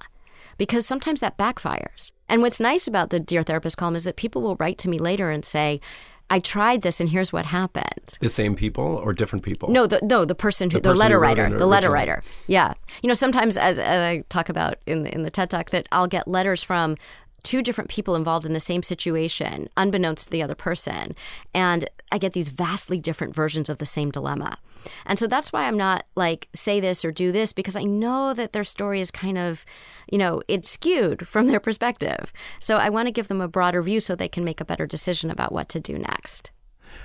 Because 0.58 0.86
sometimes 0.86 1.20
that 1.20 1.38
backfires. 1.38 2.12
And 2.30 2.42
what's 2.42 2.60
nice 2.60 2.88
about 2.88 3.10
the 3.10 3.20
Dear 3.20 3.44
Therapist 3.44 3.78
column 3.78 3.96
is 3.96 4.06
that 4.06 4.16
people 4.16 4.42
will 4.42 4.56
write 4.56 4.78
to 4.80 4.90
me 4.90 5.00
later 5.00 5.30
and 5.30 5.44
say, 5.44 5.82
I 6.30 6.40
tried 6.40 6.82
this 6.82 7.00
and 7.00 7.10
here's 7.10 7.32
what 7.32 7.46
happened. 7.46 8.18
The 8.20 8.30
same 8.30 8.56
people 8.56 8.84
or 8.84 9.14
different 9.14 9.46
people? 9.46 9.70
No, 9.70 9.86
the 9.86 10.00
no, 10.02 10.26
the 10.26 10.34
person 10.34 10.72
who 10.72 10.78
The 10.78 10.82
the, 10.82 10.90
person 10.90 11.00
letter 11.00 11.16
who 11.16 11.22
writer, 11.22 11.50
the 11.50 11.68
letter 11.68 11.92
writer. 11.92 12.24
Yeah, 12.48 12.74
you 13.04 13.08
know, 13.08 13.14
sometimes 13.14 13.58
as, 13.58 13.80
as 13.80 14.02
I 14.02 14.24
talk 14.30 14.50
about 14.50 14.80
in 14.88 15.04
the, 15.04 15.14
in 15.14 15.22
the 15.22 15.30
TED 15.30 15.52
Talk, 15.52 15.70
that 15.70 15.88
I'll 15.92 16.08
get 16.08 16.28
letters 16.28 16.64
from 16.64 16.98
two 17.46 17.62
different 17.62 17.90
people 17.90 18.16
involved 18.16 18.46
in 18.46 18.54
the 18.54 18.60
same 18.60 18.84
situation, 18.84 19.70
unbeknownst 19.78 20.26
to 20.26 20.32
the 20.32 20.42
other 20.42 20.56
person. 20.56 21.16
And 21.54 21.90
I 22.12 22.18
get 22.18 22.34
these 22.34 22.50
vastly 22.50 23.00
different 23.00 23.36
versions 23.36 23.70
of 23.70 23.78
the 23.78 23.86
same 23.86 24.10
dilemma. 24.10 24.58
And 25.06 25.18
so 25.18 25.28
that's 25.28 25.54
why 25.54 25.66
I'm 25.66 25.78
not 25.78 26.06
like, 26.16 26.50
say 26.54 26.80
this 26.80 27.06
or 27.06 27.12
do 27.12 27.32
this, 27.32 27.54
because 27.54 27.76
I 27.76 27.84
know 27.84 28.34
that 28.34 28.52
their 28.52 28.64
story 28.64 29.00
is 29.00 29.12
kind 29.12 29.38
of, 29.38 29.64
you 30.12 30.18
know, 30.18 30.42
it's 30.48 30.70
skewed 30.70 31.28
from 31.28 31.48
their 31.48 31.60
perspective. 31.60 32.34
So 32.60 32.78
I 32.78 32.90
want 32.90 33.08
to 33.08 33.12
give 33.12 33.28
them 33.28 33.42
a 33.42 33.48
broader 33.48 33.82
view 33.82 34.00
so 34.00 34.16
they 34.16 34.28
can 34.28 34.44
make 34.44 34.60
a 34.60 34.66
better 34.66 34.88
decision 34.88 35.30
about 35.30 35.52
what 35.52 35.70
to 35.70 35.80
do 35.80 35.98
next. 35.98 36.52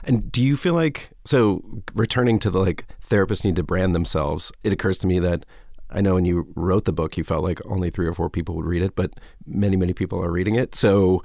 And 0.05 0.33
do 0.33 0.43
you 0.43 0.57
feel 0.57 0.75
like 0.75 1.11
so 1.27 1.63
returning 1.95 2.39
to 2.41 2.51
the 2.51 2.59
like 2.59 2.87
therapists 3.07 3.45
need 3.45 3.57
to 3.57 3.63
brand 3.63 3.95
themselves? 3.95 4.51
It 4.65 4.73
occurs 4.73 4.97
to 4.99 5.07
me 5.07 5.19
that 5.19 5.45
I 5.91 6.01
know 6.01 6.15
when 6.15 6.25
you 6.25 6.47
wrote 6.55 6.85
the 6.85 6.93
book, 6.93 7.17
you 7.17 7.25
felt 7.25 7.43
like 7.43 7.61
only 7.67 7.91
three 7.91 8.07
or 8.07 8.15
four 8.15 8.31
people 8.31 8.55
would 8.57 8.67
read 8.67 8.83
it, 8.83 8.95
but 8.95 9.13
many, 9.47 9.77
many 9.77 9.93
people 9.93 10.23
are 10.23 10.31
reading 10.31 10.55
it. 10.55 10.75
So, 10.75 11.23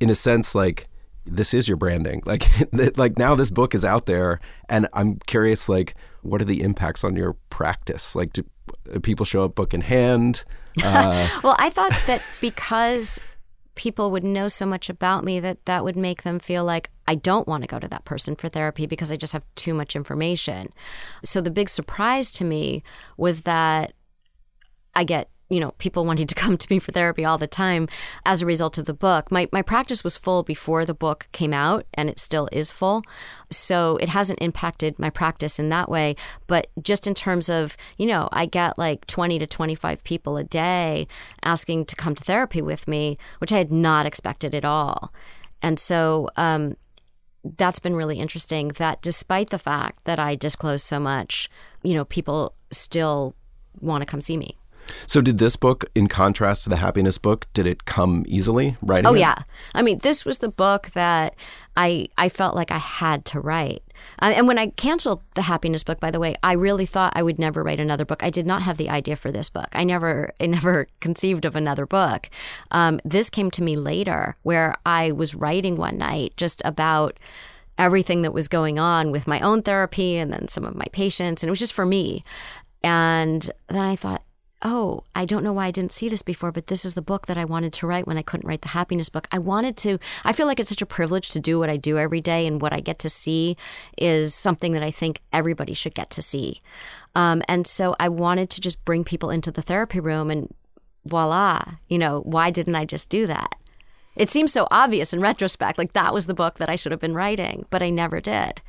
in 0.00 0.10
a 0.10 0.14
sense, 0.14 0.54
like 0.54 0.88
this 1.24 1.54
is 1.54 1.68
your 1.68 1.76
branding. 1.76 2.22
Like, 2.32 2.48
like 2.96 3.18
now 3.18 3.34
this 3.34 3.50
book 3.50 3.74
is 3.74 3.84
out 3.84 4.06
there, 4.06 4.40
and 4.68 4.88
I'm 4.94 5.18
curious, 5.26 5.68
like, 5.68 5.94
what 6.22 6.40
are 6.40 6.46
the 6.46 6.62
impacts 6.62 7.04
on 7.04 7.14
your 7.14 7.34
practice? 7.50 8.16
Like, 8.16 8.32
do 8.32 8.44
people 9.02 9.26
show 9.26 9.44
up 9.44 9.54
book 9.54 9.74
in 9.74 9.82
hand? 9.82 10.44
Uh, 10.82 11.28
well, 11.44 11.56
I 11.58 11.68
thought 11.68 11.92
that 12.06 12.22
because 12.40 13.20
people 13.74 14.10
would 14.10 14.24
know 14.24 14.48
so 14.48 14.66
much 14.66 14.90
about 14.90 15.24
me 15.24 15.40
that 15.40 15.64
that 15.64 15.84
would 15.84 15.96
make 15.96 16.22
them 16.22 16.38
feel 16.38 16.64
like 16.64 16.90
I 17.08 17.14
don't 17.14 17.48
want 17.48 17.62
to 17.62 17.68
go 17.68 17.78
to 17.78 17.88
that 17.88 18.04
person 18.04 18.36
for 18.36 18.48
therapy 18.48 18.86
because 18.86 19.10
I 19.10 19.16
just 19.16 19.32
have 19.32 19.44
too 19.56 19.74
much 19.74 19.96
information. 19.96 20.72
So 21.24 21.40
the 21.40 21.50
big 21.50 21.68
surprise 21.68 22.30
to 22.32 22.44
me 22.44 22.82
was 23.16 23.42
that 23.42 23.92
I 24.94 25.04
get 25.04 25.30
you 25.52 25.60
know, 25.60 25.72
people 25.72 26.06
wanting 26.06 26.26
to 26.26 26.34
come 26.42 26.56
to 26.56 26.66
me 26.70 26.78
for 26.78 26.92
therapy 26.92 27.24
all 27.24 27.38
the 27.38 27.46
time 27.46 27.86
as 28.24 28.40
a 28.40 28.46
result 28.46 28.78
of 28.78 28.86
the 28.86 28.94
book. 28.94 29.30
My, 29.30 29.48
my 29.52 29.60
practice 29.60 30.02
was 30.02 30.16
full 30.16 30.42
before 30.42 30.84
the 30.84 30.94
book 30.94 31.28
came 31.32 31.52
out, 31.52 31.84
and 31.94 32.08
it 32.08 32.18
still 32.18 32.48
is 32.50 32.72
full. 32.72 33.02
So 33.50 33.98
it 33.98 34.08
hasn't 34.08 34.40
impacted 34.40 34.98
my 34.98 35.10
practice 35.10 35.58
in 35.58 35.68
that 35.68 35.90
way. 35.90 36.16
But 36.46 36.68
just 36.82 37.06
in 37.06 37.14
terms 37.14 37.50
of, 37.50 37.76
you 37.98 38.06
know, 38.06 38.30
I 38.32 38.46
get 38.46 38.78
like 38.78 39.06
20 39.06 39.38
to 39.38 39.46
25 39.46 40.02
people 40.04 40.38
a 40.38 40.44
day 40.44 41.06
asking 41.44 41.84
to 41.86 41.96
come 41.96 42.14
to 42.14 42.24
therapy 42.24 42.62
with 42.62 42.88
me, 42.88 43.18
which 43.38 43.52
I 43.52 43.58
had 43.58 43.70
not 43.70 44.06
expected 44.06 44.54
at 44.54 44.64
all. 44.64 45.12
And 45.60 45.78
so, 45.78 46.28
um, 46.36 46.76
that's 47.56 47.80
been 47.80 47.96
really 47.96 48.20
interesting 48.20 48.68
that 48.76 49.02
despite 49.02 49.50
the 49.50 49.58
fact 49.58 50.04
that 50.04 50.20
I 50.20 50.36
disclose 50.36 50.82
so 50.82 51.00
much, 51.00 51.50
you 51.82 51.92
know, 51.92 52.04
people 52.04 52.54
still 52.70 53.34
want 53.80 54.02
to 54.02 54.06
come 54.06 54.20
see 54.20 54.36
me. 54.36 54.56
So, 55.06 55.20
did 55.20 55.38
this 55.38 55.56
book, 55.56 55.84
in 55.94 56.08
contrast 56.08 56.64
to 56.64 56.70
the 56.70 56.76
happiness 56.76 57.18
book, 57.18 57.46
did 57.54 57.66
it 57.66 57.84
come 57.84 58.24
easily 58.26 58.76
writing? 58.82 59.06
Oh 59.06 59.14
it? 59.14 59.20
yeah, 59.20 59.36
I 59.74 59.82
mean, 59.82 59.98
this 59.98 60.24
was 60.24 60.38
the 60.38 60.48
book 60.48 60.90
that 60.94 61.34
I 61.76 62.08
I 62.18 62.28
felt 62.28 62.54
like 62.54 62.70
I 62.70 62.78
had 62.78 63.24
to 63.26 63.40
write. 63.40 63.82
and 64.18 64.46
when 64.46 64.58
I 64.58 64.68
canceled 64.68 65.22
the 65.34 65.42
happiness 65.42 65.84
book, 65.84 66.00
by 66.00 66.10
the 66.10 66.20
way, 66.20 66.36
I 66.42 66.52
really 66.52 66.86
thought 66.86 67.12
I 67.14 67.22
would 67.22 67.38
never 67.38 67.62
write 67.62 67.80
another 67.80 68.04
book. 68.04 68.22
I 68.22 68.30
did 68.30 68.46
not 68.46 68.62
have 68.62 68.76
the 68.76 68.90
idea 68.90 69.16
for 69.16 69.30
this 69.30 69.48
book. 69.48 69.68
I 69.72 69.84
never, 69.84 70.32
I 70.40 70.46
never 70.46 70.88
conceived 71.00 71.44
of 71.44 71.56
another 71.56 71.86
book. 71.86 72.28
Um, 72.70 73.00
this 73.04 73.30
came 73.30 73.50
to 73.52 73.62
me 73.62 73.76
later, 73.76 74.36
where 74.42 74.74
I 74.84 75.12
was 75.12 75.34
writing 75.34 75.76
one 75.76 75.98
night 75.98 76.34
just 76.36 76.60
about 76.64 77.18
everything 77.78 78.22
that 78.22 78.34
was 78.34 78.48
going 78.48 78.78
on 78.78 79.10
with 79.10 79.26
my 79.26 79.40
own 79.40 79.62
therapy 79.62 80.16
and 80.16 80.32
then 80.32 80.48
some 80.48 80.64
of 80.64 80.74
my 80.74 80.86
patients, 80.92 81.42
and 81.42 81.48
it 81.48 81.52
was 81.52 81.58
just 81.58 81.72
for 81.72 81.86
me. 81.86 82.24
And 82.84 83.48
then 83.68 83.84
I 83.84 83.96
thought, 83.96 84.22
oh, 84.62 85.04
I 85.14 85.24
don't 85.24 85.42
know 85.42 85.52
why 85.52 85.66
I 85.66 85.70
didn't 85.70 85.92
see 85.92 86.08
this 86.08 86.22
before, 86.22 86.52
but 86.52 86.68
this 86.68 86.84
is 86.84 86.94
the 86.94 87.02
book 87.02 87.26
that 87.26 87.36
I 87.36 87.44
wanted 87.44 87.72
to 87.74 87.86
write 87.86 88.06
when 88.06 88.16
I 88.16 88.22
couldn't 88.22 88.46
write 88.46 88.62
the 88.62 88.68
happiness 88.68 89.08
book. 89.08 89.26
I 89.32 89.38
wanted 89.38 89.76
to, 89.78 89.98
I 90.24 90.32
feel 90.32 90.46
like 90.46 90.60
it's 90.60 90.68
such 90.68 90.82
a 90.82 90.86
privilege 90.86 91.30
to 91.30 91.40
do 91.40 91.58
what 91.58 91.68
I 91.68 91.76
do 91.76 91.98
every 91.98 92.20
day, 92.20 92.46
and 92.46 92.60
what 92.60 92.72
I 92.72 92.80
get 92.80 92.98
to 93.00 93.08
see 93.08 93.56
is 93.98 94.34
something 94.34 94.72
that 94.72 94.82
I 94.82 94.90
think 94.90 95.20
everybody 95.32 95.74
should 95.74 95.94
get 95.94 96.10
to 96.10 96.22
see. 96.22 96.60
Um, 97.14 97.42
and 97.48 97.66
so 97.66 97.96
I 97.98 98.08
wanted 98.08 98.50
to 98.50 98.60
just 98.60 98.84
bring 98.84 99.04
people 99.04 99.30
into 99.30 99.50
the 99.50 99.62
therapy 99.62 100.00
room, 100.00 100.30
and 100.30 100.54
voila, 101.04 101.60
you 101.88 101.98
know, 101.98 102.20
why 102.20 102.50
didn't 102.50 102.76
I 102.76 102.84
just 102.84 103.10
do 103.10 103.26
that? 103.26 103.56
It 104.14 104.30
seems 104.30 104.52
so 104.52 104.68
obvious 104.70 105.12
in 105.12 105.20
retrospect, 105.20 105.78
like 105.78 105.94
that 105.94 106.14
was 106.14 106.26
the 106.26 106.34
book 106.34 106.58
that 106.58 106.68
I 106.68 106.76
should 106.76 106.92
have 106.92 107.00
been 107.00 107.14
writing, 107.14 107.66
but 107.70 107.82
I 107.82 107.90
never 107.90 108.20
did. 108.20 108.60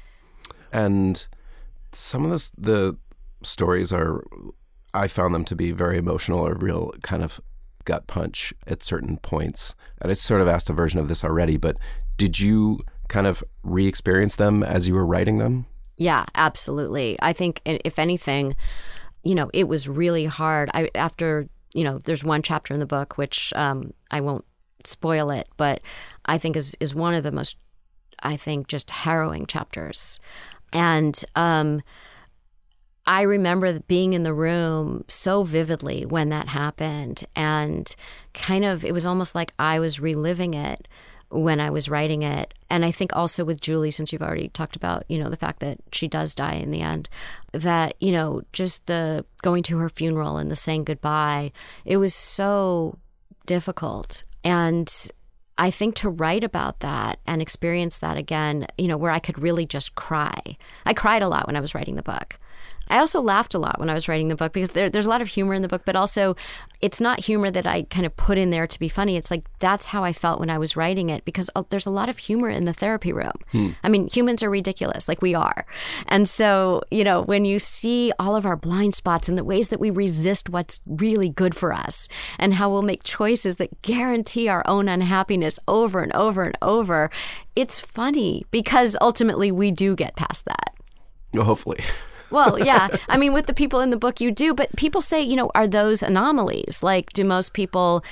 And 0.71 1.27
some 1.91 2.25
of 2.25 2.31
the, 2.31 2.51
the 2.57 2.97
stories 3.43 3.91
are 3.91 4.23
I 4.93 5.07
found 5.07 5.33
them 5.33 5.45
to 5.45 5.55
be 5.55 5.71
very 5.71 5.97
emotional 5.97 6.39
or 6.39 6.55
real 6.55 6.93
kind 7.01 7.23
of 7.23 7.39
gut 7.85 8.07
punch 8.07 8.53
at 8.67 8.83
certain 8.83 9.17
points. 9.17 9.75
And 10.01 10.11
I 10.11 10.13
sort 10.13 10.41
of 10.41 10.47
asked 10.47 10.69
a 10.69 10.73
version 10.73 10.99
of 10.99 11.07
this 11.07 11.23
already, 11.23 11.57
but 11.57 11.77
did 12.17 12.39
you 12.39 12.79
kind 13.07 13.27
of 13.27 13.43
re 13.63 13.87
experience 13.87 14.35
them 14.35 14.63
as 14.63 14.87
you 14.87 14.93
were 14.93 15.05
writing 15.05 15.37
them? 15.37 15.65
Yeah, 15.97 16.25
absolutely. 16.35 17.17
I 17.21 17.33
think, 17.33 17.61
if 17.65 17.99
anything, 17.99 18.55
you 19.23 19.35
know, 19.35 19.49
it 19.53 19.67
was 19.67 19.87
really 19.87 20.25
hard. 20.25 20.69
I 20.73 20.89
after 20.95 21.47
you 21.73 21.83
know, 21.83 21.97
there's 21.99 22.23
one 22.23 22.41
chapter 22.41 22.73
in 22.73 22.79
the 22.79 22.85
book 22.85 23.17
which 23.17 23.51
um, 23.55 23.93
I 24.11 24.21
won't 24.21 24.45
spoil 24.83 25.31
it, 25.31 25.47
but 25.57 25.81
I 26.25 26.37
think 26.37 26.55
is 26.55 26.75
is 26.79 26.95
one 26.95 27.13
of 27.13 27.23
the 27.23 27.31
most, 27.31 27.57
I 28.21 28.37
think, 28.37 28.67
just 28.67 28.91
harrowing 28.91 29.47
chapters, 29.47 30.19
and 30.71 31.19
um, 31.35 31.81
I 33.05 33.23
remember 33.23 33.79
being 33.79 34.13
in 34.13 34.23
the 34.23 34.33
room 34.33 35.03
so 35.07 35.43
vividly 35.43 36.05
when 36.05 36.29
that 36.29 36.47
happened. 36.47 37.23
And 37.35 37.93
kind 38.33 38.63
of, 38.63 38.85
it 38.85 38.93
was 38.93 39.05
almost 39.05 39.35
like 39.35 39.53
I 39.59 39.79
was 39.79 39.99
reliving 39.99 40.53
it 40.53 40.87
when 41.29 41.59
I 41.59 41.69
was 41.69 41.89
writing 41.89 42.21
it. 42.21 42.53
And 42.69 42.85
I 42.85 42.91
think 42.91 43.15
also 43.15 43.43
with 43.43 43.59
Julie, 43.59 43.91
since 43.91 44.13
you've 44.13 44.21
already 44.21 44.49
talked 44.49 44.75
about, 44.75 45.03
you 45.09 45.17
know, 45.17 45.29
the 45.29 45.37
fact 45.37 45.59
that 45.59 45.79
she 45.91 46.07
does 46.07 46.35
die 46.35 46.53
in 46.53 46.71
the 46.71 46.81
end, 46.81 47.09
that, 47.51 47.95
you 47.99 48.11
know, 48.11 48.43
just 48.53 48.85
the 48.85 49.25
going 49.41 49.63
to 49.63 49.77
her 49.79 49.89
funeral 49.89 50.37
and 50.37 50.49
the 50.49 50.55
saying 50.55 50.85
goodbye, 50.85 51.51
it 51.85 51.97
was 51.97 52.13
so 52.13 52.97
difficult. 53.45 54.23
And 54.43 54.91
I 55.57 55.71
think 55.71 55.95
to 55.95 56.09
write 56.09 56.43
about 56.43 56.79
that 56.79 57.19
and 57.27 57.41
experience 57.41 57.99
that 57.99 58.17
again, 58.17 58.67
you 58.77 58.87
know, 58.87 58.97
where 58.97 59.11
I 59.11 59.19
could 59.19 59.39
really 59.39 59.65
just 59.65 59.95
cry. 59.95 60.39
I 60.85 60.93
cried 60.93 61.21
a 61.21 61.27
lot 61.27 61.47
when 61.47 61.55
I 61.55 61.61
was 61.61 61.75
writing 61.75 61.95
the 61.95 62.03
book. 62.03 62.39
I 62.93 62.99
also 62.99 63.21
laughed 63.21 63.55
a 63.55 63.59
lot 63.59 63.79
when 63.79 63.89
I 63.89 63.95
was 63.95 64.07
writing 64.07 64.27
the 64.27 64.35
book 64.35 64.53
because 64.53 64.69
there, 64.69 64.87
there's 64.87 65.07
a 65.07 65.09
lot 65.09 65.23
of 65.23 65.27
humor 65.27 65.55
in 65.55 65.63
the 65.63 65.67
book, 65.67 65.81
but 65.83 65.95
also 65.95 66.35
it's 66.79 67.01
not 67.01 67.19
humor 67.19 67.49
that 67.49 67.65
I 67.65 67.83
kind 67.83 68.05
of 68.05 68.15
put 68.15 68.37
in 68.37 68.51
there 68.51 68.67
to 68.67 68.79
be 68.79 68.87
funny. 68.87 69.17
It's 69.17 69.31
like 69.31 69.47
that's 69.57 69.87
how 69.87 70.03
I 70.03 70.13
felt 70.13 70.39
when 70.39 70.51
I 70.51 70.59
was 70.59 70.77
writing 70.77 71.09
it 71.09 71.25
because 71.25 71.49
uh, 71.55 71.63
there's 71.71 71.87
a 71.87 71.89
lot 71.89 72.07
of 72.07 72.19
humor 72.19 72.49
in 72.49 72.65
the 72.65 72.73
therapy 72.73 73.11
room. 73.11 73.31
Hmm. 73.51 73.69
I 73.83 73.89
mean, 73.89 74.09
humans 74.09 74.43
are 74.43 74.49
ridiculous, 74.49 75.07
like 75.07 75.23
we 75.23 75.33
are. 75.33 75.65
And 76.07 76.29
so, 76.29 76.83
you 76.91 77.03
know, 77.03 77.23
when 77.23 77.45
you 77.45 77.57
see 77.57 78.13
all 78.19 78.35
of 78.35 78.45
our 78.45 78.55
blind 78.55 78.93
spots 78.93 79.27
and 79.27 79.39
the 79.39 79.43
ways 79.43 79.69
that 79.69 79.79
we 79.79 79.89
resist 79.89 80.51
what's 80.51 80.79
really 80.85 81.29
good 81.29 81.55
for 81.55 81.73
us 81.73 82.07
and 82.37 82.53
how 82.53 82.69
we'll 82.69 82.83
make 82.83 83.03
choices 83.03 83.55
that 83.55 83.81
guarantee 83.81 84.47
our 84.49 84.61
own 84.67 84.87
unhappiness 84.87 85.59
over 85.67 86.03
and 86.03 86.13
over 86.13 86.43
and 86.43 86.55
over, 86.61 87.09
it's 87.55 87.79
funny 87.79 88.45
because 88.51 88.95
ultimately 89.01 89.51
we 89.51 89.71
do 89.71 89.95
get 89.95 90.15
past 90.15 90.45
that. 90.45 90.75
Well, 91.33 91.45
hopefully. 91.45 91.79
Well, 92.33 92.57
yeah. 92.57 92.87
I 93.07 93.17
mean, 93.17 93.31
with 93.31 93.45
the 93.45 93.53
people 93.53 93.79
in 93.79 93.91
the 93.91 93.95
book, 93.95 94.19
you 94.19 94.31
do, 94.31 94.55
but 94.55 94.75
people 94.75 95.01
say, 95.01 95.21
you 95.21 95.35
know, 95.35 95.51
are 95.53 95.67
those 95.67 96.01
anomalies? 96.01 96.81
Like, 96.81 97.13
do 97.13 97.23
most 97.23 97.53
people 97.53 98.03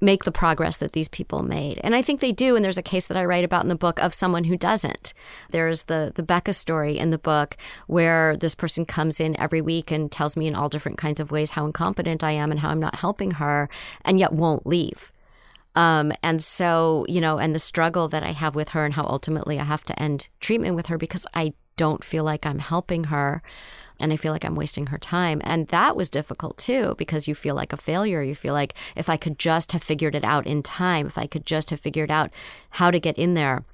make 0.00 0.22
the 0.22 0.30
progress 0.30 0.76
that 0.76 0.92
these 0.92 1.08
people 1.08 1.42
made? 1.42 1.80
And 1.82 1.92
I 1.92 2.00
think 2.00 2.20
they 2.20 2.30
do. 2.30 2.54
And 2.54 2.64
there's 2.64 2.78
a 2.78 2.82
case 2.82 3.08
that 3.08 3.16
I 3.16 3.24
write 3.24 3.42
about 3.42 3.64
in 3.64 3.68
the 3.68 3.74
book 3.74 3.98
of 3.98 4.14
someone 4.14 4.44
who 4.44 4.56
doesn't. 4.56 5.12
There's 5.50 5.84
the 5.84 6.12
the 6.14 6.22
Becca 6.22 6.52
story 6.52 6.96
in 6.96 7.10
the 7.10 7.18
book 7.18 7.56
where 7.88 8.36
this 8.36 8.54
person 8.54 8.86
comes 8.86 9.18
in 9.18 9.38
every 9.40 9.60
week 9.60 9.90
and 9.90 10.10
tells 10.10 10.36
me 10.36 10.46
in 10.46 10.54
all 10.54 10.68
different 10.68 10.98
kinds 10.98 11.18
of 11.18 11.32
ways 11.32 11.50
how 11.50 11.66
incompetent 11.66 12.22
I 12.22 12.30
am 12.30 12.52
and 12.52 12.60
how 12.60 12.68
I'm 12.68 12.78
not 12.78 12.94
helping 12.94 13.32
her, 13.32 13.68
and 14.04 14.20
yet 14.20 14.32
won't 14.32 14.68
leave. 14.68 15.10
Um, 15.74 16.12
and 16.22 16.40
so, 16.40 17.04
you 17.08 17.20
know, 17.20 17.38
and 17.38 17.52
the 17.52 17.58
struggle 17.58 18.06
that 18.06 18.22
I 18.22 18.30
have 18.30 18.54
with 18.54 18.68
her 18.68 18.84
and 18.84 18.94
how 18.94 19.04
ultimately 19.04 19.58
I 19.58 19.64
have 19.64 19.82
to 19.86 20.00
end 20.00 20.28
treatment 20.38 20.76
with 20.76 20.86
her 20.86 20.96
because 20.96 21.26
I 21.34 21.54
don't 21.76 22.04
feel 22.04 22.24
like 22.24 22.46
I'm 22.46 22.58
helping 22.58 23.04
her 23.04 23.42
and 24.00 24.12
I 24.12 24.16
feel 24.16 24.32
like 24.32 24.44
I'm 24.44 24.56
wasting 24.56 24.86
her 24.86 24.98
time. 24.98 25.40
And 25.44 25.68
that 25.68 25.96
was 25.96 26.10
difficult 26.10 26.58
too 26.58 26.94
because 26.98 27.28
you 27.28 27.34
feel 27.34 27.54
like 27.54 27.72
a 27.72 27.76
failure. 27.76 28.22
You 28.22 28.34
feel 28.34 28.54
like 28.54 28.74
if 28.96 29.08
I 29.08 29.16
could 29.16 29.38
just 29.38 29.72
have 29.72 29.82
figured 29.82 30.14
it 30.14 30.24
out 30.24 30.46
in 30.46 30.62
time, 30.62 31.06
if 31.06 31.16
I 31.16 31.26
could 31.26 31.46
just 31.46 31.70
have 31.70 31.80
figured 31.80 32.10
out 32.10 32.30
how 32.70 32.90
to 32.90 32.98
get 32.98 33.16
in 33.18 33.34
there 33.34 33.64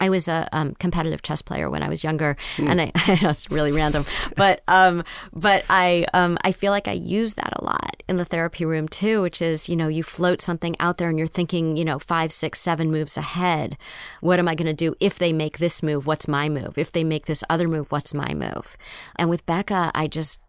I 0.00 0.10
was 0.10 0.28
a 0.28 0.48
um, 0.52 0.74
competitive 0.74 1.22
chess 1.22 1.42
player 1.42 1.70
when 1.70 1.82
I 1.82 1.88
was 1.88 2.04
younger, 2.04 2.36
mm. 2.56 2.68
and 2.68 2.80
I, 2.80 2.92
I 2.94 3.18
know 3.22 3.30
it's 3.30 3.50
really 3.50 3.72
random, 3.72 4.04
but 4.36 4.62
um, 4.68 5.04
but 5.32 5.64
I 5.70 6.06
um, 6.12 6.38
I 6.42 6.52
feel 6.52 6.70
like 6.70 6.88
I 6.88 6.92
use 6.92 7.34
that 7.34 7.52
a 7.56 7.64
lot 7.64 8.02
in 8.08 8.16
the 8.16 8.24
therapy 8.24 8.64
room 8.64 8.88
too, 8.88 9.22
which 9.22 9.40
is 9.40 9.68
you 9.68 9.76
know 9.76 9.88
you 9.88 10.02
float 10.02 10.40
something 10.40 10.76
out 10.80 10.98
there 10.98 11.08
and 11.08 11.18
you're 11.18 11.26
thinking 11.26 11.76
you 11.76 11.84
know 11.84 11.98
five, 11.98 12.32
six, 12.32 12.60
seven 12.60 12.90
moves 12.90 13.16
ahead. 13.16 13.78
What 14.20 14.38
am 14.38 14.48
I 14.48 14.54
going 14.54 14.66
to 14.66 14.74
do 14.74 14.94
if 15.00 15.18
they 15.18 15.32
make 15.32 15.58
this 15.58 15.82
move? 15.82 16.06
What's 16.06 16.28
my 16.28 16.48
move? 16.48 16.76
If 16.76 16.92
they 16.92 17.04
make 17.04 17.26
this 17.26 17.42
other 17.48 17.68
move, 17.68 17.90
what's 17.90 18.14
my 18.14 18.34
move? 18.34 18.76
And 19.16 19.30
with 19.30 19.46
Becca, 19.46 19.92
I 19.94 20.08
just 20.08 20.40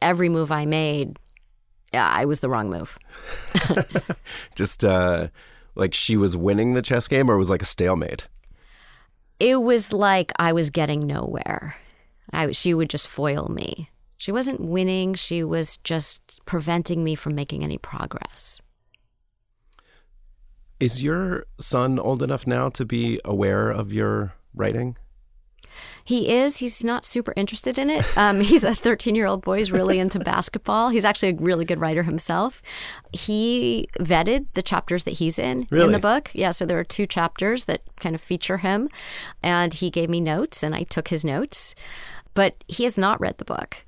every 0.00 0.28
move 0.28 0.50
I 0.50 0.66
made, 0.66 1.18
yeah, 1.92 2.08
I 2.08 2.24
was 2.24 2.40
the 2.40 2.48
wrong 2.48 2.70
move. 2.70 2.98
just. 4.54 4.84
Uh 4.84 5.28
like 5.74 5.94
she 5.94 6.16
was 6.16 6.36
winning 6.36 6.74
the 6.74 6.82
chess 6.82 7.08
game 7.08 7.30
or 7.30 7.38
was 7.38 7.50
like 7.50 7.62
a 7.62 7.66
stalemate? 7.66 8.28
It 9.42 9.60
was 9.60 9.92
like 9.92 10.30
I 10.36 10.52
was 10.52 10.70
getting 10.70 11.04
nowhere. 11.04 11.74
I, 12.32 12.52
she 12.52 12.74
would 12.74 12.88
just 12.88 13.08
foil 13.08 13.48
me. 13.48 13.90
She 14.16 14.30
wasn't 14.30 14.60
winning, 14.60 15.14
she 15.14 15.42
was 15.42 15.78
just 15.78 16.40
preventing 16.46 17.02
me 17.02 17.16
from 17.16 17.34
making 17.34 17.64
any 17.64 17.76
progress. 17.76 18.62
Is 20.78 21.02
your 21.02 21.46
son 21.60 21.98
old 21.98 22.22
enough 22.22 22.46
now 22.46 22.68
to 22.68 22.84
be 22.84 23.18
aware 23.24 23.68
of 23.68 23.92
your 23.92 24.32
writing? 24.54 24.96
He 26.04 26.28
is. 26.30 26.58
He's 26.58 26.82
not 26.82 27.04
super 27.04 27.32
interested 27.36 27.78
in 27.78 27.90
it. 27.90 28.04
Um, 28.16 28.40
he's 28.52 28.64
a 28.64 28.74
13 28.74 29.14
year 29.14 29.26
old 29.26 29.42
boy. 29.42 29.58
He's 29.58 29.72
really 29.72 29.98
into 29.98 30.18
basketball. 30.18 30.90
He's 30.90 31.04
actually 31.04 31.30
a 31.30 31.34
really 31.34 31.64
good 31.64 31.80
writer 31.80 32.02
himself. 32.02 32.62
He 33.12 33.88
vetted 34.00 34.46
the 34.54 34.62
chapters 34.62 35.04
that 35.04 35.12
he's 35.12 35.38
in 35.38 35.66
in 35.70 35.92
the 35.92 35.98
book. 35.98 36.30
Yeah, 36.34 36.50
so 36.50 36.66
there 36.66 36.78
are 36.78 36.84
two 36.84 37.06
chapters 37.06 37.66
that 37.66 37.82
kind 38.00 38.14
of 38.14 38.20
feature 38.20 38.58
him, 38.58 38.88
and 39.42 39.74
he 39.74 39.90
gave 39.90 40.08
me 40.08 40.20
notes, 40.20 40.62
and 40.62 40.74
I 40.74 40.82
took 40.84 41.08
his 41.08 41.24
notes. 41.24 41.74
But 42.34 42.64
he 42.66 42.84
has 42.84 42.96
not 42.96 43.20
read 43.20 43.38
the 43.38 43.44
book. 43.44 43.84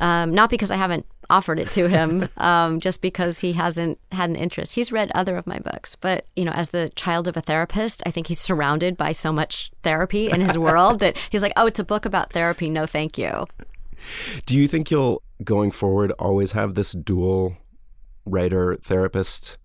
Um, 0.00 0.32
not 0.32 0.50
because 0.50 0.70
I 0.70 0.76
haven't 0.76 1.06
offered 1.30 1.58
it 1.58 1.70
to 1.72 1.88
him, 1.88 2.28
um, 2.36 2.80
just 2.80 3.02
because 3.02 3.40
he 3.40 3.52
hasn't 3.52 3.98
had 4.12 4.30
an 4.30 4.36
interest. 4.36 4.74
He's 4.74 4.92
read 4.92 5.10
other 5.14 5.36
of 5.36 5.46
my 5.46 5.58
books, 5.58 5.94
but 5.96 6.24
you 6.36 6.44
know, 6.44 6.52
as 6.52 6.70
the 6.70 6.90
child 6.90 7.28
of 7.28 7.36
a 7.36 7.40
therapist, 7.40 8.02
I 8.06 8.10
think 8.10 8.26
he's 8.26 8.40
surrounded 8.40 8.96
by 8.96 9.12
so 9.12 9.32
much 9.32 9.70
therapy 9.82 10.30
in 10.30 10.40
his 10.40 10.56
world 10.58 11.00
that 11.00 11.16
he's 11.30 11.42
like, 11.42 11.52
"Oh, 11.56 11.66
it's 11.66 11.80
a 11.80 11.84
book 11.84 12.04
about 12.04 12.32
therapy. 12.32 12.70
No, 12.70 12.86
thank 12.86 13.18
you." 13.18 13.46
Do 14.46 14.56
you 14.56 14.68
think 14.68 14.90
you'll, 14.90 15.22
going 15.44 15.70
forward, 15.70 16.12
always 16.18 16.52
have 16.52 16.74
this 16.74 16.92
dual 16.92 17.56
writer 18.24 18.76
therapist? 18.76 19.58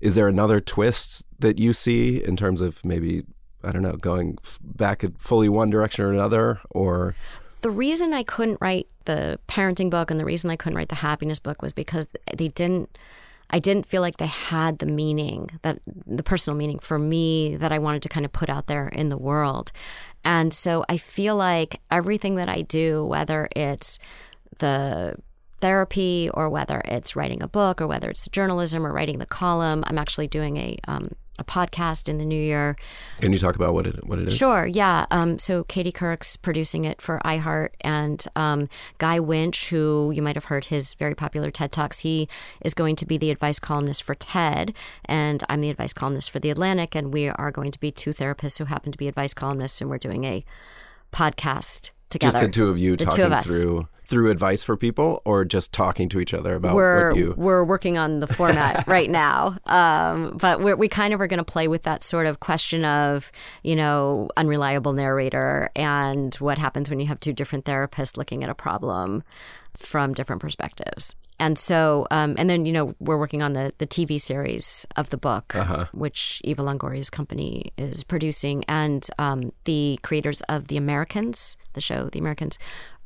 Is 0.00 0.14
there 0.14 0.28
another 0.28 0.60
twist 0.60 1.24
that 1.38 1.58
you 1.58 1.72
see 1.72 2.22
in 2.22 2.36
terms 2.36 2.60
of 2.60 2.84
maybe, 2.84 3.24
I 3.64 3.72
don't 3.72 3.82
know, 3.82 3.96
going 3.96 4.38
f- 4.44 4.58
back 4.62 5.04
fully 5.18 5.48
one 5.48 5.70
direction 5.70 6.04
or 6.04 6.12
another? 6.12 6.60
Or 6.70 7.14
the 7.60 7.70
reason 7.70 8.14
I 8.14 8.22
couldn't 8.22 8.60
write 8.60 8.88
the 9.04 9.38
parenting 9.48 9.90
book 9.90 10.10
and 10.10 10.20
the 10.20 10.24
reason 10.24 10.50
I 10.50 10.56
couldn't 10.56 10.76
write 10.76 10.90
the 10.90 10.94
happiness 10.96 11.38
book 11.38 11.62
was 11.62 11.72
because 11.72 12.08
they 12.36 12.48
didn't 12.48 12.96
I 13.50 13.58
didn't 13.60 13.86
feel 13.86 14.02
like 14.02 14.18
they 14.18 14.26
had 14.26 14.78
the 14.78 14.86
meaning 14.86 15.50
that 15.62 15.80
the 16.06 16.22
personal 16.22 16.56
meaning 16.56 16.78
for 16.78 16.98
me 16.98 17.56
that 17.56 17.72
I 17.72 17.78
wanted 17.78 18.02
to 18.02 18.08
kind 18.10 18.26
of 18.26 18.32
put 18.32 18.50
out 18.50 18.66
there 18.66 18.88
in 18.88 19.08
the 19.08 19.16
world. 19.16 19.72
And 20.22 20.52
so 20.52 20.84
I 20.88 20.98
feel 20.98 21.34
like 21.34 21.80
everything 21.90 22.36
that 22.36 22.50
I 22.50 22.62
do, 22.62 23.04
whether 23.06 23.48
it's 23.56 23.98
the 24.58 25.16
therapy 25.60 26.30
or 26.34 26.50
whether 26.50 26.82
it's 26.84 27.16
writing 27.16 27.42
a 27.42 27.48
book 27.48 27.80
or 27.80 27.86
whether 27.86 28.10
it's 28.10 28.28
journalism 28.28 28.86
or 28.86 28.92
writing 28.92 29.18
the 29.18 29.26
column, 29.26 29.82
I'm 29.86 29.98
actually 29.98 30.28
doing 30.28 30.58
a 30.58 30.78
um, 30.86 31.10
a 31.38 31.44
podcast 31.44 32.08
in 32.08 32.18
the 32.18 32.24
new 32.24 32.40
year 32.40 32.76
can 33.20 33.32
you 33.32 33.38
talk 33.38 33.56
about 33.56 33.74
what 33.74 33.86
it 33.86 34.06
what 34.06 34.18
it 34.18 34.28
is? 34.28 34.36
Sure, 34.36 34.66
yeah. 34.66 35.06
Um, 35.10 35.38
so 35.38 35.64
Katie 35.64 35.92
Couric's 35.92 36.36
producing 36.36 36.84
it 36.84 37.02
for 37.02 37.20
iHeart, 37.24 37.70
and 37.80 38.24
um, 38.36 38.68
Guy 38.98 39.18
Winch, 39.18 39.70
who 39.70 40.12
you 40.14 40.22
might 40.22 40.36
have 40.36 40.44
heard 40.46 40.66
his 40.66 40.94
very 40.94 41.14
popular 41.14 41.50
TED 41.50 41.72
Talks, 41.72 42.00
he 42.00 42.28
is 42.64 42.74
going 42.74 42.96
to 42.96 43.06
be 43.06 43.18
the 43.18 43.30
advice 43.30 43.58
columnist 43.58 44.02
for 44.02 44.14
TED, 44.14 44.72
and 45.06 45.42
I'm 45.48 45.60
the 45.60 45.70
advice 45.70 45.92
columnist 45.92 46.30
for 46.30 46.38
The 46.38 46.50
Atlantic, 46.50 46.94
and 46.94 47.12
we 47.12 47.28
are 47.28 47.50
going 47.50 47.72
to 47.72 47.80
be 47.80 47.90
two 47.90 48.12
therapists 48.12 48.58
who 48.58 48.66
happen 48.66 48.92
to 48.92 48.98
be 48.98 49.08
advice 49.08 49.34
columnists, 49.34 49.80
and 49.80 49.90
we're 49.90 49.98
doing 49.98 50.24
a 50.24 50.44
podcast 51.12 51.90
together. 52.10 52.38
Just 52.40 52.44
the 52.46 52.52
two 52.52 52.68
of 52.68 52.78
you 52.78 52.96
The 52.96 53.04
talking 53.06 53.16
two 53.16 53.24
of 53.24 53.32
us. 53.32 53.46
through 53.46 53.88
through 54.08 54.30
advice 54.30 54.62
for 54.62 54.76
people, 54.76 55.22
or 55.24 55.44
just 55.44 55.72
talking 55.72 56.08
to 56.08 56.18
each 56.18 56.32
other 56.32 56.54
about 56.54 56.74
we're 56.74 57.10
what 57.10 57.18
you. 57.18 57.34
we're 57.36 57.62
working 57.62 57.98
on 57.98 58.18
the 58.18 58.26
format 58.26 58.86
right 58.88 59.10
now, 59.10 59.56
um, 59.66 60.36
but 60.38 60.60
we're, 60.60 60.76
we 60.76 60.88
kind 60.88 61.12
of 61.12 61.20
are 61.20 61.26
going 61.26 61.38
to 61.38 61.44
play 61.44 61.68
with 61.68 61.82
that 61.82 62.02
sort 62.02 62.26
of 62.26 62.40
question 62.40 62.84
of 62.84 63.30
you 63.62 63.76
know 63.76 64.28
unreliable 64.36 64.94
narrator 64.94 65.70
and 65.76 66.34
what 66.36 66.58
happens 66.58 66.88
when 66.88 67.00
you 67.00 67.06
have 67.06 67.20
two 67.20 67.32
different 67.32 67.64
therapists 67.66 68.16
looking 68.16 68.42
at 68.42 68.50
a 68.50 68.54
problem 68.54 69.22
from 69.76 70.12
different 70.12 70.42
perspectives. 70.42 71.14
And 71.40 71.56
so, 71.56 72.06
um, 72.10 72.34
and 72.36 72.50
then 72.50 72.66
you 72.66 72.72
know 72.72 72.94
we're 72.98 73.18
working 73.18 73.42
on 73.42 73.52
the 73.52 73.72
the 73.78 73.86
TV 73.86 74.20
series 74.20 74.86
of 74.96 75.10
the 75.10 75.16
book, 75.16 75.52
which 75.92 76.40
Eva 76.44 76.62
Longoria's 76.62 77.10
company 77.10 77.72
is 77.76 78.02
producing, 78.02 78.64
and 78.66 79.06
um, 79.18 79.52
the 79.64 80.00
creators 80.02 80.40
of 80.48 80.66
The 80.66 80.76
Americans, 80.76 81.56
the 81.74 81.80
show 81.80 82.08
The 82.08 82.18
Americans, 82.18 82.58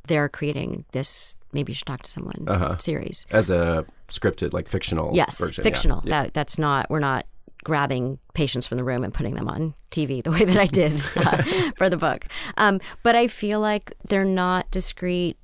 they're 0.07 0.29
creating 0.29 0.85
this. 0.91 1.37
Maybe 1.53 1.71
you 1.71 1.75
should 1.75 1.87
talk 1.87 2.03
to 2.03 2.09
someone 2.09 2.45
series. 2.79 3.25
as 3.31 3.49
a 3.49 3.85
scripted, 4.09 4.53
like 4.53 4.67
fictional 4.67 5.11
Yes, 5.13 5.39
version. 5.39 5.63
yeah. 5.63 5.69
fictional. 5.69 6.01
That 6.01 6.33
that's 6.33 6.57
not. 6.57 6.89
We're 6.89 6.99
not 6.99 7.25
grabbing 7.63 8.19
patients 8.33 8.67
from 8.67 8.77
the 8.77 8.83
room 8.83 9.03
and 9.05 9.13
putting 9.13 9.35
them 9.35 9.47
on 9.47 9.73
TV 9.89 10.21
the 10.21 10.31
way 10.31 10.43
that 10.43 10.57
I 10.57 10.65
did 10.65 11.01
uh, 11.15 11.71
for 11.77 11.89
the 11.89 11.95
book. 11.97 12.25
Um, 12.57 12.81
but 13.03 13.15
I 13.15 13.27
feel 13.27 13.59
like 13.61 13.93
they're 14.09 14.25
not 14.25 14.69
discrete 14.71 15.37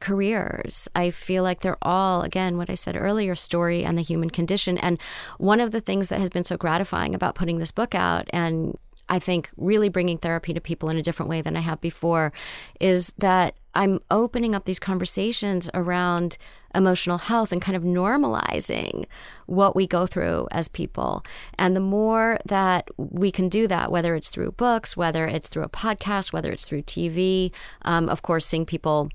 careers. 0.00 0.88
I 0.94 1.10
feel 1.10 1.42
like 1.42 1.60
they're 1.60 1.76
all, 1.82 2.22
again, 2.22 2.56
what 2.56 2.70
I 2.70 2.74
said 2.74 2.96
earlier, 2.96 3.34
story 3.34 3.84
and 3.84 3.96
the 3.98 4.02
human 4.02 4.30
condition. 4.30 4.78
And 4.78 4.98
one 5.38 5.60
of 5.60 5.70
the 5.70 5.80
things 5.80 6.08
that 6.08 6.20
has 6.20 6.30
been 6.30 6.44
so 6.44 6.56
gratifying 6.56 7.14
about 7.14 7.34
putting 7.34 7.58
this 7.58 7.72
book 7.72 7.94
out 7.94 8.28
and 8.32 8.76
I 9.08 9.18
think 9.20 9.50
really 9.56 9.88
bringing 9.88 10.18
therapy 10.18 10.52
to 10.54 10.60
people 10.60 10.88
in 10.90 10.96
a 10.96 11.02
different 11.02 11.28
way 11.30 11.40
than 11.40 11.56
I 11.56 11.60
have 11.60 11.80
before 11.80 12.32
is 12.80 13.12
that 13.18 13.54
I'm 13.76 14.00
opening 14.10 14.54
up 14.54 14.64
these 14.64 14.78
conversations 14.78 15.68
around 15.74 16.38
emotional 16.74 17.18
health 17.18 17.52
and 17.52 17.60
kind 17.60 17.76
of 17.76 17.82
normalizing 17.82 19.04
what 19.44 19.76
we 19.76 19.86
go 19.86 20.06
through 20.06 20.48
as 20.50 20.66
people. 20.68 21.24
And 21.58 21.76
the 21.76 21.80
more 21.80 22.38
that 22.46 22.88
we 22.96 23.30
can 23.30 23.48
do 23.50 23.66
that, 23.68 23.92
whether 23.92 24.14
it's 24.14 24.30
through 24.30 24.52
books, 24.52 24.96
whether 24.96 25.26
it's 25.26 25.48
through 25.48 25.64
a 25.64 25.68
podcast, 25.68 26.32
whether 26.32 26.50
it's 26.50 26.66
through 26.66 26.82
TV, 26.82 27.52
um, 27.82 28.08
of 28.08 28.22
course, 28.22 28.46
seeing 28.46 28.64
people, 28.64 29.10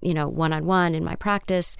you 0.00 0.14
know, 0.14 0.28
one 0.28 0.52
on 0.52 0.64
one 0.64 0.94
in 0.94 1.04
my 1.04 1.14
practice, 1.14 1.76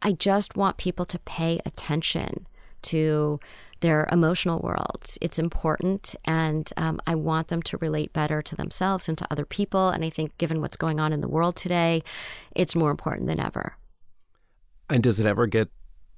I 0.00 0.12
just 0.12 0.56
want 0.56 0.76
people 0.76 1.04
to 1.06 1.18
pay 1.18 1.60
attention 1.66 2.46
to 2.82 3.40
their 3.80 4.08
emotional 4.12 4.60
worlds. 4.60 5.18
It's 5.20 5.38
important, 5.38 6.14
and 6.24 6.70
um, 6.76 7.00
I 7.06 7.14
want 7.14 7.48
them 7.48 7.62
to 7.62 7.76
relate 7.78 8.12
better 8.12 8.42
to 8.42 8.56
themselves 8.56 9.08
and 9.08 9.16
to 9.18 9.26
other 9.30 9.44
people. 9.44 9.88
And 9.88 10.04
I 10.04 10.10
think, 10.10 10.36
given 10.38 10.60
what's 10.60 10.76
going 10.76 11.00
on 11.00 11.12
in 11.12 11.20
the 11.20 11.28
world 11.28 11.56
today, 11.56 12.02
it's 12.54 12.76
more 12.76 12.90
important 12.90 13.26
than 13.26 13.40
ever. 13.40 13.76
And 14.88 15.02
does 15.02 15.20
it 15.20 15.26
ever 15.26 15.46
get 15.46 15.68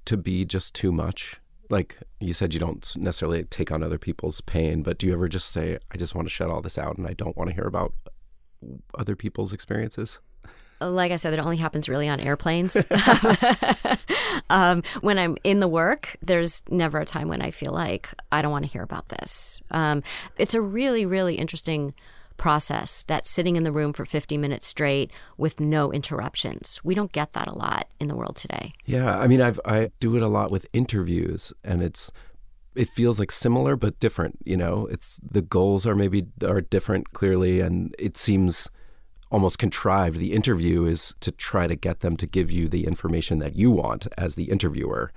to 0.05 0.17
be 0.17 0.45
just 0.45 0.73
too 0.73 0.91
much? 0.91 1.39
Like 1.69 1.97
you 2.19 2.33
said, 2.33 2.53
you 2.53 2.59
don't 2.59 2.95
necessarily 2.97 3.43
take 3.45 3.71
on 3.71 3.83
other 3.83 3.97
people's 3.97 4.41
pain, 4.41 4.83
but 4.83 4.97
do 4.97 5.07
you 5.07 5.13
ever 5.13 5.27
just 5.27 5.49
say, 5.49 5.77
I 5.91 5.97
just 5.97 6.13
want 6.13 6.27
to 6.27 6.33
shut 6.33 6.49
all 6.49 6.61
this 6.61 6.77
out 6.77 6.97
and 6.97 7.07
I 7.07 7.13
don't 7.13 7.37
want 7.37 7.49
to 7.49 7.55
hear 7.55 7.65
about 7.65 7.93
other 8.97 9.15
people's 9.15 9.53
experiences? 9.53 10.19
Like 10.89 11.11
I 11.11 11.15
said, 11.17 11.33
it 11.33 11.39
only 11.39 11.57
happens 11.57 11.89
really 11.89 12.09
on 12.09 12.19
airplanes. 12.19 12.83
um, 14.49 14.83
when 15.01 15.17
I'm 15.17 15.37
in 15.43 15.59
the 15.59 15.67
work, 15.67 16.15
there's 16.21 16.63
never 16.69 16.99
a 16.99 17.05
time 17.05 17.27
when 17.27 17.41
I 17.41 17.51
feel 17.51 17.71
like 17.71 18.09
I 18.31 18.41
don't 18.41 18.51
want 18.51 18.65
to 18.65 18.71
hear 18.71 18.83
about 18.83 19.09
this. 19.09 19.61
Um, 19.71 20.03
it's 20.37 20.53
a 20.53 20.61
really, 20.61 21.05
really 21.05 21.35
interesting 21.35 21.93
process 22.37 23.03
that 23.03 23.27
sitting 23.27 23.55
in 23.55 23.63
the 23.63 23.71
room 23.71 23.93
for 23.93 24.05
50 24.05 24.37
minutes 24.37 24.67
straight 24.67 25.11
with 25.37 25.59
no 25.59 25.91
interruptions. 25.91 26.81
We 26.83 26.95
don't 26.95 27.11
get 27.11 27.33
that 27.33 27.47
a 27.47 27.53
lot 27.53 27.87
in 27.99 28.07
the 28.07 28.15
world 28.15 28.35
today. 28.35 28.73
Yeah, 28.85 29.17
I 29.17 29.27
mean, 29.27 29.41
I've 29.41 29.59
I 29.65 29.91
do 29.99 30.15
it 30.15 30.21
a 30.21 30.27
lot 30.27 30.51
with 30.51 30.67
interviews, 30.73 31.53
and 31.63 31.81
it's 31.81 32.11
it 32.75 32.89
feels 32.89 33.19
like 33.19 33.31
similar 33.31 33.75
but 33.75 33.99
different. 33.99 34.39
You 34.43 34.57
know, 34.57 34.87
it's 34.87 35.19
the 35.23 35.41
goals 35.41 35.85
are 35.85 35.95
maybe 35.95 36.25
are 36.43 36.61
different 36.61 37.13
clearly, 37.13 37.59
and 37.59 37.95
it 37.99 38.17
seems 38.17 38.69
almost 39.33 39.57
contrived. 39.57 40.19
The 40.19 40.31
interview 40.31 40.85
is 40.85 41.15
to 41.21 41.31
try 41.31 41.65
to 41.65 41.75
get 41.75 42.01
them 42.01 42.15
to 42.17 42.27
give 42.27 42.51
you 42.51 42.69
the 42.69 42.85
information 42.85 43.39
that 43.39 43.55
you 43.55 43.71
want 43.71 44.07
as 44.15 44.35
the 44.35 44.45
interviewer. 44.45 45.11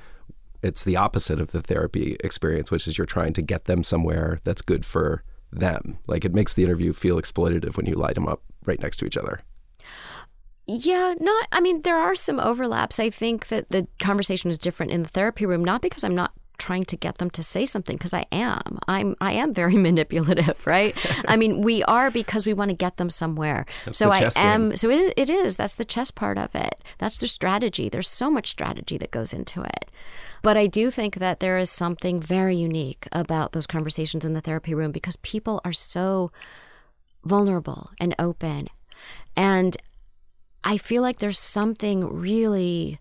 It's 0.63 0.85
the 0.85 0.97
opposite 0.97 1.39
of 1.39 1.53
the 1.53 1.61
therapy 1.61 2.17
experience, 2.25 2.71
which 2.71 2.89
is 2.89 2.97
you're 2.97 3.07
trying 3.07 3.35
to 3.35 3.43
get 3.43 3.67
them 3.67 3.85
somewhere 3.85 4.41
that's 4.43 4.63
good 4.63 4.87
for 4.87 5.23
them. 5.53 5.99
Like 6.07 6.25
it 6.25 6.35
makes 6.35 6.55
the 6.55 6.65
interview 6.65 6.95
feel 6.95 7.21
exploitative 7.21 7.77
when 7.77 7.85
you 7.85 7.95
light 7.95 8.15
them 8.15 8.27
up 8.27 8.43
right 8.65 8.81
next 8.81 8.97
to 8.97 9.05
each 9.05 9.19
other. 9.19 9.41
Yeah, 10.67 11.15
not. 11.21 11.47
I 11.53 11.61
mean, 11.61 11.83
there 11.83 11.99
are 11.99 12.17
some 12.17 12.41
overlaps. 12.41 12.99
I 12.99 13.11
think 13.11 13.49
that 13.49 13.69
the 13.69 13.87
conversation 14.01 14.51
is 14.51 14.59
different 14.59 14.93
in 14.93 15.03
the 15.03 15.09
therapy 15.09 15.45
room, 15.47 15.63
not 15.63 15.83
because 15.83 16.03
I'm 16.03 16.15
not 16.15 16.33
trying 16.59 16.85
to 16.85 16.97
get 16.97 17.19
them 17.19 17.31
to 17.31 17.43
say 17.43 17.67
something 17.67 17.97
because 17.97 18.15
I 18.15 18.27
am. 18.33 18.79
I'm 18.89 19.17
I 19.21 19.33
am 19.33 19.53
very 19.53 19.77
manipulative, 19.89 20.67
right? 20.67 20.97
I 21.29 21.37
mean, 21.37 21.63
we 21.63 21.83
are 21.85 22.11
because 22.11 22.47
we 22.47 22.55
want 22.55 22.71
to 22.71 22.77
get 22.77 22.97
them 22.97 23.11
somewhere. 23.11 23.67
so 23.93 24.07
the 24.07 24.13
I 24.15 24.31
am 24.37 24.71
game. 24.71 24.77
so 24.77 24.91
it, 24.91 25.15
it 25.17 25.31
is. 25.31 25.57
That's 25.57 25.75
the 25.75 25.85
chess 25.85 26.11
part 26.11 26.39
of 26.39 26.55
it. 26.55 26.83
That's 26.99 27.19
the 27.19 27.29
strategy. 27.29 27.89
There's 27.89 28.09
so 28.09 28.31
much 28.31 28.49
strategy 28.49 28.99
that 28.99 29.11
goes 29.11 29.33
into 29.33 29.63
it. 29.63 29.91
But 30.43 30.57
I 30.57 30.67
do 30.67 30.91
think 30.91 31.17
that 31.17 31.41
there 31.41 31.59
is 31.59 31.71
something 31.71 32.21
very 32.21 32.57
unique 32.57 33.09
about 33.13 33.53
those 33.53 33.67
conversations 33.67 34.25
in 34.25 34.33
the 34.33 34.41
therapy 34.41 34.75
room 34.75 34.93
because 34.93 35.17
people 35.17 35.61
are 35.65 35.73
so 35.73 36.31
vulnerable 37.25 37.91
and 37.99 38.15
open. 38.19 38.69
And 39.37 39.77
I 40.63 40.79
feel 40.79 41.03
like 41.03 41.19
there's 41.19 41.39
something 41.39 42.13
really 42.13 42.99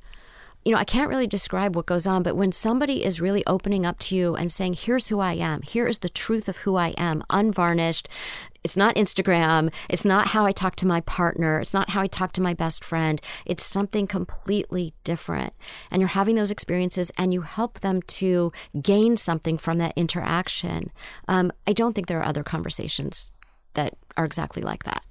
you 0.65 0.71
know, 0.71 0.79
I 0.79 0.83
can't 0.83 1.09
really 1.09 1.27
describe 1.27 1.75
what 1.75 1.85
goes 1.85 2.07
on, 2.07 2.23
but 2.23 2.35
when 2.35 2.51
somebody 2.51 3.05
is 3.05 3.21
really 3.21 3.45
opening 3.45 3.85
up 3.85 3.99
to 3.99 4.15
you 4.15 4.35
and 4.35 4.51
saying, 4.51 4.73
here's 4.73 5.07
who 5.07 5.19
I 5.19 5.33
am, 5.33 5.61
here 5.61 5.85
is 5.85 5.99
the 5.99 6.09
truth 6.09 6.49
of 6.49 6.57
who 6.57 6.75
I 6.75 6.89
am, 6.97 7.23
unvarnished, 7.29 8.09
it's 8.63 8.75
not 8.75 8.95
Instagram. 8.95 9.71
It's 9.89 10.05
not 10.05 10.25
how 10.25 10.43
I 10.43 10.51
talk 10.51 10.75
to 10.77 10.87
my 10.87 11.01
partner. 11.01 11.59
It's 11.59 11.75
not 11.75 11.91
how 11.91 12.01
I 12.01 12.07
talk 12.07 12.31
to 12.31 12.41
my 12.41 12.55
best 12.55 12.83
friend. 12.83 13.21
It's 13.45 13.63
something 13.63 14.07
completely 14.07 14.95
different. 15.03 15.53
And 15.91 15.99
you're 15.99 16.09
having 16.09 16.33
those 16.35 16.49
experiences 16.49 17.11
and 17.15 17.31
you 17.31 17.41
help 17.41 17.81
them 17.81 18.01
to 18.01 18.51
gain 18.81 19.17
something 19.17 19.59
from 19.59 19.77
that 19.77 19.93
interaction. 19.95 20.91
Um, 21.27 21.51
I 21.67 21.73
don't 21.73 21.93
think 21.93 22.07
there 22.07 22.19
are 22.19 22.25
other 22.25 22.41
conversations 22.41 23.29
that 23.75 23.93
are 24.17 24.25
exactly 24.25 24.63
like 24.63 24.83
that. 24.85 25.03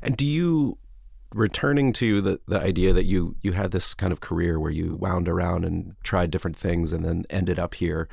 And 0.00 0.16
do 0.16 0.24
you 0.24 0.78
returning 1.34 1.92
to 1.94 2.20
the, 2.20 2.40
the 2.46 2.58
idea 2.58 2.92
that 2.92 3.04
you 3.04 3.36
you 3.42 3.52
had 3.52 3.70
this 3.70 3.94
kind 3.94 4.12
of 4.12 4.20
career 4.20 4.58
where 4.58 4.70
you 4.70 4.96
wound 4.96 5.28
around 5.28 5.64
and 5.64 5.94
tried 6.02 6.30
different 6.30 6.56
things 6.56 6.92
and 6.92 7.04
then 7.04 7.24
ended 7.30 7.58
up 7.58 7.74
here. 7.74 8.08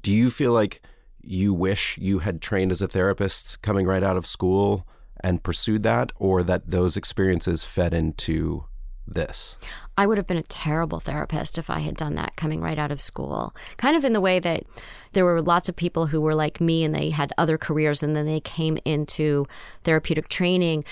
Do 0.00 0.12
you 0.12 0.30
feel 0.30 0.52
like 0.52 0.82
you 1.22 1.52
wish 1.54 1.98
you 1.98 2.20
had 2.20 2.40
trained 2.40 2.72
as 2.72 2.82
a 2.82 2.88
therapist 2.88 3.60
coming 3.62 3.86
right 3.86 4.02
out 4.02 4.16
of 4.16 4.26
school 4.26 4.86
and 5.20 5.42
pursued 5.42 5.82
that 5.82 6.12
or 6.16 6.42
that 6.42 6.70
those 6.70 6.96
experiences 6.96 7.64
fed 7.64 7.94
into 7.94 8.64
this? 9.06 9.56
I 9.96 10.06
would 10.06 10.18
have 10.18 10.26
been 10.26 10.36
a 10.36 10.42
terrible 10.42 11.00
therapist 11.00 11.58
if 11.58 11.70
I 11.70 11.80
had 11.80 11.96
done 11.96 12.16
that 12.16 12.36
coming 12.36 12.60
right 12.60 12.78
out 12.78 12.90
of 12.90 13.00
school. 13.00 13.54
Kind 13.76 13.96
of 13.96 14.04
in 14.04 14.12
the 14.12 14.20
way 14.20 14.38
that 14.40 14.64
there 15.12 15.24
were 15.24 15.40
lots 15.40 15.68
of 15.68 15.76
people 15.76 16.06
who 16.06 16.20
were 16.20 16.34
like 16.34 16.60
me 16.60 16.84
and 16.84 16.94
they 16.94 17.10
had 17.10 17.32
other 17.38 17.56
careers 17.56 18.02
and 18.02 18.14
then 18.14 18.26
they 18.26 18.40
came 18.40 18.78
into 18.84 19.46
therapeutic 19.84 20.28
training. 20.28 20.84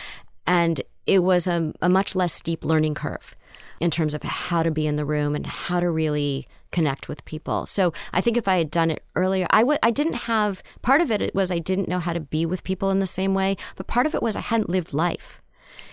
And 0.46 0.80
it 1.06 1.20
was 1.20 1.46
a, 1.46 1.72
a 1.80 1.88
much 1.88 2.14
less 2.14 2.32
steep 2.32 2.64
learning 2.64 2.94
curve 2.94 3.36
in 3.80 3.90
terms 3.90 4.14
of 4.14 4.22
how 4.22 4.62
to 4.62 4.70
be 4.70 4.86
in 4.86 4.96
the 4.96 5.04
room 5.04 5.34
and 5.34 5.46
how 5.46 5.80
to 5.80 5.90
really 5.90 6.46
connect 6.70 7.08
with 7.08 7.24
people. 7.24 7.66
So 7.66 7.92
I 8.12 8.20
think 8.20 8.36
if 8.36 8.48
I 8.48 8.58
had 8.58 8.70
done 8.70 8.90
it 8.90 9.04
earlier, 9.14 9.46
I 9.50 9.60
w- 9.60 9.78
I 9.82 9.90
didn't 9.90 10.14
have 10.14 10.62
part 10.82 11.00
of 11.00 11.10
it 11.10 11.34
was 11.34 11.52
I 11.52 11.58
didn't 11.58 11.88
know 11.88 12.00
how 12.00 12.12
to 12.12 12.20
be 12.20 12.46
with 12.46 12.64
people 12.64 12.90
in 12.90 12.98
the 12.98 13.06
same 13.06 13.34
way, 13.34 13.56
but 13.76 13.86
part 13.86 14.06
of 14.06 14.14
it 14.14 14.22
was 14.22 14.36
I 14.36 14.40
hadn't 14.40 14.70
lived 14.70 14.92
life. 14.92 15.40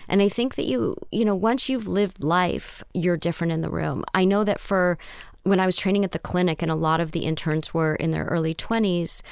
And 0.08 0.20
I 0.20 0.28
think 0.28 0.56
that 0.56 0.66
you, 0.66 0.96
you 1.10 1.24
know, 1.24 1.34
once 1.34 1.68
you've 1.68 1.88
lived 1.88 2.22
life, 2.22 2.82
you're 2.94 3.16
different 3.16 3.52
in 3.52 3.60
the 3.60 3.70
room. 3.70 4.04
I 4.14 4.24
know 4.24 4.44
that 4.44 4.60
for 4.60 4.98
when 5.44 5.60
I 5.60 5.66
was 5.66 5.76
training 5.76 6.04
at 6.04 6.12
the 6.12 6.18
clinic 6.18 6.62
and 6.62 6.70
a 6.70 6.76
lot 6.76 7.00
of 7.00 7.12
the 7.12 7.20
interns 7.20 7.74
were 7.74 7.94
in 7.96 8.10
their 8.10 8.24
early 8.24 8.54
20s, 8.54 9.22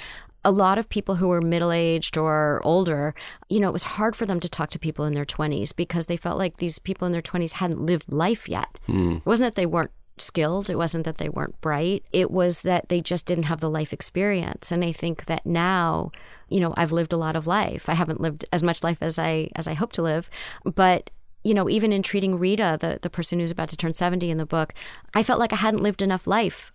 a 0.44 0.50
lot 0.50 0.78
of 0.78 0.88
people 0.88 1.16
who 1.16 1.28
were 1.28 1.40
middle 1.40 1.72
aged 1.72 2.16
or 2.16 2.60
older, 2.64 3.14
you 3.48 3.60
know, 3.60 3.68
it 3.68 3.72
was 3.72 3.82
hard 3.82 4.16
for 4.16 4.26
them 4.26 4.40
to 4.40 4.48
talk 4.48 4.70
to 4.70 4.78
people 4.78 5.04
in 5.04 5.14
their 5.14 5.24
20s 5.24 5.74
because 5.74 6.06
they 6.06 6.16
felt 6.16 6.38
like 6.38 6.56
these 6.56 6.78
people 6.78 7.06
in 7.06 7.12
their 7.12 7.22
20s 7.22 7.52
hadn't 7.52 7.80
lived 7.80 8.10
life 8.12 8.48
yet. 8.48 8.78
Mm. 8.88 9.18
It 9.18 9.26
wasn't 9.26 9.54
that 9.54 9.60
they 9.60 9.66
weren't 9.66 9.90
skilled, 10.16 10.68
it 10.70 10.76
wasn't 10.76 11.04
that 11.04 11.18
they 11.18 11.28
weren't 11.28 11.60
bright, 11.60 12.04
it 12.12 12.30
was 12.30 12.62
that 12.62 12.88
they 12.88 13.00
just 13.00 13.26
didn't 13.26 13.44
have 13.44 13.60
the 13.60 13.70
life 13.70 13.92
experience. 13.92 14.70
And 14.70 14.84
I 14.84 14.92
think 14.92 15.26
that 15.26 15.44
now, 15.46 16.10
you 16.48 16.60
know, 16.60 16.74
I've 16.76 16.92
lived 16.92 17.12
a 17.12 17.18
lot 17.18 17.36
of 17.36 17.46
life. 17.46 17.88
I 17.88 17.94
haven't 17.94 18.20
lived 18.20 18.44
as 18.52 18.62
much 18.62 18.82
life 18.82 18.98
as 19.00 19.18
I 19.18 19.50
as 19.56 19.68
I 19.68 19.74
hope 19.74 19.92
to 19.94 20.02
live, 20.02 20.28
but 20.64 21.10
you 21.42 21.54
know, 21.54 21.70
even 21.70 21.90
in 21.90 22.02
treating 22.02 22.38
Rita, 22.38 22.76
the, 22.78 22.98
the 23.00 23.08
person 23.08 23.40
who's 23.40 23.50
about 23.50 23.70
to 23.70 23.76
turn 23.76 23.94
70 23.94 24.30
in 24.30 24.36
the 24.36 24.44
book, 24.44 24.74
I 25.14 25.22
felt 25.22 25.40
like 25.40 25.54
I 25.54 25.56
hadn't 25.56 25.82
lived 25.82 26.02
enough 26.02 26.26
life 26.26 26.70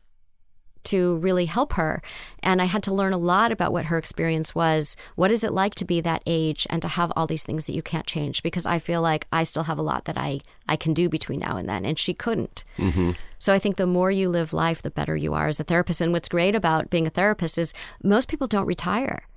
to 0.86 1.18
really 1.18 1.46
help 1.46 1.74
her. 1.74 2.02
And 2.42 2.62
I 2.62 2.66
had 2.66 2.84
to 2.84 2.94
learn 2.94 3.14
a 3.14 3.18
lot 3.18 3.52
about 3.52 3.72
what 3.72 3.86
her 3.86 3.98
experience 3.98 4.56
was. 4.56 4.96
What 5.16 5.32
is 5.32 5.44
it 5.44 5.52
like 5.52 5.76
to 5.76 5.86
be 5.86 6.02
that 6.02 6.24
age 6.26 6.66
and 6.70 6.82
to 6.82 6.88
have 6.88 7.12
all 7.16 7.28
these 7.28 7.44
things 7.44 7.66
that 7.66 7.74
you 7.74 7.82
can't 7.82 8.06
change? 8.06 8.44
Because 8.44 8.66
I 8.66 8.80
feel 8.80 9.02
like 9.02 9.28
I 9.32 9.44
still 9.44 9.64
have 9.64 9.78
a 9.78 9.84
lot 9.84 10.06
that 10.06 10.18
I, 10.18 10.42
I 10.68 10.76
can 10.76 10.94
do 10.94 11.10
between 11.10 11.40
now 11.40 11.58
and 11.58 11.68
then, 11.68 11.86
and 11.86 11.98
she 11.98 12.14
couldn't. 12.14 12.64
Mm-hmm. 12.78 13.12
So 13.40 13.54
I 13.54 13.60
think 13.60 13.78
the 13.78 13.88
more 13.88 14.12
you 14.12 14.30
live 14.30 14.54
life, 14.54 14.82
the 14.82 14.92
better 14.92 15.16
you 15.16 15.34
are 15.34 15.48
as 15.48 15.60
a 15.60 15.64
therapist. 15.64 16.02
And 16.02 16.14
what's 16.14 16.30
great 16.30 16.56
about 16.56 16.90
being 16.90 17.08
a 17.08 17.12
therapist 17.12 17.58
is 17.58 17.74
most 18.04 18.28
people 18.28 18.48
don't 18.48 18.66
retire 18.66 19.28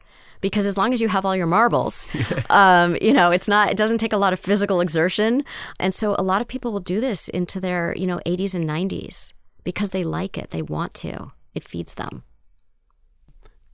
because 0.40 0.66
as 0.66 0.76
long 0.76 0.92
as 0.92 1.00
you 1.00 1.08
have 1.08 1.24
all 1.24 1.36
your 1.36 1.46
marbles, 1.46 2.06
um, 2.50 2.96
you 3.00 3.12
know, 3.12 3.30
it's 3.30 3.48
not, 3.48 3.70
it 3.70 3.76
doesn't 3.76 3.98
take 3.98 4.12
a 4.12 4.16
lot 4.16 4.32
of 4.32 4.40
physical 4.40 4.80
exertion. 4.80 5.44
And 5.78 5.92
so 5.92 6.14
a 6.18 6.22
lot 6.22 6.40
of 6.40 6.48
people 6.48 6.72
will 6.72 6.80
do 6.80 7.00
this 7.00 7.28
into 7.28 7.60
their, 7.60 7.94
you 7.96 8.06
know, 8.06 8.20
80s 8.26 8.54
and 8.54 8.68
90s 8.68 9.34
because 9.64 9.90
they 9.90 10.04
like 10.04 10.38
it, 10.38 10.50
they 10.50 10.62
want 10.62 10.94
to 10.94 11.32
it 11.58 11.64
feeds 11.64 11.94
them. 11.94 12.22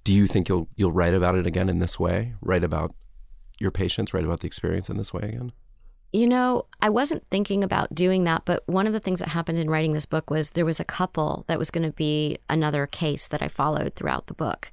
Do 0.03 0.13
you 0.13 0.27
think 0.27 0.49
you'll 0.49 0.69
you'll 0.75 0.93
write 0.93 1.15
about 1.15 1.37
it 1.37 1.47
again 1.47 1.69
in 1.69 1.79
this 1.79 1.99
way? 1.99 2.35
Write 2.41 2.65
about 2.65 2.95
your 3.61 3.71
patients, 3.71 4.13
write 4.13 4.25
about 4.25 4.41
the 4.41 4.47
experience 4.47 4.89
in 4.89 4.97
this 4.97 5.13
way 5.15 5.23
again? 5.23 5.53
You 6.13 6.29
know, 6.29 6.67
I 6.81 6.91
wasn't 6.91 7.27
thinking 7.27 7.65
about 7.65 7.93
doing 7.93 8.23
that, 8.25 8.43
but 8.45 8.63
one 8.67 8.87
of 8.87 8.93
the 8.93 9.01
things 9.01 9.19
that 9.19 9.31
happened 9.31 9.59
in 9.59 9.69
writing 9.69 9.95
this 9.95 10.07
book 10.07 10.31
was 10.31 10.51
there 10.51 10.65
was 10.65 10.79
a 10.79 10.85
couple 10.85 11.45
that 11.49 11.59
was 11.59 11.73
going 11.73 11.83
to 11.83 11.97
be 11.97 12.39
another 12.49 12.87
case 12.87 13.27
that 13.29 13.43
I 13.43 13.49
followed 13.49 13.95
throughout 13.97 14.29
the 14.29 14.35
book 14.35 14.71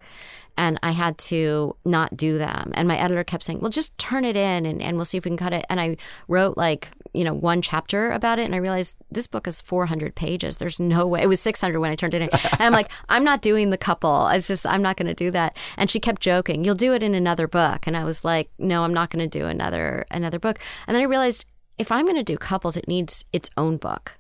and 0.57 0.80
I 0.84 0.91
had 0.91 1.18
to 1.18 1.76
not 1.84 2.16
do 2.16 2.38
them. 2.38 2.72
And 2.76 2.88
my 2.88 2.97
editor 2.97 3.24
kept 3.24 3.43
saying, 3.43 3.59
well, 3.59 3.72
just 3.72 3.97
turn 3.97 4.24
it 4.24 4.36
in 4.36 4.68
and, 4.68 4.82
and 4.82 4.97
we'll 4.97 5.05
see 5.05 5.18
if 5.18 5.26
we 5.26 5.30
can 5.30 5.38
cut 5.38 5.53
it. 5.53 5.66
And 5.70 5.82
I 5.82 5.97
wrote 6.28 6.57
like, 6.57 6.89
you 7.14 7.24
know, 7.24 7.34
one 7.34 7.62
chapter 7.62 8.12
about 8.12 8.39
it. 8.39 8.45
And 8.45 8.55
I 8.55 8.59
realized 8.59 8.95
this 9.12 9.28
book 9.28 9.47
is 9.47 9.62
400 9.62 10.16
pages. 10.16 10.57
There's 10.57 10.80
no 10.80 11.05
way. 11.05 11.22
It 11.22 11.28
was 11.28 11.41
600 11.41 11.80
when 11.80 11.91
I 11.91 11.95
turned 11.95 12.14
it 12.14 12.22
in. 12.22 12.30
and 12.32 12.62
I'm 12.62 12.72
like, 12.72 12.89
I'm 13.09 13.24
not 13.24 13.41
doing 13.41 13.70
the 13.70 13.78
couple. 13.78 14.28
It's 14.28 14.47
just, 14.47 14.66
I'm 14.66 14.82
not 14.82 14.97
going 14.97 15.07
to 15.07 15.14
do 15.14 15.32
that. 15.32 15.57
And 15.78 15.89
she 15.89 15.99
kept 15.99 16.22
joking, 16.22 16.64
you'll 16.64 16.76
do 16.76 16.93
it 16.93 17.03
in 17.03 17.16
another 17.16 17.47
book. 17.47 17.88
And 17.88 17.97
I 17.97 18.03
was 18.03 18.24
like, 18.24 18.49
no, 18.57 18.84
I'm 18.84 18.93
not 18.93 19.09
going 19.09 19.28
to 19.28 19.39
do 19.39 19.45
another, 19.45 20.05
another 20.12 20.39
book. 20.39 20.59
And 20.88 20.95
then 20.95 21.01
I 21.01 21.07
realized 21.07 21.45
if 21.78 21.91
I'm 21.91 22.05
going 22.05 22.16
to 22.18 22.24
do 22.24 22.38
couples, 22.38 22.78
it 22.78 22.88
needs 22.88 23.26
its 23.34 23.49
own 23.57 23.78
book. 23.78 24.14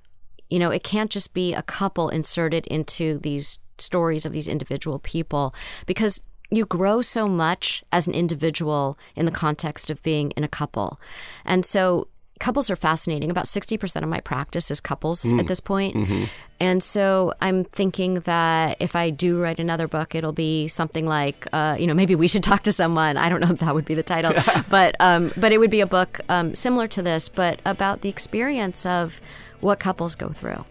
You 0.49 0.59
know, 0.59 0.71
it 0.71 0.83
can't 0.83 1.11
just 1.11 1.33
be 1.33 1.53
a 1.53 1.61
couple 1.61 2.09
inserted 2.09 2.67
into 2.67 3.19
these 3.19 3.59
stories 3.77 4.25
of 4.25 4.33
these 4.33 4.47
individual 4.47 4.99
people 4.99 5.55
because 5.85 6.21
you 6.51 6.65
grow 6.65 7.01
so 7.01 7.27
much 7.27 7.83
as 7.91 8.07
an 8.07 8.13
individual 8.13 8.99
in 9.15 9.25
the 9.25 9.31
context 9.31 9.89
of 9.89 10.03
being 10.03 10.31
in 10.31 10.43
a 10.43 10.49
couple. 10.49 10.99
And 11.45 11.65
so 11.65 12.09
couples 12.41 12.71
are 12.71 12.75
fascinating. 12.75 13.29
About 13.29 13.45
60% 13.45 14.01
of 14.01 14.09
my 14.09 14.19
practice 14.19 14.71
is 14.71 14.81
couples 14.81 15.23
mm. 15.23 15.39
at 15.39 15.45
this 15.45 15.59
point. 15.59 15.95
Mm-hmm. 15.95 16.23
And 16.59 16.83
so 16.83 17.33
I'm 17.39 17.63
thinking 17.65 18.15
that 18.21 18.77
if 18.79 18.95
I 18.95 19.11
do 19.11 19.39
write 19.39 19.59
another 19.59 19.87
book, 19.87 20.15
it'll 20.15 20.33
be 20.33 20.67
something 20.67 21.05
like, 21.05 21.47
uh, 21.53 21.77
you 21.79 21.85
know, 21.85 21.93
maybe 21.93 22.15
we 22.15 22.27
should 22.27 22.43
talk 22.43 22.63
to 22.63 22.73
someone. 22.73 23.15
I 23.15 23.29
don't 23.29 23.41
know 23.41 23.51
if 23.51 23.59
that 23.59 23.75
would 23.75 23.85
be 23.85 23.93
the 23.93 24.03
title, 24.03 24.33
but 24.69 24.95
um, 24.99 25.31
but 25.37 25.51
it 25.51 25.59
would 25.59 25.69
be 25.69 25.81
a 25.81 25.87
book 25.87 26.19
um, 26.29 26.55
similar 26.55 26.87
to 26.89 27.03
this, 27.03 27.29
but 27.29 27.59
about 27.65 28.01
the 28.01 28.09
experience 28.09 28.85
of 28.87 29.21
what 29.59 29.79
couples 29.79 30.15
go 30.15 30.29
through. 30.29 30.65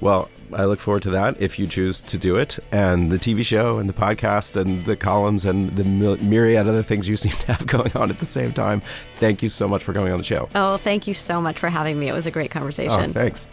Well, 0.00 0.30
I 0.52 0.64
look 0.64 0.80
forward 0.80 1.02
to 1.02 1.10
that 1.10 1.40
if 1.40 1.58
you 1.58 1.66
choose 1.66 2.00
to 2.02 2.16
do 2.16 2.36
it. 2.36 2.58
And 2.72 3.12
the 3.12 3.18
TV 3.18 3.44
show 3.44 3.78
and 3.78 3.88
the 3.88 3.92
podcast 3.92 4.60
and 4.60 4.84
the 4.84 4.96
columns 4.96 5.44
and 5.44 5.76
the 5.76 5.84
myriad 5.84 6.66
other 6.66 6.82
things 6.82 7.08
you 7.08 7.16
seem 7.18 7.32
to 7.32 7.52
have 7.52 7.66
going 7.66 7.92
on 7.94 8.10
at 8.10 8.18
the 8.18 8.26
same 8.26 8.52
time. 8.52 8.82
Thank 9.16 9.42
you 9.42 9.48
so 9.48 9.68
much 9.68 9.84
for 9.84 9.92
coming 9.92 10.12
on 10.12 10.18
the 10.18 10.24
show. 10.24 10.48
Oh, 10.54 10.78
thank 10.78 11.06
you 11.06 11.14
so 11.14 11.40
much 11.40 11.58
for 11.58 11.68
having 11.68 11.98
me. 11.98 12.08
It 12.08 12.12
was 12.12 12.26
a 12.26 12.30
great 12.30 12.50
conversation. 12.50 13.10
Oh, 13.10 13.12
thanks. 13.12 13.46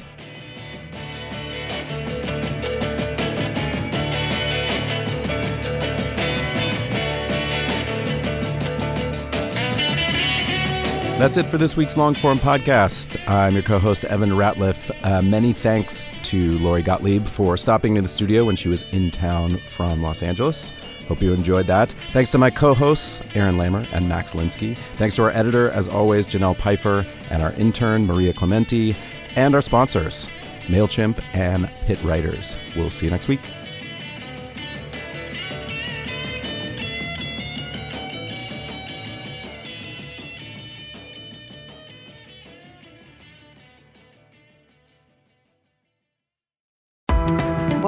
That's 11.18 11.36
it 11.36 11.48
for 11.48 11.58
this 11.58 11.76
week's 11.76 11.96
Longform 11.96 12.38
podcast. 12.38 13.18
I'm 13.28 13.54
your 13.56 13.64
co 13.64 13.80
host, 13.80 14.06
Evan 14.06 14.30
Ratliff. 14.30 14.92
Uh, 15.04 15.24
many 15.24 15.52
thanks 15.52 16.08
to 16.28 16.60
Lori 16.60 16.82
Gottlieb 16.82 17.26
for 17.26 17.56
stopping 17.56 17.96
in 17.96 18.04
the 18.04 18.10
studio 18.10 18.44
when 18.44 18.58
she 18.58 18.68
was 18.68 18.92
in 18.92 19.12
town 19.12 19.56
from 19.56 20.02
Los 20.02 20.22
Angeles. 20.22 20.74
Hope 21.08 21.22
you 21.22 21.34
enjoyed 21.34 21.68
that. 21.68 21.94
Thanks 22.12 22.32
to 22.32 22.38
my 22.38 22.50
co 22.50 22.74
hosts, 22.74 23.22
Aaron 23.34 23.56
Lammer 23.56 23.88
and 23.94 24.10
Max 24.10 24.34
Linsky. 24.34 24.78
Thanks 24.96 25.16
to 25.16 25.24
our 25.24 25.30
editor, 25.32 25.70
as 25.70 25.88
always, 25.88 26.28
Janelle 26.28 26.58
Pfeiffer, 26.58 27.06
and 27.30 27.42
our 27.42 27.54
intern, 27.54 28.06
Maria 28.06 28.34
Clementi, 28.34 28.94
and 29.38 29.56
our 29.56 29.62
sponsors, 29.62 30.28
MailChimp 30.64 31.24
and 31.34 31.72
Pit 31.86 32.04
Writers. 32.04 32.58
We'll 32.76 32.90
see 32.90 33.06
you 33.06 33.12
next 33.12 33.30
week. 33.30 33.40